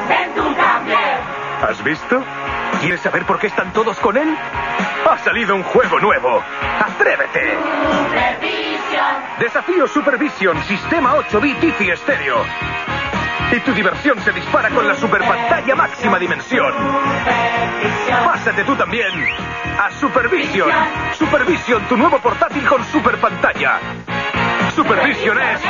¡Ven 0.09 0.33
tú 0.33 0.55
también! 0.55 1.19
¿Has 1.61 1.83
visto? 1.83 2.23
¿Quieres 2.81 3.01
saber 3.01 3.25
por 3.25 3.39
qué 3.39 3.48
están 3.48 3.74
todos 3.74 3.98
con 4.00 4.15
él? 4.15 4.38
Ha 5.09 5.17
salido 5.19 5.55
un 5.55 5.63
juego 5.63 6.00
nuevo. 6.00 6.41
¡Atrévete! 6.79 7.57
¡Supervision! 7.91 9.15
Desafío 9.39 9.88
Supervision, 9.88 10.63
sistema 10.63 11.15
8 11.15 11.41
bit 11.41 11.62
Wi-Fi 11.62 11.91
estéreo. 11.91 12.38
Y 13.51 13.59
tu 13.62 13.74
diversión 13.74 14.19
se 14.21 14.31
dispara 14.31 14.69
con 14.69 14.88
la 14.88 14.95
super 14.95 15.21
pantalla 15.21 15.75
máxima 15.75 16.19
dimensión. 16.19 16.74
Pásate 18.25 18.63
tú 18.63 18.75
también 18.75 19.12
a 19.77 19.91
Supervision. 19.91 20.69
Supervision, 21.17 21.83
tu 21.88 21.98
nuevo 21.98 22.19
portátil 22.19 22.65
con 22.65 22.83
super 22.86 23.17
pantalla. 23.17 23.79
Supervision 24.75 25.38
es 25.38 25.62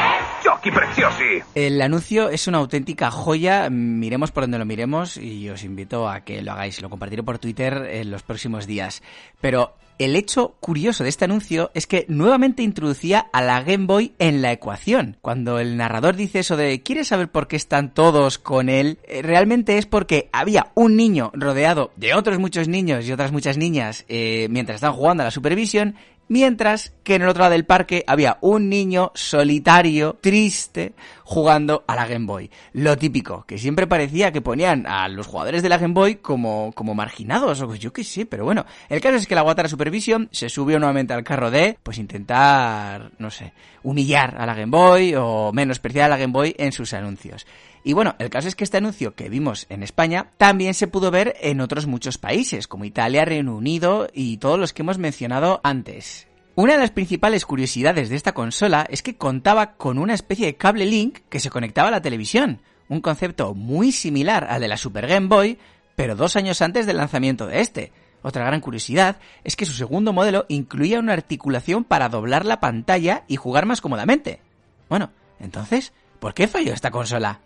El 1.56 1.82
anuncio 1.82 2.30
es 2.30 2.48
una 2.48 2.60
auténtica 2.60 3.12
joya, 3.12 3.70
miremos 3.70 4.32
por 4.32 4.44
donde 4.44 4.60
lo 4.60 4.66
miremos 4.66 5.18
y 5.18 5.50
os 5.50 5.64
invito 5.64 6.10
a 6.10 6.22
que 6.22 6.42
lo 6.42 6.52
hagáis, 6.52 6.82
lo 6.82 6.90
compartiré 6.90 7.24
por 7.24 7.40
Twitter 7.40 7.88
en 7.92 8.12
los 8.12 8.24
próximos 8.24 8.68
días. 8.68 9.04
Pero 9.42 9.76
el 10.00 10.16
hecho 10.16 10.56
curioso 10.62 11.04
de 11.04 11.10
este 11.10 11.26
anuncio 11.26 11.72
es 11.74 11.86
que 11.86 12.06
nuevamente 12.08 12.64
introducía 12.64 13.28
a 13.34 13.42
la 13.42 13.62
Game 13.64 13.86
Boy 13.86 14.14
en 14.18 14.42
la 14.42 14.54
ecuación. 14.54 15.18
Cuando 15.22 15.60
el 15.60 15.76
narrador 15.76 16.16
dice 16.16 16.40
eso 16.40 16.56
de 16.56 16.82
¿quieres 16.82 17.10
saber 17.10 17.30
por 17.30 17.50
qué 17.50 17.58
están 17.58 17.94
todos 17.94 18.38
con 18.38 18.70
él? 18.70 19.00
Eh, 19.04 19.22
realmente 19.22 19.78
es 19.78 19.86
porque 19.86 20.30
había 20.32 20.72
un 20.74 20.96
niño 20.96 21.32
rodeado 21.34 21.92
de 21.98 22.14
otros 22.14 22.40
muchos 22.40 22.70
niños 22.70 23.06
y 23.06 23.12
otras 23.12 23.34
muchas 23.34 23.58
niñas 23.58 24.06
eh, 24.08 24.48
mientras 24.50 24.76
estaban 24.76 24.96
jugando 24.96 25.24
a 25.24 25.26
la 25.26 25.32
Supervision 25.32 25.96
Mientras 26.30 26.94
que 27.04 27.16
en 27.16 27.24
el 27.24 27.28
otro 27.28 27.42
lado 27.42 27.54
del 27.54 27.66
parque 27.66 28.04
había 28.06 28.38
un 28.42 28.70
niño 28.70 29.12
solitario, 29.16 30.18
triste, 30.22 30.94
jugando 31.24 31.84
a 31.88 31.96
la 31.96 32.06
Game 32.06 32.28
Boy. 32.28 32.52
Lo 32.74 32.98
típico, 33.00 33.46
que 33.48 33.58
siempre 33.58 33.88
parecía 33.88 34.32
que 34.32 34.40
ponían 34.40 34.86
a 34.86 35.08
los 35.10 35.26
jugadores 35.26 35.64
de 35.64 35.70
la 35.70 35.80
Game 35.80 35.96
Boy 35.96 36.16
como, 36.18 36.72
como 36.76 36.94
marginados, 36.94 37.62
o 37.62 37.74
yo 37.74 37.92
qué 37.92 38.04
sé, 38.04 38.28
pero 38.28 38.46
bueno. 38.46 38.64
El 38.90 39.02
caso 39.02 39.16
es 39.16 39.26
que 39.26 39.34
la 39.34 39.42
Watara 39.42 39.68
Supervision 39.68 40.30
se 40.32 40.50
subió 40.50 40.78
nuevamente 40.78 41.14
al 41.14 41.24
carro 41.24 41.50
de, 41.50 41.80
pues 41.82 41.98
intentar, 41.98 43.12
no 43.18 43.32
sé, 43.32 43.54
humillar 43.82 44.36
a 44.40 44.46
la 44.46 44.54
Game 44.54 44.72
Boy 44.72 45.16
o 45.16 45.52
menospreciar 45.52 46.06
a 46.06 46.10
la 46.10 46.18
Game 46.18 46.34
Boy 46.34 46.56
en 46.60 46.72
sus 46.72 46.94
anuncios. 46.94 47.48
Y 47.84 47.94
bueno, 47.94 48.16
el 48.20 48.30
caso 48.30 48.48
es 48.48 48.56
que 48.56 48.64
este 48.64 48.78
anuncio 48.78 49.16
que 49.16 49.30
vimos 49.30 49.66
en 49.70 49.84
España 49.84 50.32
también 50.38 50.74
se 50.74 50.88
pudo 50.88 51.12
ver 51.12 51.36
en 51.42 51.62
otros 51.62 51.88
muchos 51.88 52.18
países, 52.18 52.68
como 52.68 52.86
Italia, 52.86 53.26
Reino 53.26 53.56
Unido 53.56 54.10
y 54.14 54.38
todos 54.38 54.60
los 54.60 54.74
que 54.74 54.82
hemos 54.82 54.98
mencionado 54.98 55.62
antes. 55.64 56.28
Una 56.56 56.74
de 56.74 56.80
las 56.80 56.92
principales 56.92 57.46
curiosidades 57.46 58.10
de 58.10 58.18
esta 58.18 58.34
consola 58.34 58.86
es 58.90 59.02
que 59.02 59.16
contaba 59.16 59.76
con 59.78 59.98
una 59.98 60.14
especie 60.14 60.46
de 60.46 60.58
cable 60.58 60.86
link 60.86 61.20
que 61.30 61.40
se 61.40 61.50
conectaba 61.50 61.88
a 61.88 61.92
la 61.92 62.02
televisión, 62.02 62.60
un 62.90 63.00
concepto 63.00 63.54
muy 63.54 63.94
similar 63.94 64.46
al 64.50 64.60
de 64.62 64.68
la 64.68 64.76
Super 64.76 65.08
Game 65.08 65.28
Boy, 65.28 65.58
pero 65.96 66.16
dos 66.16 66.36
años 66.36 66.62
antes 66.62 66.86
del 66.86 66.98
lanzamiento 66.98 67.48
de 67.48 67.62
este. 67.62 67.94
Otra 68.22 68.46
gran 68.46 68.60
curiosidad 68.60 69.18
es 69.46 69.56
que 69.56 69.66
su 69.66 69.74
segundo 69.74 70.12
modelo 70.12 70.46
incluía 70.50 71.00
una 71.00 71.14
articulación 71.14 71.86
para 71.86 72.10
doblar 72.10 72.46
la 72.46 72.60
pantalla 72.60 73.24
y 73.28 73.38
jugar 73.38 73.66
más 73.66 73.80
cómodamente. 73.80 74.42
Bueno, 74.90 75.12
entonces, 75.40 75.94
¿por 76.20 76.34
qué 76.34 76.48
falló 76.48 76.74
esta 76.74 76.92
consola? 76.92 77.40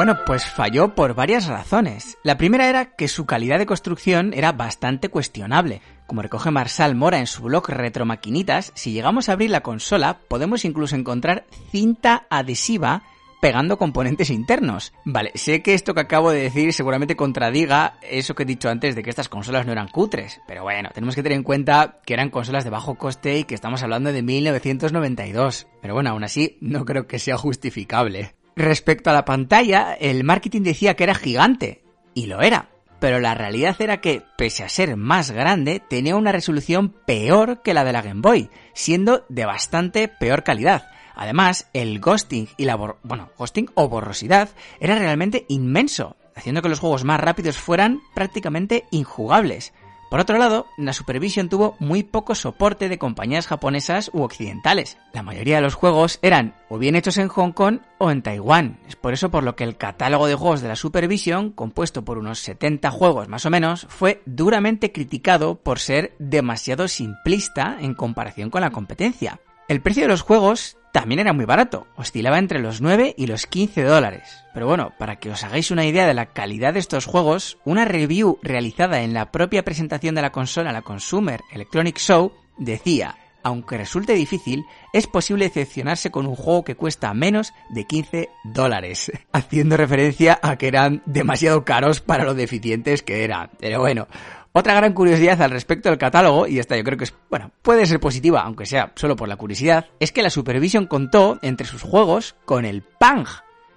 Bueno, 0.00 0.16
pues 0.24 0.46
falló 0.46 0.94
por 0.94 1.14
varias 1.14 1.46
razones. 1.46 2.16
La 2.22 2.38
primera 2.38 2.70
era 2.70 2.96
que 2.96 3.06
su 3.06 3.26
calidad 3.26 3.58
de 3.58 3.66
construcción 3.66 4.32
era 4.32 4.52
bastante 4.52 5.10
cuestionable. 5.10 5.82
Como 6.06 6.22
recoge 6.22 6.50
Marsal 6.50 6.94
Mora 6.94 7.18
en 7.18 7.26
su 7.26 7.42
blog 7.42 7.68
Retromaquinitas, 7.68 8.72
si 8.74 8.92
llegamos 8.92 9.28
a 9.28 9.32
abrir 9.32 9.50
la 9.50 9.60
consola, 9.60 10.20
podemos 10.26 10.64
incluso 10.64 10.96
encontrar 10.96 11.44
cinta 11.70 12.26
adhesiva 12.30 13.02
pegando 13.42 13.76
componentes 13.76 14.30
internos. 14.30 14.94
Vale, 15.04 15.32
sé 15.34 15.62
que 15.62 15.74
esto 15.74 15.92
que 15.92 16.00
acabo 16.00 16.30
de 16.30 16.44
decir 16.44 16.72
seguramente 16.72 17.14
contradiga 17.14 17.98
eso 18.00 18.34
que 18.34 18.44
he 18.44 18.46
dicho 18.46 18.70
antes 18.70 18.94
de 18.94 19.02
que 19.02 19.10
estas 19.10 19.28
consolas 19.28 19.66
no 19.66 19.72
eran 19.72 19.88
cutres, 19.88 20.40
pero 20.48 20.62
bueno, 20.62 20.88
tenemos 20.94 21.14
que 21.14 21.22
tener 21.22 21.36
en 21.36 21.44
cuenta 21.44 22.00
que 22.06 22.14
eran 22.14 22.30
consolas 22.30 22.64
de 22.64 22.70
bajo 22.70 22.94
coste 22.94 23.40
y 23.40 23.44
que 23.44 23.54
estamos 23.54 23.82
hablando 23.82 24.14
de 24.14 24.22
1992. 24.22 25.66
Pero 25.82 25.92
bueno, 25.92 26.08
aún 26.08 26.24
así 26.24 26.56
no 26.62 26.86
creo 26.86 27.06
que 27.06 27.18
sea 27.18 27.36
justificable. 27.36 28.39
Respecto 28.56 29.10
a 29.10 29.14
la 29.14 29.24
pantalla, 29.24 29.94
el 29.94 30.24
marketing 30.24 30.62
decía 30.62 30.94
que 30.94 31.04
era 31.04 31.14
gigante, 31.14 31.82
y 32.14 32.26
lo 32.26 32.42
era, 32.42 32.70
pero 33.00 33.18
la 33.18 33.34
realidad 33.34 33.76
era 33.80 34.00
que, 34.00 34.22
pese 34.36 34.62
a 34.62 34.68
ser 34.68 34.96
más 34.96 35.30
grande, 35.30 35.80
tenía 35.80 36.16
una 36.16 36.32
resolución 36.32 36.90
peor 36.90 37.62
que 37.62 37.74
la 37.74 37.84
de 37.84 37.92
la 37.92 38.02
Game 38.02 38.20
Boy, 38.20 38.50
siendo 38.74 39.24
de 39.28 39.46
bastante 39.46 40.08
peor 40.08 40.44
calidad. 40.44 40.90
Además, 41.14 41.68
el 41.72 42.00
ghosting 42.00 42.48
y 42.56 42.64
la 42.64 42.76
bueno, 42.76 43.30
ghosting 43.38 43.70
o 43.74 43.88
borrosidad 43.88 44.50
era 44.78 44.96
realmente 44.96 45.46
inmenso, 45.48 46.16
haciendo 46.34 46.62
que 46.62 46.68
los 46.68 46.80
juegos 46.80 47.04
más 47.04 47.20
rápidos 47.20 47.58
fueran 47.58 48.00
prácticamente 48.14 48.84
injugables. 48.90 49.72
Por 50.10 50.18
otro 50.18 50.38
lado, 50.38 50.66
la 50.76 50.92
Supervision 50.92 51.48
tuvo 51.48 51.76
muy 51.78 52.02
poco 52.02 52.34
soporte 52.34 52.88
de 52.88 52.98
compañías 52.98 53.46
japonesas 53.46 54.10
u 54.12 54.22
occidentales. 54.22 54.98
La 55.12 55.22
mayoría 55.22 55.56
de 55.56 55.62
los 55.62 55.74
juegos 55.74 56.18
eran 56.20 56.56
o 56.68 56.78
bien 56.78 56.96
hechos 56.96 57.16
en 57.16 57.28
Hong 57.28 57.52
Kong 57.52 57.78
o 57.98 58.10
en 58.10 58.20
Taiwán. 58.20 58.80
Es 58.88 58.96
por 58.96 59.12
eso 59.12 59.30
por 59.30 59.44
lo 59.44 59.54
que 59.54 59.62
el 59.62 59.76
catálogo 59.76 60.26
de 60.26 60.34
juegos 60.34 60.62
de 60.62 60.68
la 60.68 60.74
Supervision, 60.74 61.50
compuesto 61.52 62.04
por 62.04 62.18
unos 62.18 62.40
70 62.40 62.90
juegos 62.90 63.28
más 63.28 63.46
o 63.46 63.50
menos, 63.50 63.86
fue 63.88 64.20
duramente 64.26 64.90
criticado 64.90 65.54
por 65.54 65.78
ser 65.78 66.16
demasiado 66.18 66.88
simplista 66.88 67.76
en 67.80 67.94
comparación 67.94 68.50
con 68.50 68.62
la 68.62 68.72
competencia. 68.72 69.40
El 69.68 69.80
precio 69.80 70.02
de 70.02 70.08
los 70.08 70.22
juegos 70.22 70.76
también 70.92 71.20
era 71.20 71.32
muy 71.32 71.44
barato, 71.44 71.86
oscilaba 71.96 72.38
entre 72.38 72.58
los 72.58 72.80
9 72.80 73.14
y 73.16 73.26
los 73.26 73.46
15 73.46 73.82
dólares. 73.82 74.44
Pero 74.52 74.66
bueno, 74.66 74.92
para 74.98 75.16
que 75.16 75.30
os 75.30 75.44
hagáis 75.44 75.70
una 75.70 75.86
idea 75.86 76.06
de 76.06 76.14
la 76.14 76.26
calidad 76.26 76.74
de 76.74 76.80
estos 76.80 77.06
juegos, 77.06 77.58
una 77.64 77.84
review 77.84 78.38
realizada 78.42 79.02
en 79.02 79.14
la 79.14 79.30
propia 79.30 79.64
presentación 79.64 80.14
de 80.14 80.22
la 80.22 80.32
consola, 80.32 80.72
la 80.72 80.82
Consumer 80.82 81.40
Electronic 81.52 81.98
Show, 81.98 82.32
decía, 82.58 83.16
aunque 83.42 83.78
resulte 83.78 84.14
difícil, 84.14 84.66
es 84.92 85.06
posible 85.06 85.46
decepcionarse 85.46 86.10
con 86.10 86.26
un 86.26 86.36
juego 86.36 86.64
que 86.64 86.74
cuesta 86.76 87.14
menos 87.14 87.52
de 87.70 87.84
15 87.84 88.28
dólares, 88.44 89.12
haciendo 89.32 89.76
referencia 89.76 90.38
a 90.42 90.56
que 90.56 90.68
eran 90.68 91.02
demasiado 91.06 91.64
caros 91.64 92.00
para 92.00 92.24
lo 92.24 92.34
deficientes 92.34 93.02
que 93.02 93.24
eran. 93.24 93.50
Pero 93.58 93.80
bueno, 93.80 94.08
otra 94.52 94.74
gran 94.74 94.92
curiosidad 94.92 95.40
al 95.42 95.52
respecto 95.52 95.88
del 95.88 95.98
catálogo, 95.98 96.46
y 96.46 96.58
esta 96.58 96.76
yo 96.76 96.82
creo 96.82 96.98
que 96.98 97.04
es, 97.04 97.14
bueno, 97.30 97.52
puede 97.62 97.86
ser 97.86 98.00
positiva, 98.00 98.40
aunque 98.40 98.66
sea 98.66 98.92
solo 98.96 99.14
por 99.14 99.28
la 99.28 99.36
curiosidad, 99.36 99.86
es 100.00 100.10
que 100.10 100.22
la 100.22 100.30
Supervision 100.30 100.86
contó 100.86 101.38
entre 101.42 101.66
sus 101.66 101.82
juegos 101.82 102.34
con 102.44 102.64
el 102.64 102.82
Pang. 102.82 103.26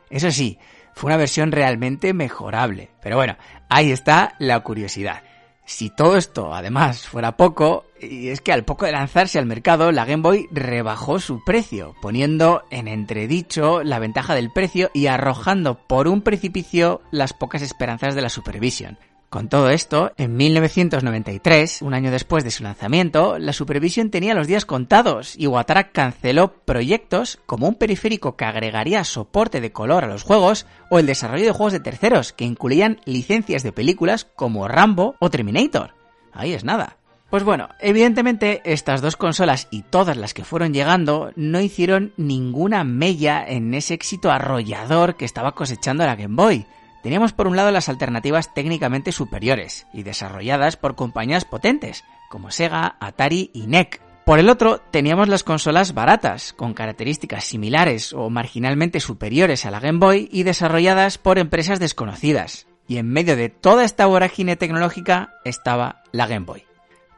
Eso 0.09 0.31
sí, 0.31 0.57
fue 0.95 1.09
una 1.09 1.17
versión 1.17 1.51
realmente 1.51 2.13
mejorable. 2.13 2.89
Pero 3.01 3.17
bueno, 3.17 3.37
ahí 3.69 3.91
está 3.91 4.35
la 4.39 4.59
curiosidad. 4.61 5.23
Si 5.65 5.89
todo 5.89 6.17
esto 6.17 6.53
además 6.53 7.07
fuera 7.07 7.37
poco, 7.37 7.85
y 8.01 8.29
es 8.29 8.41
que 8.41 8.51
al 8.51 8.65
poco 8.65 8.85
de 8.85 8.91
lanzarse 8.91 9.39
al 9.39 9.45
mercado, 9.45 9.91
la 9.91 10.05
Game 10.05 10.21
Boy 10.21 10.47
rebajó 10.51 11.19
su 11.19 11.43
precio, 11.45 11.95
poniendo 12.01 12.63
en 12.69 12.87
entredicho 12.87 13.81
la 13.81 13.99
ventaja 13.99 14.35
del 14.35 14.51
precio 14.51 14.89
y 14.93 15.07
arrojando 15.07 15.77
por 15.87 16.07
un 16.07 16.21
precipicio 16.21 17.01
las 17.11 17.33
pocas 17.33 17.61
esperanzas 17.61 18.13
de 18.13 18.21
la 18.21 18.29
Supervision. 18.29 18.97
Con 19.33 19.49
todo 19.49 19.71
esto, 19.71 20.11
en 20.17 20.37
1993, 20.37 21.81
un 21.81 21.95
año 21.95 22.11
después 22.11 22.43
de 22.43 22.51
su 22.51 22.61
lanzamiento, 22.61 23.39
la 23.39 23.51
Supervision 23.51 24.11
tenía 24.11 24.35
los 24.35 24.45
días 24.45 24.63
contados 24.63 25.33
y 25.35 25.47
Watara 25.47 25.91
canceló 25.91 26.53
proyectos 26.53 27.39
como 27.47 27.67
un 27.67 27.73
periférico 27.73 28.35
que 28.35 28.45
agregaría 28.45 29.03
soporte 29.03 29.59
de 29.59 29.71
color 29.71 30.03
a 30.03 30.07
los 30.07 30.21
juegos 30.21 30.67
o 30.91 30.99
el 30.99 31.07
desarrollo 31.07 31.45
de 31.45 31.51
juegos 31.51 31.73
de 31.73 31.79
terceros 31.79 32.31
que 32.31 32.45
incluían 32.45 33.01
licencias 33.05 33.63
de 33.63 33.71
películas 33.71 34.27
como 34.35 34.67
Rambo 34.67 35.15
o 35.19 35.31
Terminator. 35.31 35.95
Ahí 36.31 36.53
es 36.53 36.63
nada. 36.63 36.97
Pues 37.31 37.43
bueno, 37.43 37.69
evidentemente 37.79 38.61
estas 38.65 39.01
dos 39.01 39.15
consolas 39.15 39.67
y 39.71 39.81
todas 39.81 40.15
las 40.15 40.35
que 40.35 40.45
fueron 40.45 40.75
llegando 40.75 41.31
no 41.35 41.59
hicieron 41.59 42.13
ninguna 42.17 42.83
mella 42.83 43.43
en 43.43 43.73
ese 43.73 43.95
éxito 43.95 44.29
arrollador 44.29 45.15
que 45.15 45.25
estaba 45.25 45.55
cosechando 45.55 46.05
la 46.05 46.15
Game 46.15 46.35
Boy. 46.35 46.67
Teníamos 47.03 47.33
por 47.33 47.47
un 47.47 47.57
lado 47.57 47.69
las 47.69 47.89
alternativas 47.89 48.53
técnicamente 48.53 49.11
superiores 49.11 49.85
y 49.93 50.03
desarrolladas 50.03 50.77
por 50.77 50.95
compañías 50.95 51.43
potentes, 51.43 52.05
como 52.29 52.49
Sega, 52.49 52.95
Atari 53.01 53.51
y 53.53 53.67
NEC. 53.67 54.01
Por 54.25 54.39
el 54.39 54.49
otro, 54.49 54.79
teníamos 54.89 55.27
las 55.27 55.43
consolas 55.43 55.93
baratas, 55.93 56.53
con 56.53 56.73
características 56.73 57.43
similares 57.43 58.13
o 58.13 58.29
marginalmente 58.29 59.01
superiores 59.01 59.65
a 59.65 59.71
la 59.71 59.81
Game 59.81 59.99
Boy 59.99 60.29
y 60.31 60.43
desarrolladas 60.43 61.17
por 61.17 61.39
empresas 61.39 61.81
desconocidas. 61.81 62.67
Y 62.87 62.97
en 62.97 63.09
medio 63.09 63.35
de 63.35 63.49
toda 63.49 63.83
esta 63.83 64.05
vorágine 64.05 64.55
tecnológica 64.55 65.33
estaba 65.43 66.03
la 66.13 66.25
Game 66.25 66.45
Boy. 66.45 66.63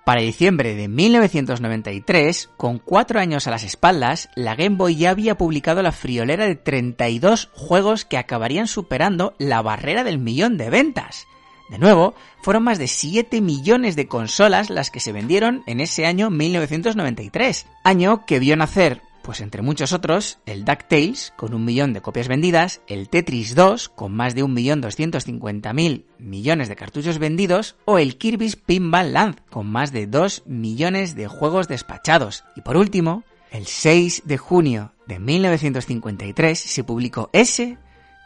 Para 0.06 0.22
diciembre 0.22 0.76
de 0.76 0.88
1993, 0.88 2.52
con 2.58 2.78
cuatro 2.78 3.20
años 3.20 3.48
a 3.48 3.50
las 3.50 3.64
espaldas, 3.64 4.30
la 4.36 4.56
Game 4.56 4.76
Boy 4.76 4.98
ya 4.98 5.10
había 5.10 5.36
publicado 5.36 5.82
la 5.82 5.92
friolera 5.92 6.46
de 6.46 6.56
32 6.56 7.50
juegos 7.54 8.06
que 8.06 8.20
acabarían 8.20 8.68
superando 8.68 9.34
la 9.40 9.64
barrera 9.64 10.04
del 10.04 10.20
millón 10.20 10.58
de 10.58 10.70
ventas. 10.70 11.26
De 11.72 11.80
nuevo, 11.80 12.14
fueron 12.44 12.62
más 12.62 12.78
de 12.78 12.88
7 12.88 13.42
millones 13.42 13.96
de 13.96 14.08
consolas 14.08 14.70
las 14.70 14.92
que 14.92 15.00
se 15.00 15.12
vendieron 15.12 15.64
en 15.66 15.82
ese 15.82 16.06
año 16.06 16.30
1993, 16.30 17.66
año 17.84 18.28
que 18.28 18.38
vio 18.38 18.56
nacer 18.56 19.02
pues 19.26 19.42
entre 19.42 19.64
muchos 19.64 19.92
otros, 19.92 20.38
el 20.46 20.66
DuckTales, 20.66 21.34
con 21.36 21.56
un 21.56 21.66
millón 21.66 21.94
de 21.94 22.02
copias 22.02 22.28
vendidas, 22.28 22.82
el 22.86 23.10
Tetris 23.10 23.56
2, 23.56 23.90
con 23.90 24.14
más 24.14 24.36
de 24.36 24.44
1.250.000 24.44 26.06
millones 26.20 26.70
de 26.70 26.76
cartuchos 26.76 27.18
vendidos, 27.18 27.76
o 27.86 27.98
el 27.98 28.18
Kirby's 28.20 28.56
Pinball 28.56 29.14
Land, 29.14 29.42
con 29.50 29.66
más 29.66 29.92
de 29.92 30.06
2 30.06 30.44
millones 30.46 31.16
de 31.16 31.28
juegos 31.28 31.68
despachados. 31.68 32.44
Y 32.56 32.62
por 32.62 32.78
último, 32.78 33.24
el 33.50 33.66
6 33.66 34.24
de 34.26 34.38
junio 34.38 34.94
de 35.08 35.18
1953 35.18 36.60
se 36.60 36.84
publicó 36.84 37.32
ese 37.34 37.80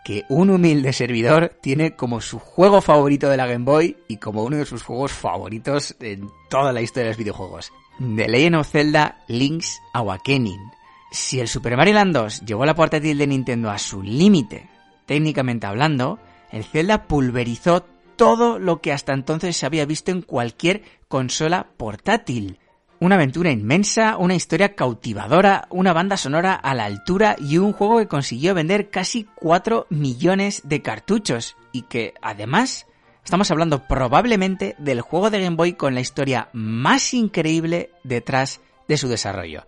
que 0.04 0.26
un 0.28 0.50
humilde 0.50 0.92
servidor 0.92 1.56
tiene 1.62 1.96
como 1.96 2.20
su 2.20 2.40
juego 2.40 2.82
favorito 2.82 3.30
de 3.30 3.38
la 3.38 3.48
Game 3.48 3.64
Boy 3.64 3.96
y 4.10 4.18
como 4.18 4.44
uno 4.44 4.58
de 4.58 4.66
sus 4.66 4.84
juegos 4.84 5.14
favoritos 5.14 5.96
en 6.02 6.30
toda 6.50 6.74
la 6.74 6.82
historia 6.82 7.06
de 7.06 7.12
los 7.12 7.18
videojuegos. 7.18 7.72
The 8.00 8.28
Legend 8.28 8.56
of 8.56 8.70
Zelda 8.70 9.24
Link's 9.28 9.80
Awakening, 9.94 10.72
si 11.12 11.40
el 11.40 11.48
Super 11.48 11.76
Mario 11.76 11.96
Land 11.96 12.14
2 12.14 12.42
llevó 12.46 12.66
la 12.66 12.76
portátil 12.76 13.18
de 13.18 13.28
Nintendo 13.28 13.70
a 13.70 13.78
su 13.78 14.02
límite, 14.04 14.70
técnicamente 15.06 15.66
hablando, 15.66 16.20
el 16.52 16.64
Zelda 16.64 17.08
pulverizó 17.08 17.86
todo 18.16 18.60
lo 18.60 18.82
que 18.82 18.92
hasta 18.92 19.14
entonces 19.14 19.58
se 19.58 19.66
había 19.66 19.86
visto 19.86 20.12
en 20.12 20.22
cualquier 20.22 20.84
consola 21.08 21.68
portátil. 21.78 22.60
Una 23.00 23.16
aventura 23.16 23.50
inmensa, 23.50 24.18
una 24.18 24.36
historia 24.36 24.76
cautivadora, 24.76 25.68
una 25.70 25.94
banda 25.94 26.18
sonora 26.18 26.54
a 26.54 26.76
la 26.76 26.84
altura 26.84 27.38
y 27.40 27.58
un 27.58 27.72
juego 27.72 27.98
que 27.98 28.08
consiguió 28.08 28.54
vender 28.54 28.90
casi 28.90 29.26
4 29.36 29.88
millones 29.90 30.64
de 30.66 30.82
cartuchos 30.82 31.56
y 31.72 31.84
que 31.84 32.14
además 32.22 32.88
estamos 33.24 33.50
hablando 33.52 33.88
probablemente 33.88 34.76
del 34.80 35.00
juego 35.02 35.30
de 35.30 35.42
Game 35.42 35.56
Boy 35.56 35.74
con 35.74 35.96
la 35.96 36.02
historia 36.02 36.50
más 36.52 37.14
increíble 37.14 37.92
detrás 38.04 38.60
de 38.90 38.98
su 38.98 39.08
desarrollo. 39.08 39.66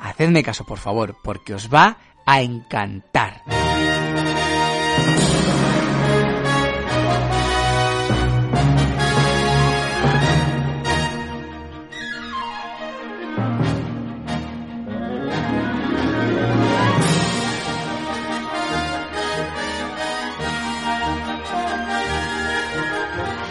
Hacedme 0.00 0.42
caso, 0.42 0.64
por 0.64 0.78
favor, 0.78 1.16
porque 1.22 1.54
os 1.54 1.72
va 1.72 1.98
a 2.26 2.42
encantar. 2.42 3.42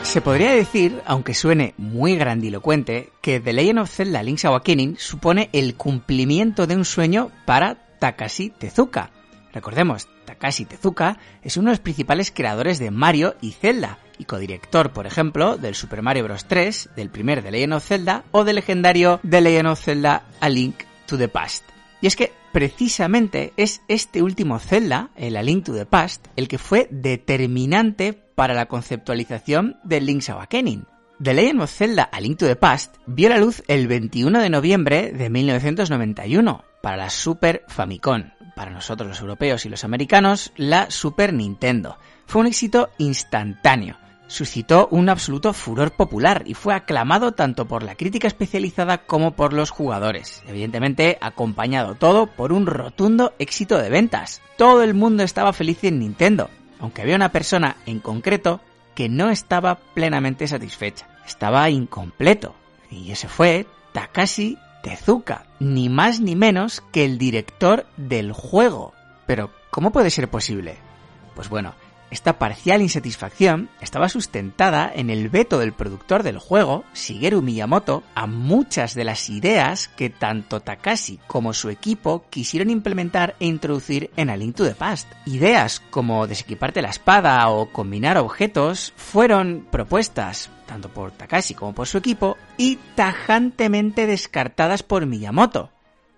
Se 0.09 0.21
podría 0.21 0.53
decir, 0.53 1.03
aunque 1.05 1.35
suene 1.35 1.75
muy 1.77 2.15
grandilocuente, 2.15 3.11
que 3.21 3.39
The 3.39 3.53
Legend 3.53 3.77
of 3.77 3.91
Zelda 3.91 4.23
Link's 4.23 4.43
Awakening 4.43 4.97
supone 4.97 5.51
el 5.53 5.75
cumplimiento 5.75 6.65
de 6.65 6.75
un 6.75 6.83
sueño 6.83 7.29
para 7.45 7.75
Takashi 7.99 8.49
Tezuka. 8.49 9.11
Recordemos, 9.53 10.07
Takashi 10.25 10.65
Tezuka 10.65 11.19
es 11.43 11.57
uno 11.57 11.67
de 11.67 11.73
los 11.73 11.79
principales 11.79 12.31
creadores 12.31 12.79
de 12.79 12.89
Mario 12.89 13.35
y 13.39 13.51
Zelda, 13.51 13.99
y 14.17 14.25
codirector, 14.25 14.93
por 14.93 15.05
ejemplo, 15.05 15.57
del 15.57 15.75
Super 15.75 16.01
Mario 16.01 16.23
Bros. 16.23 16.45
3, 16.45 16.89
del 16.95 17.11
primer 17.11 17.43
The 17.43 17.51
Legend 17.51 17.73
of 17.73 17.85
Zelda 17.85 18.23
o 18.31 18.43
del 18.43 18.55
legendario 18.55 19.19
The 19.29 19.41
Legend 19.41 19.67
of 19.67 19.79
Zelda 19.79 20.23
A 20.39 20.49
Link 20.49 20.75
to 21.05 21.19
the 21.19 21.27
Past. 21.27 21.65
Y 22.01 22.07
es 22.07 22.15
que 22.15 22.33
precisamente 22.51 23.53
es 23.57 23.81
este 23.87 24.21
último 24.21 24.59
Zelda, 24.59 25.11
el 25.15 25.37
A 25.37 25.43
Link 25.43 25.65
to 25.65 25.73
the 25.73 25.85
Past, 25.85 26.27
el 26.35 26.47
que 26.47 26.57
fue 26.57 26.87
determinante 26.91 28.13
para 28.13 28.53
la 28.53 28.67
conceptualización 28.67 29.77
de 29.83 30.01
Link's 30.01 30.29
Awakening. 30.29 30.85
The 31.21 31.33
Legend 31.33 31.61
of 31.61 31.71
Zelda 31.71 32.03
A 32.03 32.21
Link 32.21 32.37
to 32.37 32.45
the 32.45 32.55
Past 32.55 32.95
vio 33.05 33.27
la 33.27 33.37
luz 33.37 33.61
el 33.67 33.87
21 33.87 34.39
de 34.39 34.49
noviembre 34.49 35.11
de 35.11 35.29
1991 35.29 36.63
para 36.81 36.95
la 36.95 37.09
Super 37.09 37.65
Famicom, 37.67 38.31
para 38.55 38.71
nosotros 38.71 39.09
los 39.09 39.19
europeos 39.19 39.65
y 39.65 39.69
los 39.69 39.83
americanos 39.83 40.53
la 40.55 40.89
Super 40.89 41.33
Nintendo. 41.33 41.97
Fue 42.25 42.41
un 42.41 42.47
éxito 42.47 42.89
instantáneo. 42.97 43.97
Suscitó 44.29 44.87
un 44.91 45.09
absoluto 45.09 45.53
furor 45.53 45.91
popular 45.91 46.43
y 46.45 46.53
fue 46.53 46.75
aclamado 46.75 47.31
tanto 47.31 47.65
por 47.65 47.81
la 47.81 47.95
crítica 47.95 48.27
especializada 48.27 48.99
como 48.99 49.31
por 49.31 49.53
los 49.53 49.71
jugadores. 49.71 50.43
Evidentemente, 50.47 51.17
acompañado 51.19 51.95
todo 51.95 52.27
por 52.27 52.53
un 52.53 52.67
rotundo 52.67 53.33
éxito 53.39 53.79
de 53.79 53.89
ventas. 53.89 54.43
Todo 54.55 54.83
el 54.83 54.93
mundo 54.93 55.23
estaba 55.23 55.51
feliz 55.51 55.83
en 55.83 55.97
Nintendo, 55.97 56.51
aunque 56.79 57.01
había 57.01 57.15
una 57.15 57.31
persona 57.31 57.77
en 57.87 57.99
concreto 57.99 58.61
que 58.93 59.09
no 59.09 59.31
estaba 59.31 59.79
plenamente 59.95 60.47
satisfecha. 60.47 61.07
Estaba 61.25 61.67
incompleto. 61.71 62.53
Y 62.91 63.11
ese 63.11 63.27
fue 63.27 63.65
Takashi 63.93 64.59
Tezuka, 64.83 65.47
ni 65.59 65.89
más 65.89 66.19
ni 66.19 66.35
menos 66.35 66.83
que 66.91 67.03
el 67.03 67.17
director 67.17 67.87
del 67.97 68.31
juego. 68.31 68.93
Pero, 69.25 69.49
¿cómo 69.71 69.91
puede 69.91 70.11
ser 70.11 70.29
posible? 70.29 70.77
Pues 71.33 71.49
bueno, 71.49 71.73
esta 72.11 72.39
parcial 72.39 72.81
insatisfacción 72.81 73.69
estaba 73.81 74.09
sustentada 74.09 74.91
en 74.93 75.09
el 75.09 75.29
veto 75.29 75.59
del 75.59 75.73
productor 75.73 76.23
del 76.23 76.39
juego, 76.39 76.83
Shigeru 76.93 77.41
Miyamoto, 77.41 78.03
a 78.15 78.25
muchas 78.25 78.95
de 78.95 79.03
las 79.03 79.29
ideas 79.29 79.87
que 79.89 80.09
tanto 80.09 80.59
Takashi 80.59 81.19
como 81.27 81.53
su 81.53 81.69
equipo 81.69 82.25
quisieron 82.29 82.69
implementar 82.69 83.35
e 83.39 83.45
introducir 83.45 84.09
en 84.15 84.29
A 84.29 84.37
Link 84.37 84.55
to 84.55 84.65
the 84.65 84.75
Past. 84.75 85.11
Ideas 85.25 85.81
como 85.89 86.27
desequiparte 86.27 86.81
la 86.81 86.89
espada 86.89 87.47
o 87.49 87.71
combinar 87.71 88.17
objetos 88.17 88.93
fueron 88.95 89.67
propuestas 89.71 90.49
tanto 90.65 90.89
por 90.89 91.11
Takashi 91.11 91.55
como 91.55 91.73
por 91.73 91.87
su 91.87 91.97
equipo 91.97 92.37
y 92.57 92.77
tajantemente 92.95 94.05
descartadas 94.05 94.83
por 94.83 95.05
Miyamoto. 95.07 95.71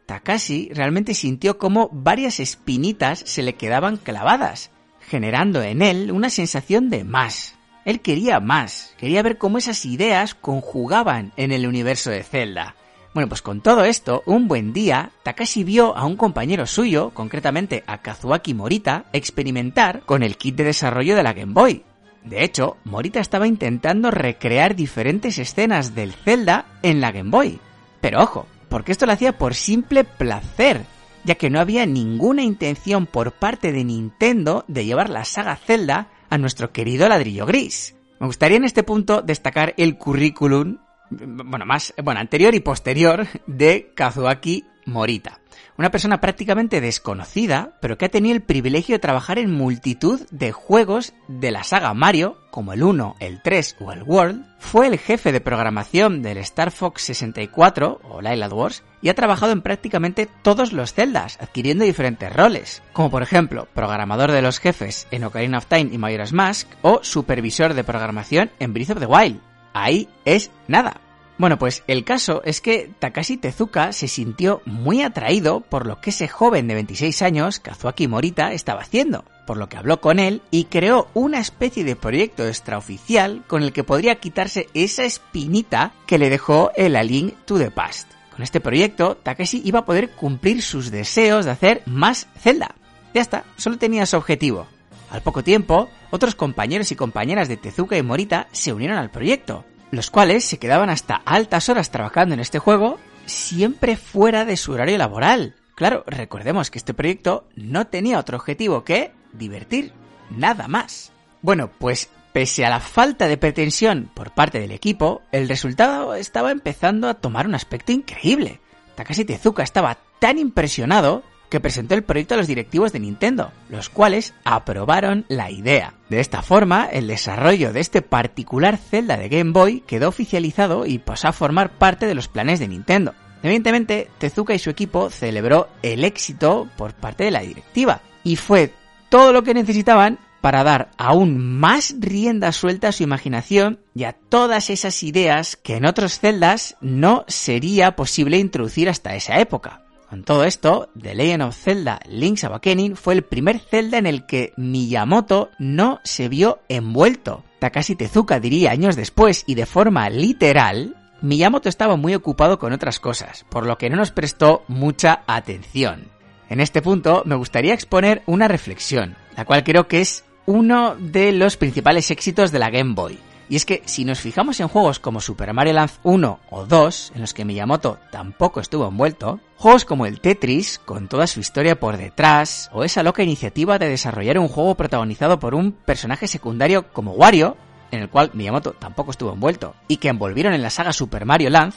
Takashi 0.06 0.70
realmente 0.74 1.14
sintió 1.14 1.58
como 1.58 1.90
varias 1.94 2.42
espinitas 2.42 3.20
se 3.20 3.44
le 3.44 3.56
quedaban 3.56 3.96
clavadas, 3.96 4.70
generando 5.12 5.62
en 5.62 5.82
él 5.82 6.10
una 6.10 6.30
sensación 6.30 6.90
de 6.90 7.04
más. 7.04 7.56
Él 7.84 8.00
quería 8.00 8.40
más, 8.40 8.96
quería 8.98 9.22
ver 9.22 9.38
cómo 9.38 9.58
esas 9.58 9.86
ideas 9.86 10.36
conjugaban 10.36 11.34
en 11.36 11.52
el 11.52 11.68
universo 11.68 12.10
de 12.12 12.24
Zelda. 12.24 12.76
Bueno, 13.14 13.28
pues 13.28 13.42
con 13.42 13.60
todo 13.60 13.84
esto, 13.84 14.24
un 14.26 14.48
buen 14.48 14.72
día, 14.72 15.12
Takashi 15.24 15.66
vio 15.66 15.98
a 15.98 16.06
un 16.06 16.16
compañero 16.16 16.66
suyo, 16.66 17.10
concretamente 17.14 17.84
a 17.88 18.02
Kazuaki 18.02 18.54
Morita, 18.54 19.04
experimentar 19.12 20.04
con 20.06 20.24
el 20.24 20.38
kit 20.38 20.56
de 20.56 20.64
desarrollo 20.64 21.18
de 21.18 21.24
la 21.24 21.34
Game 21.34 21.52
Boy. 21.52 21.84
De 22.24 22.46
hecho, 22.46 22.78
Morita 22.86 23.20
estaba 23.20 23.48
intentando 23.48 24.12
recrear 24.12 24.78
diferentes 24.78 25.40
escenas 25.40 25.94
del 25.94 26.14
Zelda 26.14 26.68
en 26.84 27.02
la 27.02 27.12
Game 27.12 27.32
Boy. 27.32 27.60
Pero 28.00 28.22
ojo, 28.22 28.48
porque 28.70 28.94
esto 28.94 29.06
lo 29.06 29.12
hacía 29.12 29.38
por 29.38 29.56
simple 29.56 30.06
placer, 30.06 30.86
ya 31.24 31.36
que 31.36 31.50
no 31.50 31.60
había 31.60 31.86
ninguna 31.86 32.44
intención 32.44 33.06
por 33.06 33.34
parte 33.34 33.72
de 33.72 33.84
Nintendo 33.84 34.66
de 34.68 34.86
llevar 34.86 35.10
la 35.10 35.26
saga 35.26 35.56
Zelda 35.56 36.10
a 36.30 36.38
nuestro 36.38 36.72
querido 36.72 37.08
ladrillo 37.10 37.46
gris. 37.46 37.96
Me 38.20 38.28
gustaría 38.28 38.58
en 38.58 38.64
este 38.64 38.84
punto 38.84 39.22
destacar 39.22 39.74
el 39.78 39.98
currículum, 39.98 40.78
bueno, 41.10 41.66
más, 41.66 41.94
bueno, 42.04 42.20
anterior 42.20 42.56
y 42.56 42.60
posterior 42.60 43.28
de 43.48 43.92
Kazuaki 43.96 44.66
Morita. 44.86 45.41
Una 45.78 45.92
persona 45.92 46.22
prácticamente 46.22 46.82
desconocida, 46.82 47.78
pero 47.82 47.98
que 47.98 48.06
ha 48.06 48.10
tenido 48.10 48.36
el 48.36 48.42
privilegio 48.42 48.96
de 48.96 49.00
trabajar 49.00 49.40
en 49.40 49.52
multitud 49.52 50.22
de 50.32 50.52
juegos 50.52 51.14
de 51.28 51.52
la 51.52 51.64
saga 51.64 51.94
Mario, 51.94 52.38
como 52.52 52.74
el 52.74 52.84
1, 52.84 53.16
el 53.20 53.42
3 53.42 53.78
o 53.80 53.92
el 53.92 54.04
World, 54.04 54.46
fue 54.60 54.88
el 54.88 55.00
jefe 55.00 55.32
de 55.32 55.42
programación 55.42 56.22
del 56.22 56.38
Star 56.38 56.72
Fox 56.72 57.04
64 57.04 58.02
o 58.04 58.22
Lilad 58.22 58.52
Wars 58.52 58.84
y 59.02 59.10
ha 59.10 59.16
trabajado 59.16 59.52
en 59.52 59.62
prácticamente 59.62 60.28
todos 60.44 60.74
los 60.74 60.94
Zeldas, 60.94 61.38
adquiriendo 61.42 61.86
diferentes 61.86 62.32
roles, 62.32 62.84
como 62.94 63.10
por 63.10 63.24
ejemplo 63.24 63.68
programador 63.74 64.32
de 64.32 64.42
los 64.42 64.60
jefes 64.60 65.08
en 65.12 65.24
Ocarina 65.24 65.58
of 65.58 65.66
Time 65.66 65.90
y 65.92 65.98
Majora's 65.98 66.34
Mask 66.34 66.68
o 66.82 67.00
supervisor 67.04 67.74
de 67.74 67.84
programación 67.84 68.52
en 68.60 68.74
Breath 68.74 68.92
of 68.92 69.00
the 69.00 69.06
Wild. 69.06 69.42
Ahí 69.74 70.10
es 70.26 70.52
nada, 70.68 71.00
bueno, 71.42 71.58
pues 71.58 71.84
el 71.88 72.04
caso 72.04 72.44
es 72.46 72.62
que 72.62 72.92
Takashi 73.00 73.36
Tezuka 73.36 73.94
se 73.94 74.08
sintió 74.08 74.62
muy 74.66 75.02
atraído 75.02 75.62
por 75.62 75.88
lo 75.88 76.00
que 76.00 76.12
ese 76.12 76.28
joven 76.28 76.68
de 76.68 76.76
26 76.76 77.24
años, 77.24 77.60
Kazuaki 77.60 78.08
Morita, 78.08 78.54
estaba 78.54 78.82
haciendo, 78.82 79.26
por 79.48 79.58
lo 79.58 79.68
que 79.68 79.78
habló 79.78 80.02
con 80.02 80.20
él 80.20 80.44
y 80.52 80.66
creó 80.66 81.08
una 81.16 81.40
especie 81.40 81.84
de 81.84 81.96
proyecto 81.96 82.48
extraoficial 82.48 83.42
con 83.48 83.64
el 83.64 83.74
que 83.74 83.84
podría 83.84 84.20
quitarse 84.20 84.70
esa 84.76 85.04
espinita 85.04 85.94
que 86.06 86.20
le 86.20 86.30
dejó 86.30 86.70
el 86.76 86.96
A 86.96 87.02
to 87.46 87.58
the 87.58 87.72
Past. 87.72 88.12
Con 88.30 88.44
este 88.44 88.60
proyecto, 88.60 89.18
Takashi 89.18 89.64
iba 89.66 89.80
a 89.80 89.86
poder 89.86 90.12
cumplir 90.12 90.62
sus 90.62 90.92
deseos 90.92 91.46
de 91.46 91.52
hacer 91.52 91.82
más 91.88 92.28
Zelda. 92.38 92.76
Ya 93.16 93.22
está, 93.22 93.46
solo 93.58 93.80
tenía 93.80 94.06
su 94.06 94.16
objetivo. 94.16 94.68
Al 95.10 95.22
poco 95.24 95.44
tiempo, 95.44 95.90
otros 96.12 96.36
compañeros 96.36 96.92
y 96.92 96.96
compañeras 96.96 97.50
de 97.50 97.58
Tezuka 97.58 97.98
y 97.98 98.04
Morita 98.04 98.48
se 98.52 98.74
unieron 98.74 99.00
al 99.00 99.10
proyecto, 99.10 99.66
los 99.92 100.10
cuales 100.10 100.46
se 100.46 100.58
quedaban 100.58 100.90
hasta 100.90 101.22
altas 101.26 101.70
horas 101.70 101.92
trabajando 101.92 102.34
en 102.34 102.40
este 102.40 102.60
juego, 102.60 102.98
siempre 103.26 103.98
fuera 103.98 104.46
de 104.46 104.58
su 104.58 104.72
horario 104.72 104.98
laboral. 104.98 105.56
Claro, 105.76 106.04
recordemos 106.08 106.72
que 106.72 106.80
este 106.80 106.94
proyecto 106.94 107.48
no 107.56 107.88
tenía 107.88 108.20
otro 108.20 108.38
objetivo 108.38 108.84
que 108.84 109.12
divertir, 109.34 109.94
nada 110.30 110.68
más. 110.68 111.12
Bueno, 111.42 111.70
pues 111.80 112.10
pese 112.34 112.66
a 112.66 112.70
la 112.70 112.80
falta 112.80 113.28
de 113.28 113.38
pretensión 113.38 114.10
por 114.14 114.32
parte 114.32 114.60
del 114.60 114.72
equipo, 114.72 115.22
el 115.32 115.50
resultado 115.50 116.16
estaba 116.16 116.52
empezando 116.52 117.10
a 117.10 117.16
tomar 117.16 117.48
un 117.48 117.56
aspecto 117.56 117.92
increíble. 117.92 118.60
Takashi 118.96 119.26
Tezuka 119.26 119.64
estaba 119.64 119.98
tan 120.20 120.38
impresionado 120.38 121.24
que 121.52 121.60
presentó 121.60 121.96
el 121.96 122.04
proyecto 122.04 122.34
a 122.34 122.38
los 122.38 122.48
directivos 122.48 122.94
de 122.94 123.02
Nintendo, 123.02 123.52
los 123.70 123.90
cuales 123.90 124.34
aprobaron 124.46 125.26
la 125.28 125.52
idea. 125.52 125.94
De 126.10 126.22
esta 126.22 126.42
forma, 126.42 126.86
el 126.86 127.08
desarrollo 127.08 127.74
de 127.74 127.82
este 127.82 128.02
particular 128.02 128.78
Zelda 128.78 129.18
de 129.18 129.28
Game 129.28 129.52
Boy 129.52 129.82
quedó 129.82 130.08
oficializado 130.08 130.86
y 130.86 130.98
pasó 130.98 131.28
a 131.28 131.34
formar 131.34 131.78
parte 131.78 132.08
de 132.08 132.16
los 132.16 132.30
planes 132.30 132.60
de 132.60 132.70
Nintendo. 132.70 133.14
Evidentemente, 133.44 134.08
Tezuka 134.18 134.54
y 134.54 134.60
su 134.60 134.70
equipo 134.70 135.10
celebró 135.10 135.68
el 135.82 136.06
éxito 136.06 136.70
por 136.78 136.94
parte 136.94 137.26
de 137.26 137.32
la 137.32 137.42
directiva, 137.42 138.02
y 138.24 138.38
fue 138.38 138.74
todo 139.10 139.34
lo 139.34 139.44
que 139.44 139.54
necesitaban 139.54 140.20
para 140.40 140.64
dar 140.64 140.92
aún 140.98 141.38
más 141.38 141.96
rienda 142.00 142.54
suelta 142.54 142.88
a 142.88 142.92
su 142.94 143.04
imaginación 143.04 143.80
y 143.94 144.06
a 144.06 144.14
todas 144.14 144.70
esas 144.70 145.04
ideas 145.04 145.58
que 145.58 145.76
en 145.76 145.86
otros 145.86 146.20
celdas 146.20 146.78
no 146.80 147.26
sería 147.28 147.96
posible 147.98 148.38
introducir 148.38 148.88
hasta 148.88 149.16
esa 149.16 149.40
época. 149.40 149.84
Con 150.12 150.26
todo 150.26 150.44
esto, 150.44 150.90
The 151.02 151.16
Legend 151.16 151.44
of 151.44 151.56
Zelda 151.56 152.02
Link's 152.06 152.44
Awakening 152.44 152.98
fue 152.98 153.14
el 153.14 153.24
primer 153.24 153.60
Zelda 153.60 153.98
en 153.98 154.06
el 154.06 154.26
que 154.26 154.52
Miyamoto 154.58 155.52
no 155.58 156.02
se 156.04 156.28
vio 156.28 156.60
envuelto. 156.68 157.46
Takashi 157.60 157.96
Tezuka 157.96 158.42
diría 158.42 158.72
años 158.72 158.98
después 158.98 159.46
y 159.48 159.56
de 159.56 159.66
forma 159.66 160.10
literal, 160.10 160.98
Miyamoto 161.22 161.70
estaba 161.70 161.96
muy 161.96 162.14
ocupado 162.14 162.60
con 162.60 162.74
otras 162.74 163.00
cosas, 163.00 163.46
por 163.48 163.66
lo 163.66 163.78
que 163.78 163.90
no 163.90 163.96
nos 163.96 164.12
prestó 164.12 164.66
mucha 164.68 165.24
atención. 165.28 166.10
En 166.50 166.60
este 166.60 166.82
punto 166.82 167.24
me 167.26 167.36
gustaría 167.36 167.74
exponer 167.74 168.22
una 168.26 168.50
reflexión, 168.50 169.16
la 169.38 169.46
cual 169.46 169.64
creo 169.64 169.88
que 169.88 170.02
es 170.02 170.26
uno 170.46 170.98
de 171.00 171.32
los 171.32 171.56
principales 171.56 172.12
éxitos 172.12 172.52
de 172.52 172.60
la 172.60 172.70
Game 172.70 172.96
Boy. 172.96 173.18
Y 173.52 173.58
es 173.58 173.66
que 173.66 173.84
si 173.86 174.06
nos 174.06 174.22
fijamos 174.22 174.62
en 174.62 174.70
juegos 174.70 175.00
como 175.00 175.20
Super 175.20 175.54
Mario 175.54 175.74
Land 175.74 175.92
1 176.04 176.40
o 176.52 176.66
2, 176.66 177.12
en 177.16 177.20
los 177.20 177.34
que 177.34 177.44
Miyamoto 177.44 178.00
tampoco 178.10 178.62
estuvo 178.62 178.88
envuelto, 178.88 179.42
juegos 179.58 179.84
como 179.84 180.06
el 180.06 180.22
Tetris, 180.22 180.80
con 180.80 181.10
toda 181.10 181.28
su 181.28 181.42
historia 181.42 181.78
por 181.78 181.98
detrás, 181.98 182.70
o 182.72 182.86
esa 182.86 183.04
loca 183.04 183.24
iniciativa 183.24 183.78
de 183.78 183.90
desarrollar 183.90 184.40
un 184.40 184.48
juego 184.48 184.76
protagonizado 184.76 185.38
por 185.38 185.54
un 185.54 185.74
personaje 185.74 186.30
secundario 186.30 186.94
como 186.94 187.12
Wario, 187.12 187.58
en 187.92 188.00
el 188.00 188.10
cual 188.10 188.32
Miyamoto 188.34 188.72
tampoco 188.72 189.12
estuvo 189.12 189.34
envuelto, 189.34 189.76
y 189.90 189.98
que 189.98 190.08
envolvieron 190.08 190.54
en 190.54 190.62
la 190.62 190.70
saga 190.70 190.94
Super 190.94 191.26
Mario 191.26 191.50
Land, 191.50 191.74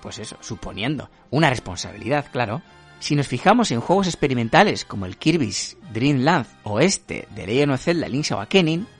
pues 0.00 0.18
eso, 0.18 0.38
suponiendo 0.40 1.08
una 1.30 1.50
responsabilidad, 1.50 2.26
claro, 2.32 2.62
si 3.02 3.16
nos 3.16 3.26
fijamos 3.26 3.72
en 3.72 3.80
juegos 3.80 4.06
experimentales 4.06 4.84
como 4.84 5.06
el 5.06 5.16
Kirby's 5.16 5.76
Dream 5.92 6.20
Land 6.20 6.46
o 6.62 6.78
este 6.78 7.26
de 7.34 7.48
Legend 7.48 7.72
of 7.72 7.82
Zelda 7.82 8.08
Link's 8.08 8.32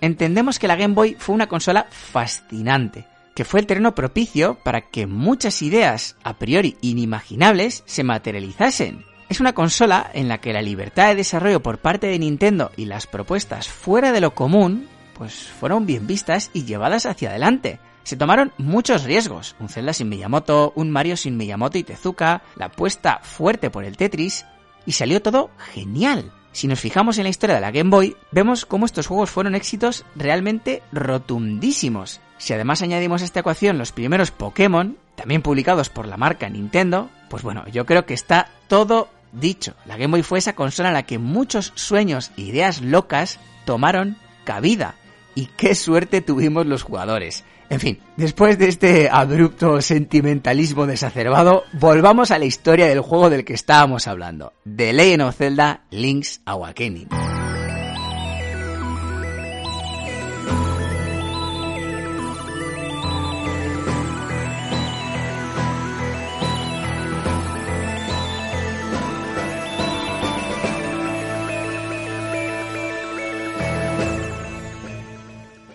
entendemos 0.01 0.59
que 0.59 0.67
la 0.67 0.75
Game 0.75 0.95
Boy 0.95 1.17
fue 1.17 1.37
una 1.37 1.47
consola 1.47 1.87
fascinante, 1.89 3.07
que 3.37 3.45
fue 3.45 3.61
el 3.61 3.67
terreno 3.67 3.95
propicio 3.95 4.59
para 4.65 4.81
que 4.81 5.07
muchas 5.07 5.63
ideas 5.63 6.17
a 6.25 6.35
priori 6.35 6.77
inimaginables 6.81 7.85
se 7.87 8.03
materializasen. 8.03 9.05
Es 9.29 9.39
una 9.39 9.53
consola 9.53 10.11
en 10.13 10.27
la 10.27 10.39
que 10.39 10.53
la 10.53 10.63
libertad 10.63 11.07
de 11.07 11.15
desarrollo 11.15 11.63
por 11.63 11.79
parte 11.79 12.09
de 12.09 12.19
Nintendo 12.19 12.73
y 12.77 12.87
las 12.87 13.07
propuestas 13.07 13.69
fuera 13.69 14.11
de 14.11 14.21
lo 14.21 14.35
común 14.35 14.89
pues 15.15 15.47
fueron 15.61 15.87
bien 15.87 16.09
vistas 16.09 16.51
y 16.53 16.65
llevadas 16.65 17.07
hacia 17.07 17.31
adelante, 17.31 17.79
se 18.05 18.17
tomaron 18.17 18.53
muchos 18.59 19.05
riesgos, 19.05 19.57
un 19.61 19.69
Zelda 19.69 19.93
sin 19.93 20.09
Miyamoto, 20.09 20.73
un 20.77 20.91
Mario 20.91 21.17
sin 21.17 21.37
Miyamoto 21.37 21.79
y 21.79 21.85
Tezuka, 21.85 22.43
la 22.57 22.67
apuesta 22.67 23.21
fuerte 23.23 23.71
por 23.71 23.85
el 23.85 23.97
Tetris, 23.97 24.45
y 24.87 24.93
salió 24.93 25.23
todo 25.23 25.51
genial. 25.73 26.33
Si 26.53 26.67
nos 26.69 26.81
fijamos 26.81 27.17
en 27.17 27.25
la 27.25 27.31
historia 27.31 27.55
de 27.55 27.63
la 27.63 27.71
Game 27.71 27.91
Boy, 27.91 28.17
vemos 28.31 28.67
cómo 28.67 28.85
estos 28.85 29.07
juegos 29.07 29.31
fueron 29.31 29.55
éxitos 29.55 30.05
realmente 30.15 30.83
rotundísimos. 30.93 32.21
Si 32.37 32.53
además 32.53 32.83
añadimos 32.83 33.23
a 33.23 33.25
esta 33.25 33.41
ecuación 33.41 33.79
los 33.79 33.93
primeros 33.93 34.31
Pokémon, 34.31 34.99
también 35.15 35.43
publicados 35.43 35.89
por 35.89 36.07
la 36.07 36.19
marca 36.19 36.49
Nintendo, 36.49 37.09
pues 37.31 37.43
bueno, 37.43 37.67
yo 37.69 37.87
creo 37.87 38.05
que 38.05 38.15
está 38.15 38.51
todo 38.69 39.09
dicho. 39.33 39.75
La 39.87 39.97
Game 39.97 40.11
Boy 40.11 40.23
fue 40.23 40.41
esa 40.41 40.55
consola 40.55 40.89
en 40.89 40.95
la 40.95 41.05
que 41.05 41.19
muchos 41.19 41.73
sueños 41.75 42.33
e 42.37 42.43
ideas 42.43 42.83
locas 42.83 43.39
tomaron 43.65 44.17
cabida. 44.45 44.97
Y 45.35 45.47
qué 45.47 45.75
suerte 45.75 46.21
tuvimos 46.21 46.67
los 46.67 46.83
jugadores. 46.83 47.45
En 47.73 47.81
fin, 47.81 47.99
después 48.19 48.59
de 48.59 48.69
este 48.69 49.09
abrupto 49.11 49.81
sentimentalismo 49.81 50.87
desacerbado, 50.87 51.65
volvamos 51.73 52.31
a 52.31 52.39
la 52.39 52.45
historia 52.45 52.87
del 52.87 53.01
juego 53.01 53.31
del 53.31 53.47
que 53.47 53.55
estábamos 53.55 54.07
hablando, 54.09 54.53
The 54.65 54.93
Legend 54.93 55.23
of 55.23 55.37
Zelda 55.37 55.85
Link's 55.91 56.43
Awakening. 56.45 57.09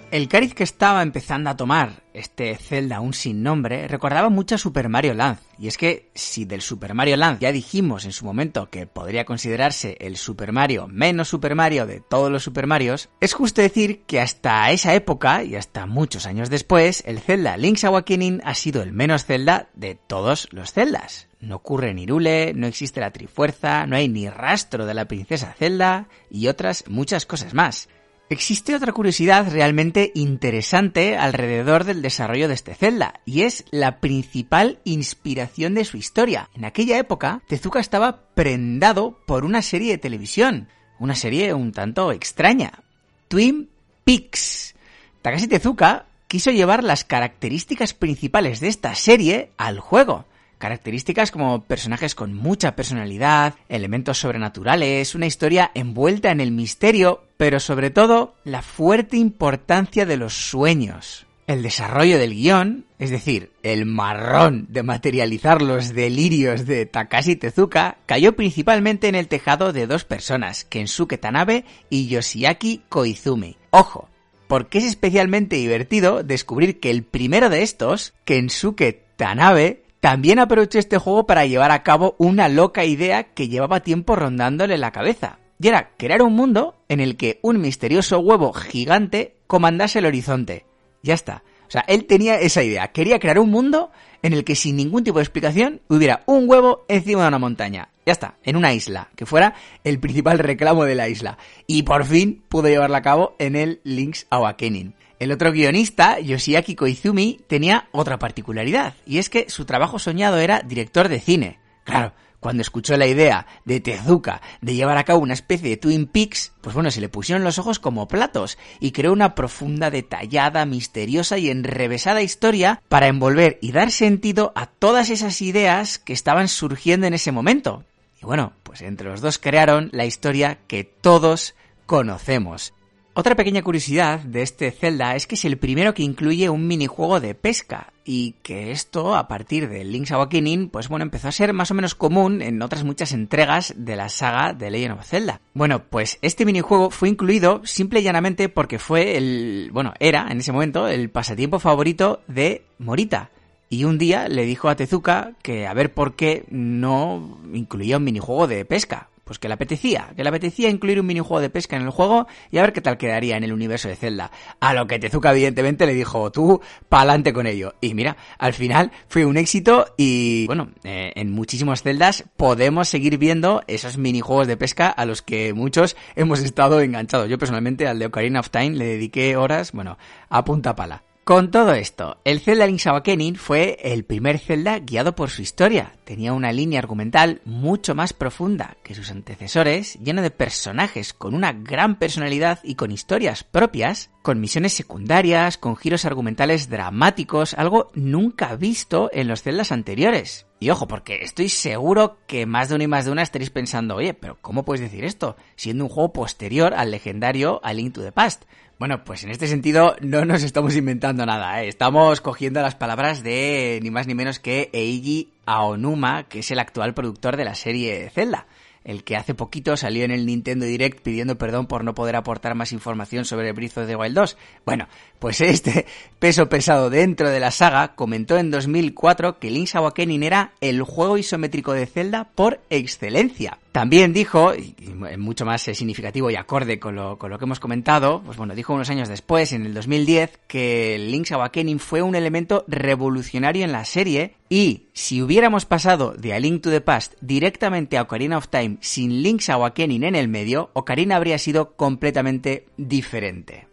El 0.09 0.29
cariz 0.29 0.53
que 0.53 0.63
estaba 0.63 1.01
empezando 1.01 1.49
a 1.49 1.57
tomar 1.57 2.01
este 2.13 2.55
Zelda 2.55 2.95
aún 2.95 3.13
sin 3.13 3.43
nombre 3.43 3.89
recordaba 3.89 4.29
mucho 4.29 4.55
a 4.55 4.57
Super 4.57 4.87
Mario 4.87 5.13
Land. 5.13 5.39
Y 5.59 5.67
es 5.67 5.77
que 5.77 6.09
si 6.15 6.45
del 6.45 6.61
Super 6.61 6.93
Mario 6.93 7.17
Land 7.17 7.39
ya 7.41 7.51
dijimos 7.51 8.05
en 8.05 8.13
su 8.13 8.23
momento 8.23 8.69
que 8.69 8.87
podría 8.87 9.25
considerarse 9.25 9.97
el 9.99 10.15
Super 10.15 10.53
Mario 10.53 10.87
menos 10.87 11.27
Super 11.27 11.55
Mario 11.55 11.85
de 11.85 11.99
todos 11.99 12.31
los 12.31 12.43
Super 12.43 12.67
Marios, 12.67 13.09
es 13.19 13.33
justo 13.33 13.61
decir 13.61 14.03
que 14.07 14.21
hasta 14.21 14.71
esa 14.71 14.95
época 14.95 15.43
y 15.43 15.57
hasta 15.57 15.85
muchos 15.85 16.25
años 16.25 16.49
después, 16.49 17.03
el 17.05 17.19
Zelda 17.19 17.57
Link's 17.57 17.83
Awakening 17.83 18.39
ha 18.45 18.53
sido 18.55 18.81
el 18.83 18.93
menos 18.93 19.25
Zelda 19.25 19.67
de 19.75 19.95
todos 19.95 20.47
los 20.51 20.71
Zeldas. 20.71 21.27
No 21.41 21.57
ocurre 21.57 21.93
ni 21.93 22.03
Irule, 22.03 22.53
no 22.55 22.65
existe 22.65 23.01
la 23.01 23.11
Trifuerza, 23.11 23.85
no 23.85 23.97
hay 23.97 24.07
ni 24.07 24.29
rastro 24.29 24.85
de 24.85 24.93
la 24.93 25.05
princesa 25.05 25.53
Zelda 25.53 26.07
y 26.31 26.47
otras 26.47 26.85
muchas 26.87 27.25
cosas 27.25 27.53
más. 27.53 27.89
Existe 28.29 28.75
otra 28.75 28.91
curiosidad 28.91 29.49
realmente 29.49 30.11
interesante 30.13 31.15
alrededor 31.15 31.85
del 31.85 32.01
desarrollo 32.01 32.49
de 32.49 32.55
este 32.55 32.75
Zelda, 32.75 33.21
y 33.23 33.43
es 33.43 33.63
la 33.71 34.01
principal 34.01 34.79
inspiración 34.83 35.75
de 35.75 35.85
su 35.85 35.95
historia. 35.95 36.49
En 36.53 36.65
aquella 36.65 36.97
época, 36.97 37.41
Tezuka 37.47 37.79
estaba 37.79 38.27
prendado 38.33 39.17
por 39.25 39.45
una 39.45 39.61
serie 39.61 39.91
de 39.91 39.97
televisión, 39.97 40.67
una 40.99 41.15
serie 41.15 41.53
un 41.53 41.71
tanto 41.71 42.11
extraña, 42.11 42.83
Twin 43.29 43.69
Peaks. 44.03 44.75
Takashi 45.21 45.47
Tezuka 45.47 46.07
quiso 46.27 46.51
llevar 46.51 46.83
las 46.83 47.05
características 47.05 47.93
principales 47.93 48.59
de 48.59 48.67
esta 48.67 48.93
serie 48.95 49.51
al 49.57 49.79
juego. 49.79 50.25
Características 50.57 51.31
como 51.31 51.63
personajes 51.63 52.15
con 52.15 52.33
mucha 52.33 52.75
personalidad, 52.75 53.55
elementos 53.69 54.17
sobrenaturales, 54.17 55.13
una 55.13 55.27
historia 55.27 55.71
envuelta 55.75 56.31
en 56.31 56.41
el 56.41 56.51
misterio, 56.51 57.23
pero 57.37 57.59
sobre 57.59 57.91
todo 57.91 58.35
la 58.43 58.61
fuerte 58.61 59.17
importancia 59.17 60.05
de 60.05 60.17
los 60.17 60.33
sueños. 60.33 61.27
El 61.45 61.63
desarrollo 61.63 62.17
del 62.17 62.33
guion, 62.33 62.85
es 62.99 63.09
decir, 63.09 63.51
el 63.63 63.85
marrón 63.85 64.65
de 64.69 64.83
materializar 64.83 65.61
los 65.61 65.93
delirios 65.93 66.65
de 66.65 66.85
Takashi 66.85 67.37
Tezuka, 67.37 67.99
cayó 68.05 68.35
principalmente 68.35 69.07
en 69.07 69.15
el 69.15 69.29
tejado 69.29 69.71
de 69.71 69.87
dos 69.87 70.03
personas, 70.03 70.65
Kensuke 70.65 71.17
Tanabe 71.17 71.63
y 71.89 72.07
Yoshiaki 72.07 72.81
Koizumi. 72.89 73.55
Ojo, 73.69 74.09
porque 74.49 74.79
es 74.79 74.83
especialmente 74.83 75.55
divertido 75.55 76.21
descubrir 76.21 76.81
que 76.81 76.89
el 76.89 77.03
primero 77.03 77.49
de 77.49 77.63
estos, 77.63 78.13
Kensuke 78.25 79.05
Tanabe, 79.15 79.83
también 80.07 80.39
aprovechó 80.39 80.79
este 80.79 80.99
juego 80.99 81.27
para 81.27 81.45
llevar 81.45 81.69
a 81.71 81.83
cabo 81.83 82.15
una 82.17 82.47
loca 82.47 82.85
idea 82.85 83.23
que 83.33 83.49
llevaba 83.49 83.81
tiempo 83.81 84.15
rondándole 84.15 84.77
la 84.77 84.93
cabeza. 84.93 85.39
Y 85.59 85.67
era 85.67 85.89
crear 85.97 86.21
un 86.21 86.33
mundo 86.33 86.75
en 86.87 87.01
el 87.01 87.17
que 87.17 87.39
un 87.41 87.59
misterioso 87.59 88.17
huevo 88.19 88.53
gigante 88.53 89.35
comandase 89.47 89.99
el 89.99 90.05
horizonte. 90.05 90.65
Ya 91.03 91.13
está. 91.13 91.43
O 91.67 91.71
sea, 91.71 91.83
él 91.89 92.05
tenía 92.05 92.35
esa 92.35 92.63
idea. 92.63 92.87
Quería 92.93 93.19
crear 93.19 93.37
un 93.37 93.51
mundo 93.51 93.91
en 94.21 94.31
el 94.31 94.45
que 94.45 94.55
sin 94.55 94.77
ningún 94.77 95.03
tipo 95.03 95.17
de 95.17 95.23
explicación 95.23 95.81
hubiera 95.89 96.23
un 96.25 96.49
huevo 96.49 96.85
encima 96.87 97.23
de 97.23 97.27
una 97.27 97.39
montaña. 97.39 97.89
Ya 98.05 98.13
está, 98.13 98.37
en 98.43 98.55
una 98.55 98.73
isla, 98.73 99.09
que 99.17 99.25
fuera 99.25 99.55
el 99.83 99.99
principal 99.99 100.39
reclamo 100.39 100.85
de 100.85 100.95
la 100.95 101.09
isla. 101.09 101.37
Y 101.67 101.83
por 101.83 102.05
fin 102.05 102.45
pudo 102.47 102.69
llevarla 102.69 102.99
a 102.99 103.01
cabo 103.01 103.35
en 103.39 103.57
el 103.57 103.81
Link's 103.83 104.25
Awakening. 104.29 104.95
El 105.19 105.31
otro 105.31 105.51
guionista, 105.51 106.19
Yoshiaki 106.19 106.75
Koizumi, 106.75 107.39
tenía 107.47 107.87
otra 107.91 108.19
particularidad, 108.19 108.93
y 109.05 109.17
es 109.17 109.29
que 109.29 109.49
su 109.49 109.65
trabajo 109.65 109.97
soñado 109.97 110.37
era 110.37 110.61
director 110.61 111.09
de 111.09 111.19
cine. 111.19 111.59
Claro, 111.85 112.13
cuando 112.39 112.61
escuchó 112.61 112.95
la 112.97 113.07
idea 113.07 113.47
de 113.65 113.79
Tezuka 113.79 114.41
de 114.61 114.75
llevar 114.75 114.97
a 114.97 115.03
cabo 115.03 115.19
una 115.19 115.33
especie 115.33 115.69
de 115.69 115.77
Twin 115.77 116.05
Peaks, 116.05 116.53
pues 116.61 116.75
bueno, 116.75 116.91
se 116.91 117.01
le 117.01 117.09
pusieron 117.09 117.43
los 117.43 117.57
ojos 117.57 117.79
como 117.79 118.07
platos 118.07 118.59
y 118.79 118.91
creó 118.91 119.11
una 119.11 119.33
profunda, 119.33 119.89
detallada, 119.89 120.65
misteriosa 120.65 121.39
y 121.39 121.49
enrevesada 121.49 122.21
historia 122.21 122.81
para 122.87 123.07
envolver 123.07 123.57
y 123.61 123.71
dar 123.71 123.91
sentido 123.91 124.51
a 124.55 124.67
todas 124.67 125.09
esas 125.09 125.41
ideas 125.41 125.97
que 125.97 126.13
estaban 126.13 126.47
surgiendo 126.47 127.07
en 127.07 127.15
ese 127.15 127.31
momento. 127.31 127.83
Y 128.21 128.25
bueno, 128.25 128.53
pues 128.63 128.81
entre 128.81 129.09
los 129.09 129.21
dos 129.21 129.39
crearon 129.39 129.89
la 129.91 130.05
historia 130.05 130.59
que 130.67 130.83
todos 130.83 131.55
conocemos. 131.87 132.73
Otra 133.19 133.33
pequeña 133.33 133.63
curiosidad 133.63 134.19
de 134.19 134.43
este 134.43 134.69
Zelda 134.69 135.15
es 135.15 135.25
que 135.25 135.33
es 135.33 135.43
el 135.43 135.57
primero 135.57 135.95
que 135.95 136.03
incluye 136.03 136.51
un 136.51 136.67
minijuego 136.67 137.19
de 137.19 137.33
pesca 137.33 137.91
y 138.05 138.35
que 138.43 138.69
esto 138.69 139.15
a 139.15 139.27
partir 139.27 139.69
de 139.69 139.83
Link's 139.83 140.11
Awakening 140.11 140.69
pues 140.69 140.87
bueno 140.87 141.01
empezó 141.01 141.27
a 141.27 141.31
ser 141.31 141.51
más 141.51 141.71
o 141.71 141.73
menos 141.73 141.95
común 141.95 142.43
en 142.43 142.61
otras 142.61 142.83
muchas 142.83 143.13
entregas 143.13 143.73
de 143.75 143.95
la 143.95 144.09
saga 144.09 144.53
de 144.53 144.69
Legend 144.69 144.99
of 144.99 145.07
Zelda. 145.07 145.41
Bueno, 145.55 145.81
pues 145.89 146.19
este 146.21 146.45
minijuego 146.45 146.91
fue 146.91 147.09
incluido 147.09 147.61
simple 147.65 148.01
y 148.01 148.03
llanamente 148.03 148.49
porque 148.49 148.77
fue 148.77 149.17
el 149.17 149.71
bueno, 149.73 149.95
era 149.99 150.27
en 150.29 150.37
ese 150.37 150.51
momento 150.51 150.87
el 150.87 151.09
pasatiempo 151.09 151.57
favorito 151.57 152.21
de 152.27 152.65
Morita. 152.77 153.31
Y 153.67 153.85
un 153.85 153.97
día 153.97 154.29
le 154.29 154.45
dijo 154.45 154.69
a 154.69 154.75
Tezuka 154.75 155.31
que 155.41 155.65
a 155.65 155.73
ver 155.73 155.91
por 155.91 156.15
qué 156.15 156.45
no 156.51 157.39
incluía 157.51 157.97
un 157.97 158.03
minijuego 158.03 158.45
de 158.45 158.63
pesca 158.63 159.09
pues 159.27 159.37
que 159.37 159.47
le 159.47 159.53
apetecía, 159.53 160.13
que 160.15 160.23
le 160.23 160.29
apetecía 160.29 160.69
incluir 160.69 160.99
un 160.99 161.05
minijuego 161.05 161.41
de 161.41 161.49
pesca 161.49 161.75
en 161.75 161.83
el 161.83 161.89
juego 161.91 162.27
y 162.49 162.57
a 162.57 162.61
ver 162.61 162.73
qué 162.73 162.81
tal 162.81 162.97
quedaría 162.97 163.37
en 163.37 163.43
el 163.43 163.53
universo 163.53 163.89
de 163.89 163.95
Zelda. 163.95 164.31
A 164.59 164.73
lo 164.73 164.87
que 164.87 164.97
Tezuka 164.97 165.31
evidentemente 165.31 165.85
le 165.85 165.93
dijo, 165.93 166.31
tú, 166.31 166.61
pa'lante 166.89 167.33
con 167.33 167.45
ello. 167.45 167.75
Y 167.81 167.93
mira, 167.93 168.17
al 168.39 168.53
final 168.53 168.91
fue 169.07 169.25
un 169.25 169.37
éxito 169.37 169.93
y 169.97 170.47
bueno, 170.47 170.69
eh, 170.83 171.11
en 171.15 171.31
muchísimos 171.31 171.83
Zeldas 171.83 172.23
podemos 172.37 172.87
seguir 172.87 173.17
viendo 173.17 173.61
esos 173.67 173.97
minijuegos 173.97 174.47
de 174.47 174.57
pesca 174.57 174.87
a 174.87 175.05
los 175.05 175.21
que 175.21 175.53
muchos 175.53 175.97
hemos 176.15 176.39
estado 176.39 176.79
enganchados. 176.79 177.29
Yo 177.29 177.37
personalmente 177.37 177.87
al 177.87 177.99
de 177.99 178.05
Ocarina 178.05 178.39
of 178.39 178.49
Time 178.49 178.71
le 178.71 178.85
dediqué 178.85 179.35
horas, 179.35 179.73
bueno, 179.73 179.97
a 180.29 180.45
punta 180.45 180.75
pala. 180.75 181.06
Con 181.27 181.51
todo 181.51 181.73
esto, 181.73 182.21
el 182.23 182.39
Zelda 182.39 182.65
Link's 182.65 182.87
Awakening 182.87 183.35
fue 183.35 183.77
el 183.81 184.05
primer 184.05 184.39
Zelda 184.39 184.79
guiado 184.79 185.13
por 185.13 185.29
su 185.29 185.41
historia. 185.41 185.91
Tenía 186.05 186.31
una 186.31 186.53
línea 186.53 186.79
argumental 186.79 187.41
mucho 187.43 187.95
más 187.95 188.13
profunda 188.13 188.77
que 188.81 188.95
sus 188.95 189.11
antecesores, 189.11 189.95
lleno 189.95 190.21
de 190.21 190.31
personajes 190.31 191.11
con 191.11 191.35
una 191.35 191.51
gran 191.51 191.99
personalidad 191.99 192.59
y 192.63 192.75
con 192.75 192.91
historias 192.93 193.43
propias, 193.43 194.09
con 194.21 194.39
misiones 194.39 194.71
secundarias, 194.71 195.57
con 195.57 195.75
giros 195.75 196.05
argumentales 196.05 196.69
dramáticos, 196.69 197.55
algo 197.55 197.91
nunca 197.93 198.55
visto 198.55 199.09
en 199.11 199.27
los 199.27 199.41
Zeldas 199.41 199.73
anteriores. 199.73 200.47
Y 200.61 200.69
ojo, 200.69 200.87
porque 200.87 201.23
estoy 201.23 201.49
seguro 201.49 202.19
que 202.25 202.45
más 202.45 202.69
de 202.69 202.75
uno 202.75 202.85
y 202.85 202.87
más 202.87 203.03
de 203.03 203.11
una 203.11 203.21
estaréis 203.21 203.49
pensando, 203.49 203.95
oye, 203.95 204.13
pero 204.13 204.37
¿cómo 204.41 204.63
puedes 204.63 204.81
decir 204.81 205.03
esto? 205.03 205.35
Siendo 205.57 205.83
un 205.83 205.89
juego 205.89 206.13
posterior 206.13 206.73
al 206.73 206.89
legendario 206.89 207.59
A 207.63 207.73
Link 207.73 207.93
to 207.93 208.01
the 208.01 208.13
Past. 208.13 208.45
Bueno, 208.79 209.03
pues 209.03 209.23
en 209.23 209.31
este 209.31 209.47
sentido 209.47 209.95
no 210.01 210.23
nos 210.23 210.43
estamos 210.43 210.75
inventando 210.75 211.25
nada, 211.25 211.63
¿eh? 211.63 211.67
estamos 211.67 212.21
cogiendo 212.21 212.61
las 212.61 212.75
palabras 212.75 213.23
de 213.23 213.79
ni 213.81 213.89
más 213.89 214.05
ni 214.05 214.13
menos 214.13 214.39
que 214.39 214.69
Eiji 214.71 215.31
Aonuma, 215.47 216.25
que 216.25 216.39
es 216.39 216.51
el 216.51 216.59
actual 216.59 216.93
productor 216.93 217.37
de 217.37 217.45
la 217.45 217.55
serie 217.55 218.11
Zelda 218.11 218.45
el 218.87 219.03
que 219.03 219.17
hace 219.17 219.35
poquito 219.35 219.75
salió 219.75 220.05
en 220.05 220.11
el 220.11 220.25
Nintendo 220.25 220.65
Direct 220.65 221.01
pidiendo 221.01 221.37
perdón 221.37 221.67
por 221.67 221.83
no 221.83 221.93
poder 221.93 222.15
aportar 222.15 222.55
más 222.55 222.71
información 222.71 223.25
sobre 223.25 223.51
Breath 223.51 223.77
of 223.79 223.87
the 223.87 223.97
Wild 223.97 224.15
2. 224.15 224.37
Bueno, 224.65 224.87
pues 225.19 225.41
este 225.41 225.85
peso 226.19 226.49
pesado 226.49 226.89
dentro 226.89 227.29
de 227.29 227.39
la 227.39 227.51
saga 227.51 227.95
comentó 227.95 228.37
en 228.37 228.51
2004 228.51 229.39
que 229.39 229.51
Link's 229.51 229.75
Awakening 229.75 230.23
era 230.23 230.53
el 230.61 230.81
juego 230.83 231.17
isométrico 231.17 231.73
de 231.73 231.85
Zelda 231.85 232.29
por 232.35 232.59
excelencia. 232.69 233.59
También 233.71 234.11
dijo, 234.11 234.55
y 234.55 234.75
mucho 235.17 235.45
más 235.45 235.61
significativo 235.61 236.31
y 236.31 236.35
acorde 236.35 236.79
con 236.79 236.95
lo, 236.95 237.19
con 237.19 237.29
lo 237.29 237.37
que 237.37 237.45
hemos 237.45 237.59
comentado, 237.59 238.23
pues 238.25 238.35
bueno, 238.35 238.55
dijo 238.55 238.73
unos 238.73 238.89
años 238.89 239.07
después, 239.07 239.53
en 239.53 239.67
el 239.67 239.75
2010, 239.75 240.39
que 240.47 240.97
Link's 240.97 241.31
Awakening 241.31 241.77
fue 241.77 242.01
un 242.01 242.15
elemento 242.15 242.65
revolucionario 242.67 243.63
en 243.63 243.71
la 243.71 243.85
serie 243.85 244.33
y 244.49 244.87
si 244.93 245.21
hubiéramos 245.21 245.65
pasado 245.65 246.13
de 246.17 246.33
A 246.33 246.39
Link 246.39 246.63
to 246.63 246.71
the 246.71 246.81
Past 246.81 247.13
directamente 247.21 247.97
a 247.97 248.03
Ocarina 248.03 248.37
of 248.37 248.47
Time 248.47 248.77
sin 248.81 249.21
Link's 249.21 249.49
Awakening 249.49 250.03
en 250.03 250.15
el 250.15 250.27
medio, 250.27 250.71
Ocarina 250.73 251.15
habría 251.15 251.37
sido 251.37 251.75
completamente 251.75 252.65
diferente. 252.77 253.66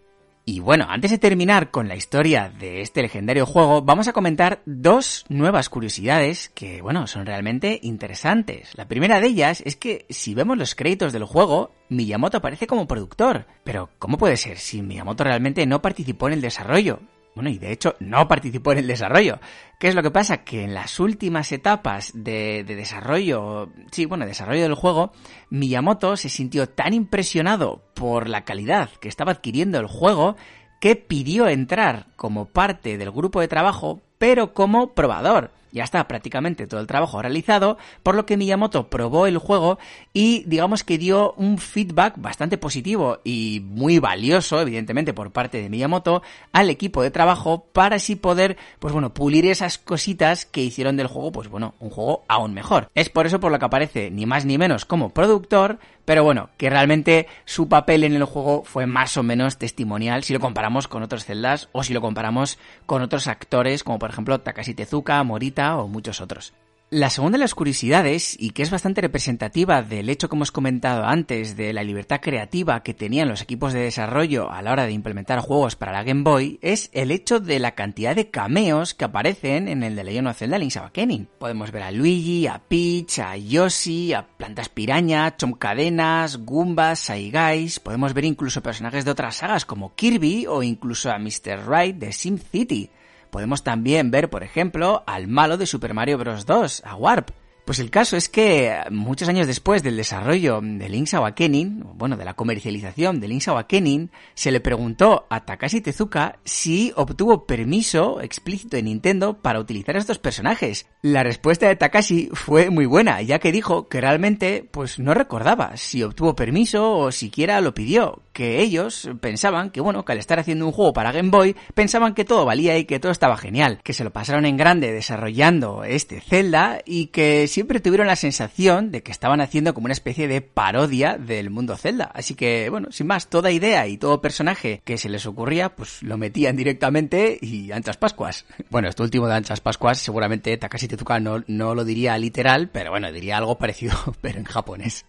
Y 0.46 0.60
bueno, 0.60 0.86
antes 0.90 1.10
de 1.10 1.18
terminar 1.18 1.70
con 1.70 1.88
la 1.88 1.96
historia 1.96 2.52
de 2.58 2.82
este 2.82 3.00
legendario 3.00 3.46
juego, 3.46 3.80
vamos 3.80 4.08
a 4.08 4.12
comentar 4.12 4.60
dos 4.66 5.24
nuevas 5.30 5.70
curiosidades 5.70 6.50
que, 6.50 6.82
bueno, 6.82 7.06
son 7.06 7.24
realmente 7.24 7.80
interesantes. 7.82 8.76
La 8.76 8.86
primera 8.86 9.20
de 9.20 9.28
ellas 9.28 9.62
es 9.64 9.76
que 9.76 10.04
si 10.10 10.34
vemos 10.34 10.58
los 10.58 10.74
créditos 10.74 11.14
del 11.14 11.24
juego, 11.24 11.72
Miyamoto 11.88 12.36
aparece 12.36 12.66
como 12.66 12.86
productor. 12.86 13.46
Pero, 13.64 13.88
¿cómo 13.98 14.18
puede 14.18 14.36
ser 14.36 14.58
si 14.58 14.82
Miyamoto 14.82 15.24
realmente 15.24 15.64
no 15.64 15.80
participó 15.80 16.26
en 16.26 16.34
el 16.34 16.42
desarrollo? 16.42 17.00
Bueno, 17.34 17.50
y 17.50 17.58
de 17.58 17.72
hecho 17.72 17.96
no 17.98 18.28
participó 18.28 18.72
en 18.72 18.78
el 18.78 18.86
desarrollo. 18.86 19.40
¿Qué 19.80 19.88
es 19.88 19.94
lo 19.94 20.02
que 20.02 20.10
pasa? 20.10 20.44
Que 20.44 20.62
en 20.62 20.74
las 20.74 21.00
últimas 21.00 21.50
etapas 21.50 22.12
de, 22.14 22.64
desarrollo, 22.64 23.70
sí, 23.90 24.06
bueno, 24.06 24.24
desarrollo 24.24 24.62
del 24.62 24.74
juego, 24.74 25.12
Miyamoto 25.50 26.16
se 26.16 26.28
sintió 26.28 26.68
tan 26.68 26.94
impresionado 26.94 27.82
por 27.94 28.28
la 28.28 28.44
calidad 28.44 28.90
que 29.00 29.08
estaba 29.08 29.32
adquiriendo 29.32 29.78
el 29.78 29.86
juego 29.86 30.36
que 30.80 30.96
pidió 30.96 31.48
entrar 31.48 32.06
como 32.16 32.46
parte 32.46 32.98
del 32.98 33.10
grupo 33.10 33.40
de 33.40 33.48
trabajo, 33.48 34.00
pero 34.18 34.54
como 34.54 34.94
probador. 34.94 35.50
Ya 35.74 35.82
está 35.84 36.06
prácticamente 36.06 36.68
todo 36.68 36.80
el 36.80 36.86
trabajo 36.86 37.20
realizado, 37.20 37.76
por 38.02 38.14
lo 38.14 38.24
que 38.24 38.36
Miyamoto 38.36 38.88
probó 38.88 39.26
el 39.26 39.38
juego 39.38 39.78
y 40.12 40.44
digamos 40.46 40.84
que 40.84 40.98
dio 40.98 41.32
un 41.32 41.58
feedback 41.58 42.14
bastante 42.16 42.56
positivo 42.56 43.18
y 43.24 43.60
muy 43.64 43.98
valioso, 43.98 44.60
evidentemente, 44.60 45.12
por 45.12 45.32
parte 45.32 45.60
de 45.60 45.68
Miyamoto 45.68 46.22
al 46.52 46.70
equipo 46.70 47.02
de 47.02 47.10
trabajo 47.10 47.66
para 47.72 47.96
así 47.96 48.14
poder, 48.14 48.56
pues 48.78 48.92
bueno, 48.92 49.12
pulir 49.12 49.46
esas 49.46 49.76
cositas 49.78 50.46
que 50.46 50.62
hicieron 50.62 50.96
del 50.96 51.08
juego, 51.08 51.32
pues 51.32 51.48
bueno, 51.48 51.74
un 51.80 51.90
juego 51.90 52.24
aún 52.28 52.54
mejor. 52.54 52.88
Es 52.94 53.10
por 53.10 53.26
eso 53.26 53.40
por 53.40 53.50
lo 53.50 53.58
que 53.58 53.64
aparece 53.64 54.10
ni 54.12 54.26
más 54.26 54.44
ni 54.44 54.58
menos 54.58 54.84
como 54.84 55.10
productor, 55.10 55.80
pero 56.04 56.22
bueno, 56.22 56.50
que 56.56 56.70
realmente 56.70 57.26
su 57.46 57.68
papel 57.68 58.04
en 58.04 58.14
el 58.14 58.24
juego 58.24 58.62
fue 58.62 58.86
más 58.86 59.16
o 59.16 59.22
menos 59.22 59.58
testimonial 59.58 60.22
si 60.22 60.32
lo 60.34 60.40
comparamos 60.40 60.86
con 60.86 61.02
otros 61.02 61.24
celdas 61.24 61.68
o 61.72 61.82
si 61.82 61.94
lo 61.94 62.00
comparamos 62.00 62.58
con 62.86 63.02
otros 63.02 63.26
actores 63.26 63.82
como 63.82 63.98
por 63.98 64.10
ejemplo 64.10 64.40
Takashi 64.40 64.74
Tezuka, 64.74 65.22
Morita 65.24 65.63
o 65.72 65.88
muchos 65.88 66.20
otros. 66.20 66.52
La 66.90 67.10
segunda 67.10 67.38
de 67.38 67.42
las 67.42 67.56
curiosidades, 67.56 68.36
y 68.38 68.50
que 68.50 68.62
es 68.62 68.70
bastante 68.70 69.00
representativa 69.00 69.82
del 69.82 70.08
hecho 70.08 70.28
que 70.28 70.36
hemos 70.36 70.52
comentado 70.52 71.04
antes 71.04 71.56
de 71.56 71.72
la 71.72 71.82
libertad 71.82 72.20
creativa 72.20 72.84
que 72.84 72.94
tenían 72.94 73.28
los 73.28 73.42
equipos 73.42 73.72
de 73.72 73.80
desarrollo 73.80 74.48
a 74.52 74.62
la 74.62 74.70
hora 74.70 74.86
de 74.86 74.92
implementar 74.92 75.40
juegos 75.40 75.74
para 75.74 75.90
la 75.90 76.04
Game 76.04 76.22
Boy, 76.22 76.60
es 76.62 76.90
el 76.92 77.10
hecho 77.10 77.40
de 77.40 77.58
la 77.58 77.72
cantidad 77.74 78.14
de 78.14 78.30
cameos 78.30 78.94
que 78.94 79.06
aparecen 79.06 79.66
en 79.66 79.82
el 79.82 79.96
de 79.96 80.04
Legend 80.04 80.28
of 80.28 80.36
Zelda 80.36 80.58
Link's 80.58 80.76
Awakening. 80.76 81.26
Podemos 81.38 81.72
ver 81.72 81.82
a 81.82 81.90
Luigi, 81.90 82.46
a 82.46 82.60
Peach, 82.60 83.18
a 83.18 83.36
Yoshi, 83.36 84.12
a 84.12 84.28
Plantas 84.28 84.68
Piraña, 84.68 85.36
Chomcadenas, 85.36 86.44
Goombas, 86.44 87.00
Saigais, 87.00 87.80
podemos 87.80 88.14
ver 88.14 88.26
incluso 88.26 88.62
personajes 88.62 89.04
de 89.04 89.10
otras 89.10 89.34
sagas 89.34 89.64
como 89.64 89.96
Kirby 89.96 90.46
o 90.46 90.62
incluso 90.62 91.10
a 91.10 91.18
Mr. 91.18 91.68
Right 91.68 91.96
de 91.96 92.12
Sim 92.12 92.38
City. 92.38 92.88
Podemos 93.34 93.64
también 93.64 94.12
ver, 94.12 94.30
por 94.30 94.44
ejemplo, 94.44 95.02
al 95.08 95.26
malo 95.26 95.56
de 95.56 95.66
Super 95.66 95.92
Mario 95.92 96.18
Bros. 96.18 96.46
2, 96.46 96.82
a 96.84 96.94
Warp. 96.94 97.30
Pues 97.64 97.78
el 97.78 97.90
caso 97.90 98.18
es 98.18 98.28
que 98.28 98.78
muchos 98.90 99.26
años 99.28 99.46
después 99.46 99.82
del 99.82 99.96
desarrollo 99.96 100.60
de 100.62 100.86
Link's 100.86 101.14
Awakening, 101.14 101.82
bueno, 101.94 102.18
de 102.18 102.26
la 102.26 102.34
comercialización 102.34 103.20
de 103.20 103.28
Link's 103.28 103.48
Awakening, 103.48 104.10
se 104.34 104.52
le 104.52 104.60
preguntó 104.60 105.26
a 105.30 105.46
Takashi 105.46 105.80
Tezuka 105.80 106.38
si 106.44 106.92
obtuvo 106.94 107.46
permiso 107.46 108.20
explícito 108.20 108.76
de 108.76 108.82
Nintendo 108.82 109.40
para 109.40 109.60
utilizar 109.60 109.96
estos 109.96 110.18
personajes. 110.18 110.86
La 111.00 111.22
respuesta 111.22 111.66
de 111.66 111.76
Takashi 111.76 112.28
fue 112.34 112.68
muy 112.68 112.84
buena, 112.84 113.22
ya 113.22 113.38
que 113.38 113.50
dijo 113.50 113.88
que 113.88 114.00
realmente 114.02 114.68
pues 114.70 114.98
no 114.98 115.14
recordaba 115.14 115.78
si 115.78 116.02
obtuvo 116.02 116.36
permiso 116.36 116.92
o 116.92 117.12
siquiera 117.12 117.62
lo 117.62 117.72
pidió, 117.72 118.24
que 118.34 118.60
ellos 118.60 119.08
pensaban 119.22 119.70
que 119.70 119.80
bueno, 119.80 120.04
que 120.04 120.12
al 120.12 120.18
estar 120.18 120.38
haciendo 120.38 120.66
un 120.66 120.72
juego 120.72 120.92
para 120.92 121.12
Game 121.12 121.30
Boy, 121.30 121.56
pensaban 121.72 122.12
que 122.12 122.26
todo 122.26 122.44
valía 122.44 122.76
y 122.76 122.84
que 122.84 123.00
todo 123.00 123.10
estaba 123.12 123.38
genial, 123.38 123.80
que 123.82 123.94
se 123.94 124.04
lo 124.04 124.12
pasaron 124.12 124.44
en 124.44 124.58
grande 124.58 124.92
desarrollando 124.92 125.82
este 125.84 126.20
Zelda 126.20 126.80
y 126.84 127.06
que 127.06 127.48
siempre 127.54 127.78
tuvieron 127.78 128.08
la 128.08 128.16
sensación 128.16 128.90
de 128.90 129.04
que 129.04 129.12
estaban 129.12 129.40
haciendo 129.40 129.74
como 129.74 129.84
una 129.84 129.92
especie 129.92 130.26
de 130.26 130.40
parodia 130.40 131.16
del 131.18 131.50
mundo 131.50 131.76
Zelda. 131.76 132.10
Así 132.12 132.34
que, 132.34 132.68
bueno, 132.68 132.88
sin 132.90 133.06
más, 133.06 133.28
toda 133.30 133.52
idea 133.52 133.86
y 133.86 133.96
todo 133.96 134.20
personaje 134.20 134.82
que 134.84 134.98
se 134.98 135.08
les 135.08 135.24
ocurría, 135.24 135.76
pues 135.76 136.02
lo 136.02 136.18
metían 136.18 136.56
directamente 136.56 137.38
y 137.40 137.70
anchas 137.70 137.96
pascuas. 137.96 138.44
Bueno, 138.70 138.88
esto 138.88 139.04
último 139.04 139.28
de 139.28 139.34
anchas 139.34 139.60
pascuas, 139.60 139.98
seguramente 139.98 140.56
Takashi 140.56 140.88
Tezuka 140.88 141.20
no, 141.20 141.44
no 141.46 141.76
lo 141.76 141.84
diría 141.84 142.18
literal, 142.18 142.70
pero 142.70 142.90
bueno, 142.90 143.12
diría 143.12 143.36
algo 143.36 143.56
parecido, 143.56 143.94
pero 144.20 144.40
en 144.40 144.44
japonés. 144.46 145.04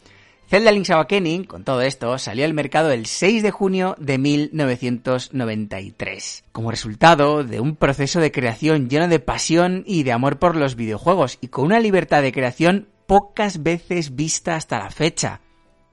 Zelda 0.47 0.71
Link's 0.71 0.91
Awakening, 0.91 1.45
con 1.45 1.63
todo 1.63 1.81
esto, 1.81 2.19
salió 2.19 2.45
al 2.45 2.53
mercado 2.53 2.91
el 2.91 3.07
6 3.07 3.41
de 3.41 3.49
junio 3.49 3.95
de 3.97 4.19
1993, 4.19 6.43
como 6.51 6.69
resultado 6.69 7.43
de 7.43 7.59
un 7.59 7.75
proceso 7.75 8.19
de 8.19 8.31
creación 8.31 8.87
lleno 8.87 9.07
de 9.07 9.19
pasión 9.19 9.83
y 9.87 10.03
de 10.03 10.11
amor 10.11 10.37
por 10.37 10.55
los 10.55 10.75
videojuegos 10.75 11.39
y 11.41 11.47
con 11.47 11.65
una 11.65 11.79
libertad 11.79 12.21
de 12.21 12.31
creación 12.31 12.89
pocas 13.07 13.63
veces 13.63 14.15
vista 14.15 14.55
hasta 14.55 14.77
la 14.77 14.91
fecha. 14.91 15.41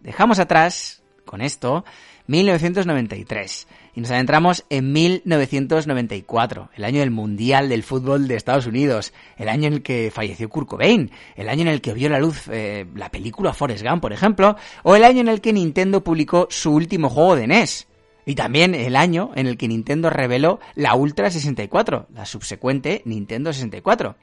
Dejamos 0.01 0.39
atrás, 0.39 1.03
con 1.25 1.41
esto, 1.41 1.87
1993 2.27 3.67
y 3.95 4.01
nos 4.01 4.11
adentramos 4.11 4.65
en 4.71 4.93
1994, 4.93 6.71
el 6.75 6.85
año 6.85 7.01
del 7.01 7.11
Mundial 7.11 7.69
del 7.69 7.83
Fútbol 7.83 8.27
de 8.27 8.37
Estados 8.37 8.67
Unidos, 8.67 9.13
el 9.37 9.49
año 9.49 9.69
en 9.69 9.75
el 9.75 9.83
que 9.83 10.11
falleció 10.11 10.49
Kurt 10.49 10.69
Cobain, 10.69 11.11
el 11.37 11.49
año 11.49 11.63
en 11.63 11.69
el 11.69 11.81
que 11.81 11.93
vio 11.93 12.09
la 12.09 12.19
luz 12.19 12.49
eh, 12.51 12.87
la 12.95 13.11
película 13.11 13.53
Forrest 13.53 13.85
Gump, 13.85 14.01
por 14.01 14.13
ejemplo, 14.13 14.57
o 14.83 14.97
el 14.97 15.05
año 15.05 15.21
en 15.21 15.29
el 15.29 15.41
que 15.41 15.53
Nintendo 15.53 16.03
publicó 16.03 16.49
su 16.51 16.73
último 16.73 17.11
juego 17.11 17.37
de 17.37 17.47
NES. 17.47 17.89
Y 18.25 18.35
también 18.35 18.75
el 18.75 18.97
año 18.97 19.33
en 19.35 19.47
el 19.47 19.57
que 19.57 19.69
Nintendo 19.69 20.09
reveló 20.09 20.61
la 20.75 20.95
Ultra 20.95 21.31
64, 21.31 22.07
la 22.15 22.25
subsecuente 22.25 23.03
Nintendo 23.05 23.53
64. 23.53 24.17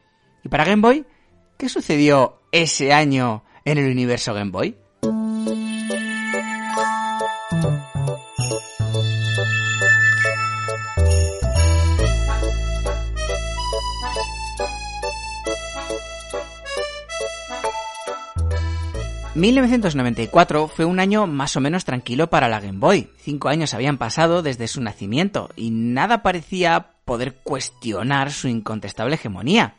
¿Y 0.44 0.50
para 0.50 0.66
Game 0.66 0.82
Boy? 0.82 1.06
¿Qué 1.58 1.68
sucedió 1.68 2.40
ese 2.52 2.94
año 2.94 3.44
en 3.66 3.78
el 3.78 3.92
universo 3.92 4.34
Game 4.34 4.52
Boy? 4.52 4.78
1994 19.40 20.68
fue 20.68 20.86
un 20.86 21.00
año 21.00 21.26
más 21.26 21.56
o 21.56 21.62
menos 21.62 21.86
tranquilo 21.86 22.30
para 22.30 22.50
la 22.50 22.60
Game 22.60 22.80
Boy. 22.80 23.10
Cinco 23.18 23.48
años 23.48 23.74
habían 23.74 23.98
pasado 23.98 24.42
desde 24.42 24.68
su 24.68 24.82
nacimiento 24.82 25.50
y 25.56 25.72
nada 25.72 26.24
parecía 26.24 26.92
poder 27.06 27.36
cuestionar 27.36 28.32
su 28.32 28.50
incontestable 28.50 29.16
hegemonía. 29.16 29.76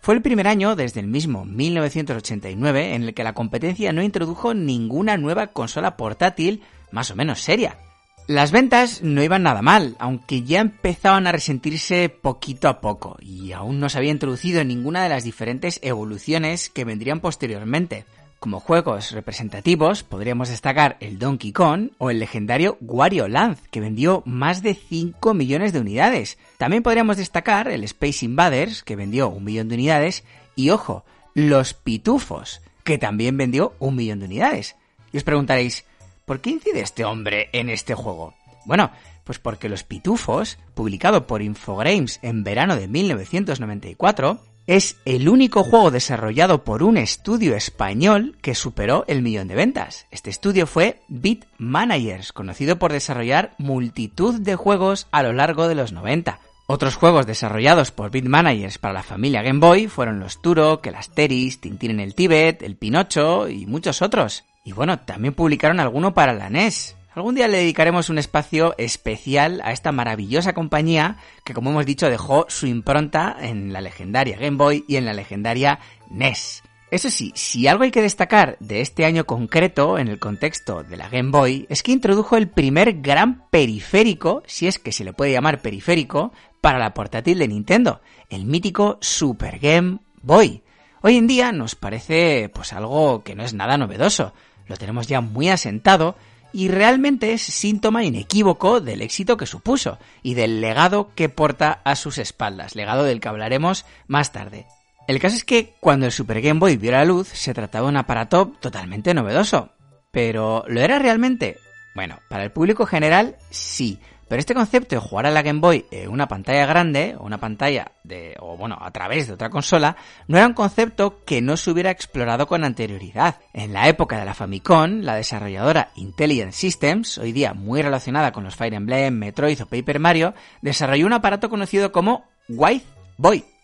Fue 0.00 0.14
el 0.14 0.22
primer 0.22 0.48
año 0.48 0.76
desde 0.76 1.00
el 1.00 1.06
mismo 1.06 1.44
1989 1.44 2.94
en 2.94 3.04
el 3.04 3.14
que 3.14 3.24
la 3.24 3.32
competencia 3.32 3.92
no 3.92 4.02
introdujo 4.02 4.54
ninguna 4.54 5.16
nueva 5.16 5.48
consola 5.48 5.96
portátil 5.96 6.62
más 6.90 7.10
o 7.10 7.16
menos 7.16 7.40
seria. 7.40 7.78
Las 8.26 8.50
ventas 8.50 9.02
no 9.02 9.22
iban 9.22 9.44
nada 9.44 9.62
mal, 9.62 9.94
aunque 10.00 10.42
ya 10.42 10.60
empezaban 10.60 11.28
a 11.28 11.32
resentirse 11.32 12.08
poquito 12.08 12.66
a 12.68 12.80
poco, 12.80 13.16
y 13.20 13.52
aún 13.52 13.78
no 13.78 13.88
se 13.88 13.98
había 13.98 14.10
introducido 14.10 14.64
ninguna 14.64 15.04
de 15.04 15.10
las 15.10 15.22
diferentes 15.22 15.78
evoluciones 15.84 16.68
que 16.68 16.84
vendrían 16.84 17.20
posteriormente. 17.20 18.04
Como 18.38 18.60
juegos 18.60 19.12
representativos 19.12 20.02
podríamos 20.02 20.50
destacar 20.50 20.98
el 21.00 21.18
Donkey 21.18 21.52
Kong 21.52 21.90
o 21.98 22.10
el 22.10 22.18
legendario 22.18 22.76
Wario 22.80 23.28
Land, 23.28 23.58
que 23.70 23.80
vendió 23.80 24.22
más 24.26 24.62
de 24.62 24.74
5 24.74 25.32
millones 25.34 25.72
de 25.72 25.80
unidades. 25.80 26.38
También 26.58 26.82
podríamos 26.82 27.16
destacar 27.16 27.68
el 27.68 27.82
Space 27.84 28.24
Invaders, 28.24 28.82
que 28.82 28.94
vendió 28.94 29.30
un 29.30 29.44
millón 29.44 29.68
de 29.68 29.76
unidades, 29.76 30.22
y 30.54 30.70
ojo, 30.70 31.04
los 31.34 31.74
Pitufos, 31.74 32.60
que 32.84 32.98
también 32.98 33.36
vendió 33.36 33.74
un 33.78 33.96
millón 33.96 34.20
de 34.20 34.26
unidades. 34.26 34.76
Y 35.12 35.16
os 35.16 35.24
preguntaréis, 35.24 35.84
¿por 36.24 36.40
qué 36.40 36.50
incide 36.50 36.80
este 36.80 37.04
hombre 37.04 37.48
en 37.52 37.70
este 37.70 37.94
juego? 37.94 38.34
Bueno, 38.66 38.90
pues 39.24 39.38
porque 39.38 39.68
Los 39.68 39.82
Pitufos, 39.82 40.58
publicado 40.74 41.26
por 41.26 41.42
Infogrames 41.42 42.20
en 42.22 42.44
verano 42.44 42.76
de 42.76 42.86
1994, 42.86 44.40
es 44.66 44.96
el 45.04 45.28
único 45.28 45.62
juego 45.62 45.90
desarrollado 45.90 46.64
por 46.64 46.82
un 46.82 46.96
estudio 46.96 47.54
español 47.54 48.36
que 48.42 48.54
superó 48.54 49.04
el 49.06 49.22
millón 49.22 49.48
de 49.48 49.54
ventas. 49.54 50.06
Este 50.10 50.30
estudio 50.30 50.66
fue 50.66 51.00
Beat 51.08 51.44
Managers, 51.58 52.32
conocido 52.32 52.78
por 52.78 52.92
desarrollar 52.92 53.54
multitud 53.58 54.40
de 54.40 54.56
juegos 54.56 55.06
a 55.12 55.22
lo 55.22 55.32
largo 55.32 55.68
de 55.68 55.76
los 55.76 55.92
90. 55.92 56.40
Otros 56.68 56.96
juegos 56.96 57.26
desarrollados 57.26 57.92
por 57.92 58.10
Beat 58.10 58.24
Managers 58.24 58.78
para 58.78 58.94
la 58.94 59.04
familia 59.04 59.42
Game 59.42 59.60
Boy 59.60 59.86
fueron 59.86 60.18
los 60.18 60.42
Turok, 60.42 60.84
el 60.86 60.96
Asteris, 60.96 61.60
Tintín 61.60 61.92
en 61.92 62.00
el 62.00 62.16
Tíbet, 62.16 62.62
el 62.62 62.76
Pinocho 62.76 63.48
y 63.48 63.66
muchos 63.66 64.02
otros. 64.02 64.44
Y 64.64 64.72
bueno, 64.72 64.98
también 64.98 65.32
publicaron 65.32 65.78
alguno 65.78 66.12
para 66.12 66.32
la 66.32 66.50
NES. 66.50 66.96
Algún 67.16 67.34
día 67.34 67.48
le 67.48 67.56
dedicaremos 67.56 68.10
un 68.10 68.18
espacio 68.18 68.74
especial 68.76 69.62
a 69.64 69.72
esta 69.72 69.90
maravillosa 69.90 70.52
compañía 70.52 71.16
que, 71.44 71.54
como 71.54 71.70
hemos 71.70 71.86
dicho, 71.86 72.10
dejó 72.10 72.44
su 72.50 72.66
impronta 72.66 73.34
en 73.40 73.72
la 73.72 73.80
legendaria 73.80 74.36
Game 74.36 74.58
Boy 74.58 74.84
y 74.86 74.96
en 74.96 75.06
la 75.06 75.14
legendaria 75.14 75.78
NES. 76.10 76.62
Eso 76.90 77.08
sí, 77.08 77.32
si 77.34 77.68
algo 77.68 77.84
hay 77.84 77.90
que 77.90 78.02
destacar 78.02 78.58
de 78.60 78.82
este 78.82 79.06
año 79.06 79.24
concreto 79.24 79.96
en 79.96 80.08
el 80.08 80.18
contexto 80.18 80.82
de 80.82 80.98
la 80.98 81.08
Game 81.08 81.30
Boy 81.30 81.64
es 81.70 81.82
que 81.82 81.92
introdujo 81.92 82.36
el 82.36 82.50
primer 82.50 83.00
gran 83.00 83.48
periférico, 83.48 84.42
si 84.44 84.66
es 84.66 84.78
que 84.78 84.92
se 84.92 85.02
le 85.02 85.14
puede 85.14 85.32
llamar 85.32 85.62
periférico, 85.62 86.34
para 86.60 86.78
la 86.78 86.92
portátil 86.92 87.38
de 87.38 87.48
Nintendo, 87.48 88.02
el 88.28 88.44
mítico 88.44 88.98
Super 89.00 89.58
Game 89.58 90.00
Boy. 90.20 90.62
Hoy 91.00 91.16
en 91.16 91.26
día 91.26 91.50
nos 91.50 91.76
parece 91.76 92.50
pues 92.54 92.74
algo 92.74 93.24
que 93.24 93.34
no 93.34 93.42
es 93.42 93.54
nada 93.54 93.78
novedoso, 93.78 94.34
lo 94.66 94.76
tenemos 94.76 95.06
ya 95.06 95.22
muy 95.22 95.48
asentado 95.48 96.14
y 96.52 96.68
realmente 96.68 97.32
es 97.32 97.42
síntoma 97.42 98.04
inequívoco 98.04 98.80
del 98.80 99.02
éxito 99.02 99.36
que 99.36 99.46
supuso 99.46 99.98
y 100.22 100.34
del 100.34 100.60
legado 100.60 101.10
que 101.14 101.28
porta 101.28 101.80
a 101.84 101.96
sus 101.96 102.18
espaldas, 102.18 102.74
legado 102.74 103.04
del 103.04 103.20
que 103.20 103.28
hablaremos 103.28 103.84
más 104.06 104.32
tarde. 104.32 104.66
El 105.06 105.20
caso 105.20 105.36
es 105.36 105.44
que 105.44 105.74
cuando 105.80 106.06
el 106.06 106.12
Super 106.12 106.40
Game 106.40 106.58
Boy 106.58 106.76
vio 106.76 106.92
la 106.92 107.04
luz 107.04 107.28
se 107.28 107.54
trataba 107.54 107.86
de 107.86 107.90
un 107.90 107.96
aparato 107.96 108.52
totalmente 108.60 109.14
novedoso. 109.14 109.70
Pero 110.10 110.64
¿lo 110.66 110.80
era 110.80 110.98
realmente? 110.98 111.58
Bueno, 111.94 112.18
para 112.28 112.44
el 112.44 112.50
público 112.50 112.86
general 112.86 113.36
sí, 113.50 113.98
Pero 114.28 114.40
este 114.40 114.54
concepto 114.54 114.96
de 114.96 115.00
jugar 115.00 115.26
a 115.26 115.30
la 115.30 115.42
Game 115.42 115.60
Boy 115.60 115.86
en 115.90 116.10
una 116.10 116.26
pantalla 116.26 116.66
grande, 116.66 117.16
o 117.18 117.24
una 117.24 117.38
pantalla 117.38 117.92
de, 118.02 118.36
o 118.40 118.56
bueno, 118.56 118.76
a 118.80 118.90
través 118.90 119.28
de 119.28 119.34
otra 119.34 119.50
consola, 119.50 119.96
no 120.26 120.36
era 120.36 120.46
un 120.46 120.54
concepto 120.54 121.24
que 121.24 121.40
no 121.40 121.56
se 121.56 121.70
hubiera 121.70 121.90
explorado 121.90 122.46
con 122.46 122.64
anterioridad. 122.64 123.36
En 123.52 123.72
la 123.72 123.88
época 123.88 124.18
de 124.18 124.24
la 124.24 124.34
Famicom, 124.34 125.00
la 125.02 125.14
desarrolladora 125.14 125.90
Intelligent 125.96 126.52
Systems, 126.52 127.18
hoy 127.18 127.32
día 127.32 127.54
muy 127.54 127.82
relacionada 127.82 128.32
con 128.32 128.44
los 128.44 128.56
Fire 128.56 128.74
Emblem, 128.74 129.14
Metroid 129.14 129.62
o 129.62 129.66
Paper 129.66 130.00
Mario, 130.00 130.34
desarrolló 130.60 131.06
un 131.06 131.12
aparato 131.12 131.48
conocido 131.48 131.92
como 131.92 132.24
White 132.48 132.84
Boy 133.16 133.55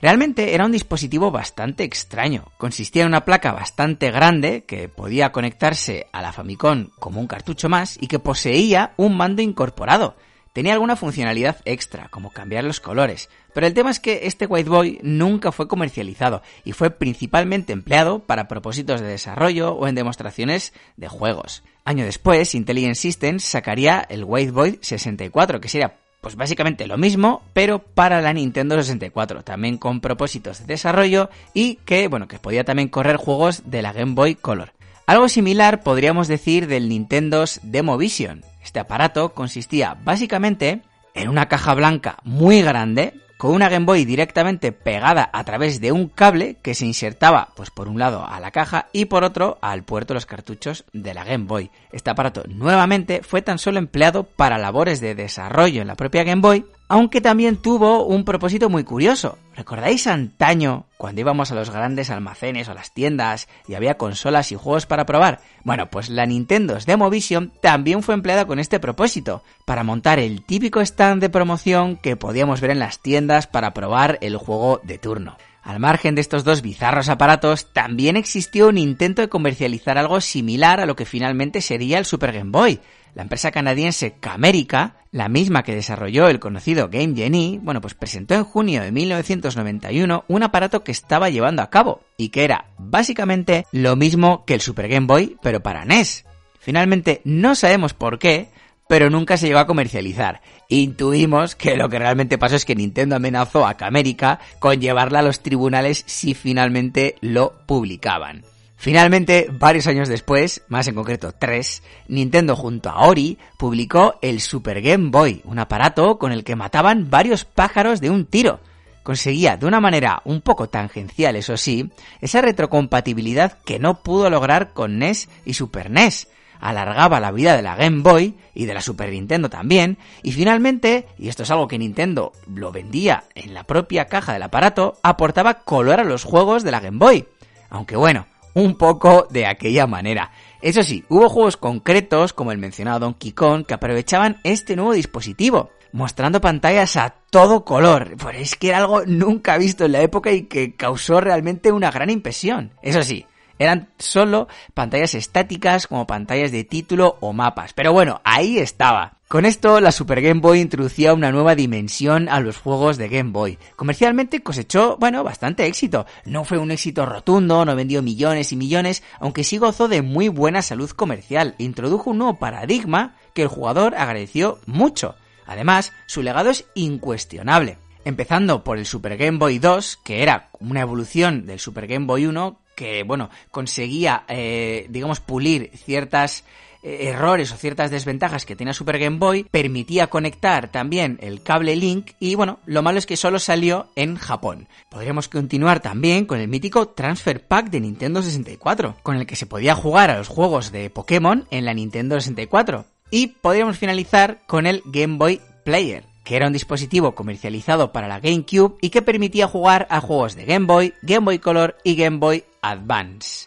Realmente 0.00 0.54
era 0.54 0.66
un 0.66 0.72
dispositivo 0.72 1.30
bastante 1.30 1.84
extraño. 1.84 2.44
Consistía 2.58 3.02
en 3.02 3.08
una 3.08 3.24
placa 3.24 3.52
bastante 3.52 4.10
grande 4.10 4.64
que 4.64 4.88
podía 4.88 5.32
conectarse 5.32 6.06
a 6.12 6.22
la 6.22 6.32
Famicom 6.32 6.90
como 6.98 7.20
un 7.20 7.26
cartucho 7.26 7.68
más 7.68 7.96
y 8.00 8.06
que 8.06 8.18
poseía 8.18 8.92
un 8.96 9.16
mando 9.16 9.42
incorporado. 9.42 10.16
Tenía 10.52 10.72
alguna 10.72 10.96
funcionalidad 10.96 11.58
extra, 11.66 12.08
como 12.08 12.30
cambiar 12.30 12.64
los 12.64 12.80
colores, 12.80 13.28
pero 13.52 13.66
el 13.66 13.74
tema 13.74 13.90
es 13.90 14.00
que 14.00 14.20
este 14.22 14.46
White 14.46 14.70
Boy 14.70 14.98
nunca 15.02 15.52
fue 15.52 15.68
comercializado 15.68 16.40
y 16.64 16.72
fue 16.72 16.88
principalmente 16.88 17.74
empleado 17.74 18.20
para 18.20 18.48
propósitos 18.48 19.02
de 19.02 19.06
desarrollo 19.06 19.74
o 19.74 19.86
en 19.86 19.94
demostraciones 19.94 20.72
de 20.96 21.08
juegos. 21.08 21.62
Año 21.84 22.06
después, 22.06 22.54
Intelligent 22.54 22.96
Systems 22.96 23.44
sacaría 23.44 24.00
el 24.08 24.24
White 24.24 24.50
Boy 24.50 24.78
64, 24.80 25.60
que 25.60 25.68
sería 25.68 25.98
pues 26.26 26.34
básicamente 26.34 26.88
lo 26.88 26.98
mismo, 26.98 27.44
pero 27.52 27.78
para 27.78 28.20
la 28.20 28.32
Nintendo 28.32 28.74
64, 28.74 29.44
también 29.44 29.78
con 29.78 30.00
propósitos 30.00 30.58
de 30.58 30.66
desarrollo 30.66 31.30
y 31.54 31.76
que, 31.84 32.08
bueno, 32.08 32.26
que 32.26 32.40
podía 32.40 32.64
también 32.64 32.88
correr 32.88 33.14
juegos 33.14 33.62
de 33.70 33.80
la 33.80 33.92
Game 33.92 34.14
Boy 34.14 34.34
Color. 34.34 34.72
Algo 35.06 35.28
similar 35.28 35.84
podríamos 35.84 36.26
decir 36.26 36.66
del 36.66 36.88
Nintendo's 36.88 37.60
Demovision. 37.62 38.44
Este 38.60 38.80
aparato 38.80 39.34
consistía 39.34 39.96
básicamente 40.02 40.80
en 41.14 41.28
una 41.28 41.46
caja 41.46 41.74
blanca 41.74 42.16
muy 42.24 42.60
grande 42.60 43.14
con 43.36 43.52
una 43.52 43.68
Game 43.68 43.86
Boy 43.86 44.04
directamente 44.04 44.72
pegada 44.72 45.28
a 45.32 45.44
través 45.44 45.80
de 45.80 45.92
un 45.92 46.08
cable 46.08 46.56
que 46.62 46.74
se 46.74 46.86
insertaba, 46.86 47.50
pues 47.54 47.70
por 47.70 47.88
un 47.88 47.98
lado 47.98 48.26
a 48.26 48.40
la 48.40 48.50
caja 48.50 48.88
y 48.92 49.06
por 49.06 49.24
otro 49.24 49.58
al 49.60 49.82
puerto 49.82 50.14
de 50.14 50.16
los 50.16 50.26
cartuchos 50.26 50.84
de 50.92 51.14
la 51.14 51.24
Game 51.24 51.44
Boy. 51.44 51.70
Este 51.92 52.10
aparato 52.10 52.44
nuevamente 52.48 53.22
fue 53.22 53.42
tan 53.42 53.58
solo 53.58 53.78
empleado 53.78 54.24
para 54.24 54.58
labores 54.58 55.00
de 55.00 55.14
desarrollo 55.14 55.82
en 55.82 55.88
la 55.88 55.96
propia 55.96 56.24
Game 56.24 56.40
Boy, 56.42 56.64
aunque 56.88 57.20
también 57.20 57.56
tuvo 57.56 58.04
un 58.04 58.24
propósito 58.24 58.68
muy 58.68 58.84
curioso. 58.84 59.38
¿Recordáis 59.56 60.06
antaño 60.06 60.84
cuando 60.98 61.20
íbamos 61.20 61.50
a 61.50 61.54
los 61.54 61.70
grandes 61.70 62.10
almacenes 62.10 62.68
o 62.68 62.74
las 62.74 62.92
tiendas 62.92 63.48
y 63.66 63.74
había 63.74 63.96
consolas 63.96 64.52
y 64.52 64.56
juegos 64.56 64.86
para 64.86 65.06
probar? 65.06 65.40
Bueno, 65.64 65.90
pues 65.90 66.08
la 66.10 66.26
Nintendo's 66.26 66.86
Demovision 66.86 67.52
también 67.60 68.02
fue 68.02 68.14
empleada 68.14 68.46
con 68.46 68.58
este 68.58 68.78
propósito, 68.80 69.42
para 69.64 69.82
montar 69.82 70.18
el 70.18 70.44
típico 70.44 70.80
stand 70.80 71.20
de 71.20 71.30
promoción 71.30 71.96
que 71.96 72.16
podíamos 72.16 72.60
ver 72.60 72.70
en 72.70 72.78
las 72.78 73.00
tiendas 73.00 73.46
para 73.46 73.72
probar 73.74 74.18
el 74.20 74.36
juego 74.36 74.80
de 74.84 74.98
turno. 74.98 75.36
Al 75.62 75.80
margen 75.80 76.14
de 76.14 76.20
estos 76.20 76.44
dos 76.44 76.62
bizarros 76.62 77.08
aparatos, 77.08 77.72
también 77.72 78.16
existió 78.16 78.68
un 78.68 78.78
intento 78.78 79.20
de 79.20 79.28
comercializar 79.28 79.98
algo 79.98 80.20
similar 80.20 80.78
a 80.80 80.86
lo 80.86 80.94
que 80.94 81.06
finalmente 81.06 81.60
sería 81.60 81.98
el 81.98 82.04
Super 82.04 82.32
Game 82.32 82.52
Boy, 82.52 82.78
la 83.16 83.22
empresa 83.22 83.50
canadiense 83.50 84.12
Camerica, 84.20 84.96
la 85.10 85.30
misma 85.30 85.62
que 85.62 85.74
desarrolló 85.74 86.28
el 86.28 86.38
conocido 86.38 86.90
Game 86.90 87.16
Genie, 87.16 87.58
bueno, 87.62 87.80
pues 87.80 87.94
presentó 87.94 88.34
en 88.34 88.44
junio 88.44 88.82
de 88.82 88.92
1991 88.92 90.26
un 90.28 90.42
aparato 90.42 90.84
que 90.84 90.92
estaba 90.92 91.30
llevando 91.30 91.62
a 91.62 91.70
cabo 91.70 92.02
y 92.18 92.28
que 92.28 92.44
era 92.44 92.66
básicamente 92.76 93.64
lo 93.72 93.96
mismo 93.96 94.44
que 94.44 94.52
el 94.52 94.60
Super 94.60 94.88
Game 94.88 95.06
Boy, 95.06 95.38
pero 95.40 95.62
para 95.62 95.86
NES. 95.86 96.26
Finalmente, 96.58 97.22
no 97.24 97.54
sabemos 97.54 97.94
por 97.94 98.18
qué, 98.18 98.50
pero 98.86 99.08
nunca 99.08 99.38
se 99.38 99.46
llegó 99.46 99.60
a 99.60 99.66
comercializar. 99.66 100.42
Intuimos 100.68 101.56
que 101.56 101.74
lo 101.74 101.88
que 101.88 101.98
realmente 101.98 102.36
pasó 102.36 102.56
es 102.56 102.66
que 102.66 102.74
Nintendo 102.74 103.16
amenazó 103.16 103.66
a 103.66 103.78
Camerica 103.78 104.40
con 104.58 104.78
llevarla 104.78 105.20
a 105.20 105.22
los 105.22 105.40
tribunales 105.42 106.04
si 106.06 106.34
finalmente 106.34 107.16
lo 107.22 107.54
publicaban. 107.64 108.44
Finalmente, 108.76 109.48
varios 109.50 109.86
años 109.86 110.08
después, 110.08 110.62
más 110.68 110.86
en 110.86 110.94
concreto 110.94 111.32
tres, 111.32 111.82
Nintendo 112.08 112.54
junto 112.54 112.90
a 112.90 113.06
Ori 113.06 113.38
publicó 113.58 114.16
el 114.20 114.40
Super 114.40 114.82
Game 114.82 115.08
Boy, 115.10 115.40
un 115.44 115.58
aparato 115.58 116.18
con 116.18 116.30
el 116.30 116.44
que 116.44 116.56
mataban 116.56 117.10
varios 117.10 117.44
pájaros 117.44 118.00
de 118.00 118.10
un 118.10 118.26
tiro. 118.26 118.60
Conseguía 119.02 119.56
de 119.56 119.66
una 119.66 119.80
manera 119.80 120.20
un 120.24 120.40
poco 120.40 120.68
tangencial, 120.68 121.36
eso 121.36 121.56
sí, 121.56 121.90
esa 122.20 122.42
retrocompatibilidad 122.42 123.58
que 123.64 123.78
no 123.78 124.02
pudo 124.02 124.28
lograr 124.28 124.72
con 124.72 124.98
NES 124.98 125.28
y 125.44 125.54
Super 125.54 125.90
NES. 125.90 126.28
Alargaba 126.60 127.20
la 127.20 127.32
vida 127.32 127.56
de 127.56 127.62
la 127.62 127.76
Game 127.76 128.02
Boy 128.02 128.34
y 128.54 128.66
de 128.66 128.74
la 128.74 128.80
Super 128.80 129.10
Nintendo 129.10 129.48
también, 129.48 129.98
y 130.22 130.32
finalmente, 130.32 131.06
y 131.18 131.28
esto 131.28 131.44
es 131.44 131.50
algo 131.50 131.68
que 131.68 131.78
Nintendo 131.78 132.32
lo 132.52 132.72
vendía 132.72 133.24
en 133.34 133.54
la 133.54 133.64
propia 133.64 134.06
caja 134.06 134.32
del 134.32 134.42
aparato, 134.42 134.98
aportaba 135.02 135.62
color 135.64 136.00
a 136.00 136.04
los 136.04 136.24
juegos 136.24 136.62
de 136.62 136.70
la 136.72 136.80
Game 136.80 136.98
Boy. 136.98 137.26
Aunque 137.68 137.96
bueno, 137.96 138.26
un 138.56 138.74
poco 138.74 139.28
de 139.30 139.44
aquella 139.44 139.86
manera. 139.86 140.32
Eso 140.62 140.82
sí, 140.82 141.04
hubo 141.10 141.28
juegos 141.28 141.58
concretos, 141.58 142.32
como 142.32 142.52
el 142.52 142.58
mencionado 142.58 143.00
Donkey 143.00 143.32
Kong, 143.32 143.66
que 143.66 143.74
aprovechaban 143.74 144.40
este 144.44 144.76
nuevo 144.76 144.94
dispositivo, 144.94 145.68
mostrando 145.92 146.40
pantallas 146.40 146.96
a 146.96 147.10
todo 147.28 147.66
color. 147.66 148.16
Pues 148.16 148.40
es 148.40 148.56
que 148.56 148.68
era 148.68 148.78
algo 148.78 149.04
nunca 149.04 149.58
visto 149.58 149.84
en 149.84 149.92
la 149.92 150.00
época 150.00 150.32
y 150.32 150.44
que 150.44 150.74
causó 150.74 151.20
realmente 151.20 151.70
una 151.70 151.90
gran 151.90 152.08
impresión. 152.08 152.72
Eso 152.80 153.02
sí, 153.02 153.26
eran 153.58 153.90
solo 153.98 154.48
pantallas 154.72 155.14
estáticas 155.14 155.86
como 155.86 156.06
pantallas 156.06 156.50
de 156.50 156.64
título 156.64 157.18
o 157.20 157.34
mapas. 157.34 157.74
Pero 157.74 157.92
bueno, 157.92 158.22
ahí 158.24 158.56
estaba. 158.56 159.15
Con 159.28 159.44
esto, 159.44 159.80
la 159.80 159.90
Super 159.90 160.22
Game 160.22 160.40
Boy 160.40 160.60
introducía 160.60 161.12
una 161.12 161.32
nueva 161.32 161.56
dimensión 161.56 162.28
a 162.28 162.38
los 162.38 162.58
juegos 162.58 162.96
de 162.96 163.08
Game 163.08 163.32
Boy. 163.32 163.58
Comercialmente 163.74 164.40
cosechó, 164.40 164.96
bueno, 165.00 165.24
bastante 165.24 165.66
éxito. 165.66 166.06
No 166.24 166.44
fue 166.44 166.58
un 166.58 166.70
éxito 166.70 167.04
rotundo, 167.06 167.64
no 167.64 167.74
vendió 167.74 168.02
millones 168.02 168.52
y 168.52 168.56
millones, 168.56 169.02
aunque 169.18 169.42
sí 169.42 169.58
gozó 169.58 169.88
de 169.88 170.02
muy 170.02 170.28
buena 170.28 170.62
salud 170.62 170.88
comercial. 170.90 171.56
Introdujo 171.58 172.10
un 172.10 172.18
nuevo 172.18 172.38
paradigma 172.38 173.16
que 173.34 173.42
el 173.42 173.48
jugador 173.48 173.96
agradeció 173.96 174.60
mucho. 174.64 175.16
Además, 175.44 175.92
su 176.06 176.22
legado 176.22 176.50
es 176.50 176.66
incuestionable. 176.76 177.78
Empezando 178.04 178.62
por 178.62 178.78
el 178.78 178.86
Super 178.86 179.16
Game 179.16 179.38
Boy 179.38 179.58
2, 179.58 179.98
que 180.04 180.22
era 180.22 180.50
una 180.60 180.82
evolución 180.82 181.46
del 181.46 181.58
Super 181.58 181.88
Game 181.88 182.06
Boy 182.06 182.26
1, 182.26 182.60
que, 182.76 183.02
bueno, 183.02 183.30
conseguía, 183.50 184.24
eh, 184.28 184.86
digamos, 184.88 185.18
pulir 185.18 185.72
ciertas 185.74 186.44
errores 186.86 187.52
o 187.52 187.56
ciertas 187.56 187.90
desventajas 187.90 188.46
que 188.46 188.56
tenía 188.56 188.72
Super 188.72 188.98
Game 188.98 189.18
Boy, 189.18 189.44
permitía 189.44 190.06
conectar 190.06 190.70
también 190.70 191.18
el 191.20 191.42
cable 191.42 191.76
Link 191.76 192.12
y 192.20 192.34
bueno, 192.34 192.60
lo 192.66 192.82
malo 192.82 192.98
es 192.98 193.06
que 193.06 193.16
solo 193.16 193.38
salió 193.38 193.88
en 193.96 194.16
Japón. 194.16 194.68
Podríamos 194.90 195.28
continuar 195.28 195.80
también 195.80 196.26
con 196.26 196.40
el 196.40 196.48
mítico 196.48 196.88
Transfer 196.88 197.46
Pack 197.46 197.70
de 197.70 197.80
Nintendo 197.80 198.22
64, 198.22 198.96
con 199.02 199.16
el 199.16 199.26
que 199.26 199.36
se 199.36 199.46
podía 199.46 199.74
jugar 199.74 200.10
a 200.10 200.18
los 200.18 200.28
juegos 200.28 200.72
de 200.72 200.90
Pokémon 200.90 201.46
en 201.50 201.64
la 201.64 201.74
Nintendo 201.74 202.20
64. 202.20 202.84
Y 203.10 203.28
podríamos 203.28 203.78
finalizar 203.78 204.40
con 204.46 204.66
el 204.66 204.82
Game 204.86 205.16
Boy 205.16 205.40
Player, 205.64 206.04
que 206.24 206.36
era 206.36 206.48
un 206.48 206.52
dispositivo 206.52 207.14
comercializado 207.14 207.92
para 207.92 208.08
la 208.08 208.20
GameCube 208.20 208.76
y 208.80 208.90
que 208.90 209.02
permitía 209.02 209.46
jugar 209.46 209.86
a 209.90 210.00
juegos 210.00 210.34
de 210.34 210.44
Game 210.44 210.66
Boy, 210.66 210.94
Game 211.02 211.24
Boy 211.24 211.38
Color 211.38 211.76
y 211.84 211.94
Game 211.94 212.18
Boy 212.18 212.44
Advance. 212.62 213.44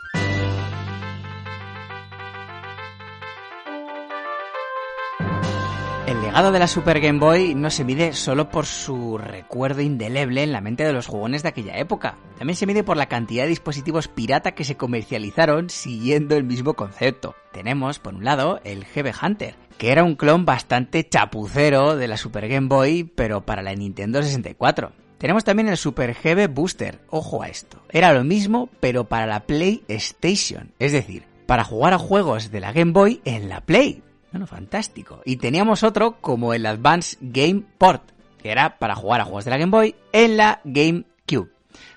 El 6.09 6.23
legado 6.23 6.51
de 6.51 6.57
la 6.57 6.65
Super 6.65 6.99
Game 6.99 7.19
Boy 7.19 7.53
no 7.53 7.69
se 7.69 7.83
mide 7.83 8.13
solo 8.13 8.49
por 8.49 8.65
su 8.65 9.19
recuerdo 9.19 9.81
indeleble 9.81 10.41
en 10.41 10.51
la 10.51 10.59
mente 10.59 10.83
de 10.83 10.91
los 10.91 11.05
jugones 11.05 11.43
de 11.43 11.49
aquella 11.49 11.77
época, 11.77 12.17
también 12.35 12.57
se 12.57 12.65
mide 12.65 12.83
por 12.83 12.97
la 12.97 13.05
cantidad 13.05 13.43
de 13.43 13.49
dispositivos 13.49 14.07
pirata 14.07 14.53
que 14.53 14.63
se 14.63 14.75
comercializaron 14.75 15.69
siguiendo 15.69 16.35
el 16.35 16.45
mismo 16.45 16.73
concepto. 16.73 17.35
Tenemos, 17.53 17.99
por 17.99 18.15
un 18.15 18.25
lado, 18.25 18.59
el 18.63 18.85
GB 18.85 19.13
Hunter, 19.21 19.53
que 19.77 19.91
era 19.91 20.03
un 20.03 20.15
clon 20.15 20.45
bastante 20.45 21.07
chapucero 21.07 21.95
de 21.95 22.07
la 22.07 22.17
Super 22.17 22.47
Game 22.47 22.69
Boy, 22.69 23.03
pero 23.03 23.45
para 23.45 23.61
la 23.61 23.75
Nintendo 23.75 24.23
64. 24.23 24.91
Tenemos 25.19 25.43
también 25.43 25.69
el 25.69 25.77
Super 25.77 26.15
GB 26.15 26.47
Booster, 26.47 27.01
ojo 27.11 27.43
a 27.43 27.49
esto, 27.49 27.83
era 27.91 28.13
lo 28.13 28.23
mismo, 28.23 28.67
pero 28.79 29.03
para 29.03 29.27
la 29.27 29.41
PlayStation, 29.41 30.71
es 30.79 30.91
decir, 30.91 31.27
para 31.45 31.63
jugar 31.63 31.93
a 31.93 31.99
juegos 31.99 32.49
de 32.49 32.61
la 32.61 32.71
Game 32.71 32.93
Boy 32.93 33.21
en 33.25 33.47
la 33.47 33.61
Play, 33.61 34.01
bueno, 34.31 34.47
fantástico. 34.47 35.21
Y 35.25 35.37
teníamos 35.37 35.83
otro 35.83 36.17
como 36.21 36.53
el 36.53 36.65
Advance 36.65 37.17
Game 37.21 37.63
Port, 37.77 38.03
que 38.41 38.51
era 38.51 38.77
para 38.77 38.95
jugar 38.95 39.21
a 39.21 39.25
juegos 39.25 39.45
de 39.45 39.51
la 39.51 39.57
Game 39.57 39.71
Boy 39.71 39.95
en 40.11 40.37
la 40.37 40.61
GameCube. 40.63 41.49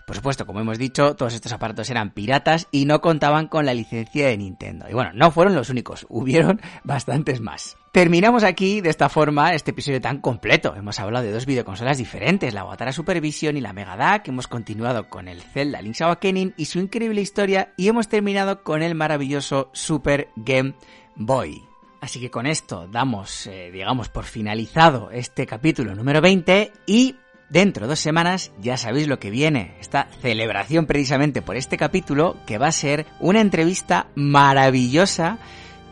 Por 0.06 0.16
supuesto, 0.16 0.46
como 0.46 0.60
hemos 0.60 0.78
dicho, 0.78 1.14
todos 1.14 1.32
estos 1.34 1.52
aparatos 1.52 1.88
eran 1.88 2.10
piratas 2.10 2.68
y 2.70 2.84
no 2.86 3.00
contaban 3.00 3.46
con 3.46 3.64
la 3.64 3.74
licencia 3.74 4.26
de 4.26 4.36
Nintendo. 4.36 4.86
Y 4.90 4.94
bueno, 4.94 5.12
no 5.14 5.30
fueron 5.30 5.54
los 5.54 5.70
únicos, 5.70 6.06
hubieron 6.10 6.60
bastantes 6.84 7.40
más. 7.40 7.76
Terminamos 7.92 8.42
aquí 8.42 8.80
de 8.80 8.90
esta 8.90 9.08
forma 9.08 9.54
este 9.54 9.70
episodio 9.70 10.00
tan 10.00 10.18
completo. 10.18 10.74
Hemos 10.74 10.98
hablado 10.98 11.26
de 11.26 11.32
dos 11.32 11.46
videoconsolas 11.46 11.98
diferentes, 11.98 12.54
la 12.54 12.64
Watara 12.64 12.92
Supervision 12.92 13.56
y 13.56 13.60
la 13.60 13.72
Mega 13.72 14.22
hemos 14.24 14.48
continuado 14.48 15.08
con 15.08 15.28
el 15.28 15.42
Zelda 15.42 15.82
Link's 15.82 16.00
Awakening 16.00 16.54
y 16.56 16.64
su 16.64 16.78
increíble 16.78 17.20
historia 17.20 17.72
y 17.76 17.88
hemos 17.88 18.08
terminado 18.08 18.62
con 18.62 18.82
el 18.82 18.94
maravilloso 18.94 19.70
Super 19.72 20.28
Game 20.36 20.74
Boy. 21.16 21.71
Así 22.02 22.18
que 22.18 22.32
con 22.32 22.46
esto 22.46 22.88
damos, 22.90 23.46
eh, 23.46 23.70
digamos, 23.72 24.08
por 24.08 24.24
finalizado 24.24 25.12
este 25.12 25.46
capítulo 25.46 25.94
número 25.94 26.20
20 26.20 26.72
y 26.84 27.14
dentro 27.48 27.86
de 27.86 27.90
dos 27.90 28.00
semanas 28.00 28.50
ya 28.58 28.76
sabéis 28.76 29.06
lo 29.06 29.20
que 29.20 29.30
viene, 29.30 29.76
esta 29.78 30.08
celebración 30.20 30.86
precisamente 30.86 31.42
por 31.42 31.54
este 31.56 31.76
capítulo 31.76 32.38
que 32.44 32.58
va 32.58 32.66
a 32.66 32.72
ser 32.72 33.06
una 33.20 33.40
entrevista 33.40 34.08
maravillosa 34.16 35.38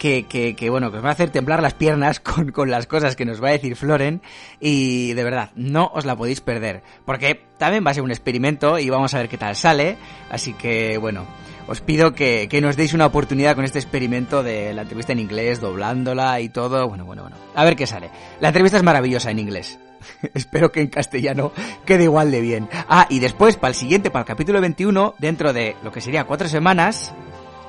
que, 0.01 0.27
que, 0.27 0.57
que, 0.57 0.69
bueno, 0.69 0.91
que 0.91 0.97
os 0.97 1.05
va 1.05 1.11
a 1.11 1.13
hacer 1.13 1.31
temblar 1.31 1.63
las 1.63 1.75
piernas 1.75 2.19
con, 2.21 2.51
con, 2.51 2.73
las 2.73 2.89
cosas 2.89 3.15
que 3.15 3.25
nos 3.25 3.41
va 3.41 3.51
a 3.51 3.53
decir 3.53 3.77
Floren 3.77 4.21
y 4.59 5.13
de 5.13 5.23
verdad, 5.23 5.53
no 5.55 5.93
os 5.95 6.07
la 6.07 6.17
podéis 6.17 6.41
perder, 6.41 6.83
porque 7.07 7.41
también 7.57 7.87
va 7.87 7.93
a 7.93 7.95
ser 7.95 8.03
un 8.03 8.11
experimento 8.11 8.81
y 8.81 8.91
vamos 8.91 9.15
a 9.15 9.19
ver 9.19 9.29
qué 9.29 9.39
tal 9.39 9.55
sale, 9.55 9.97
así 10.29 10.55
que 10.55 10.99
bueno, 10.99 11.25
os 11.67 11.81
pido 11.81 12.13
que, 12.13 12.49
que 12.49 12.61
nos 12.61 12.77
deis 12.77 12.95
una 12.95 13.07
oportunidad 13.07 13.55
con 13.55 13.65
este 13.65 13.79
experimento 13.79 14.43
de 14.43 14.73
la 14.75 14.83
entrevista 14.83 15.13
en 15.13 15.21
inglés, 15.21 15.61
doblándola 15.61 16.41
y 16.41 16.49
todo, 16.49 16.89
bueno, 16.89 17.05
bueno, 17.05 17.23
bueno, 17.23 17.37
a 17.55 17.65
ver 17.65 17.77
qué 17.77 17.87
sale. 17.87 18.11
La 18.41 18.49
entrevista 18.49 18.77
es 18.77 18.83
maravillosa 18.83 19.31
en 19.31 19.39
inglés. 19.39 19.79
Espero 20.35 20.73
que 20.73 20.81
en 20.81 20.89
castellano 20.89 21.53
quede 21.85 22.05
igual 22.05 22.31
de 22.31 22.41
bien. 22.41 22.69
Ah, 22.89 23.07
y 23.09 23.21
después, 23.21 23.57
para 23.57 23.71
el 23.71 23.75
siguiente, 23.75 24.11
para 24.11 24.23
el 24.23 24.27
capítulo 24.27 24.61
21, 24.61 25.15
dentro 25.19 25.53
de 25.53 25.77
lo 25.83 25.93
que 25.93 26.01
sería 26.01 26.25
cuatro 26.25 26.49
semanas, 26.49 27.13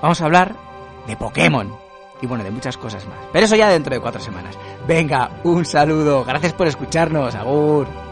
vamos 0.02 0.22
a 0.22 0.26
hablar 0.26 0.56
de 1.08 1.16
Pokémon 1.16 1.74
y 2.22 2.28
bueno, 2.28 2.44
de 2.44 2.52
muchas 2.52 2.78
cosas 2.78 3.06
más. 3.08 3.18
Pero 3.34 3.46
eso 3.46 3.56
ya 3.56 3.70
dentro 3.70 3.94
de 3.94 4.02
cuatro 4.02 4.22
semanas. 4.22 4.58
Venga, 4.88 5.42
un 5.44 5.66
saludo, 5.66 6.24
gracias 6.24 6.54
por 6.54 6.68
escucharnos, 6.68 7.36
agur. 7.36 8.11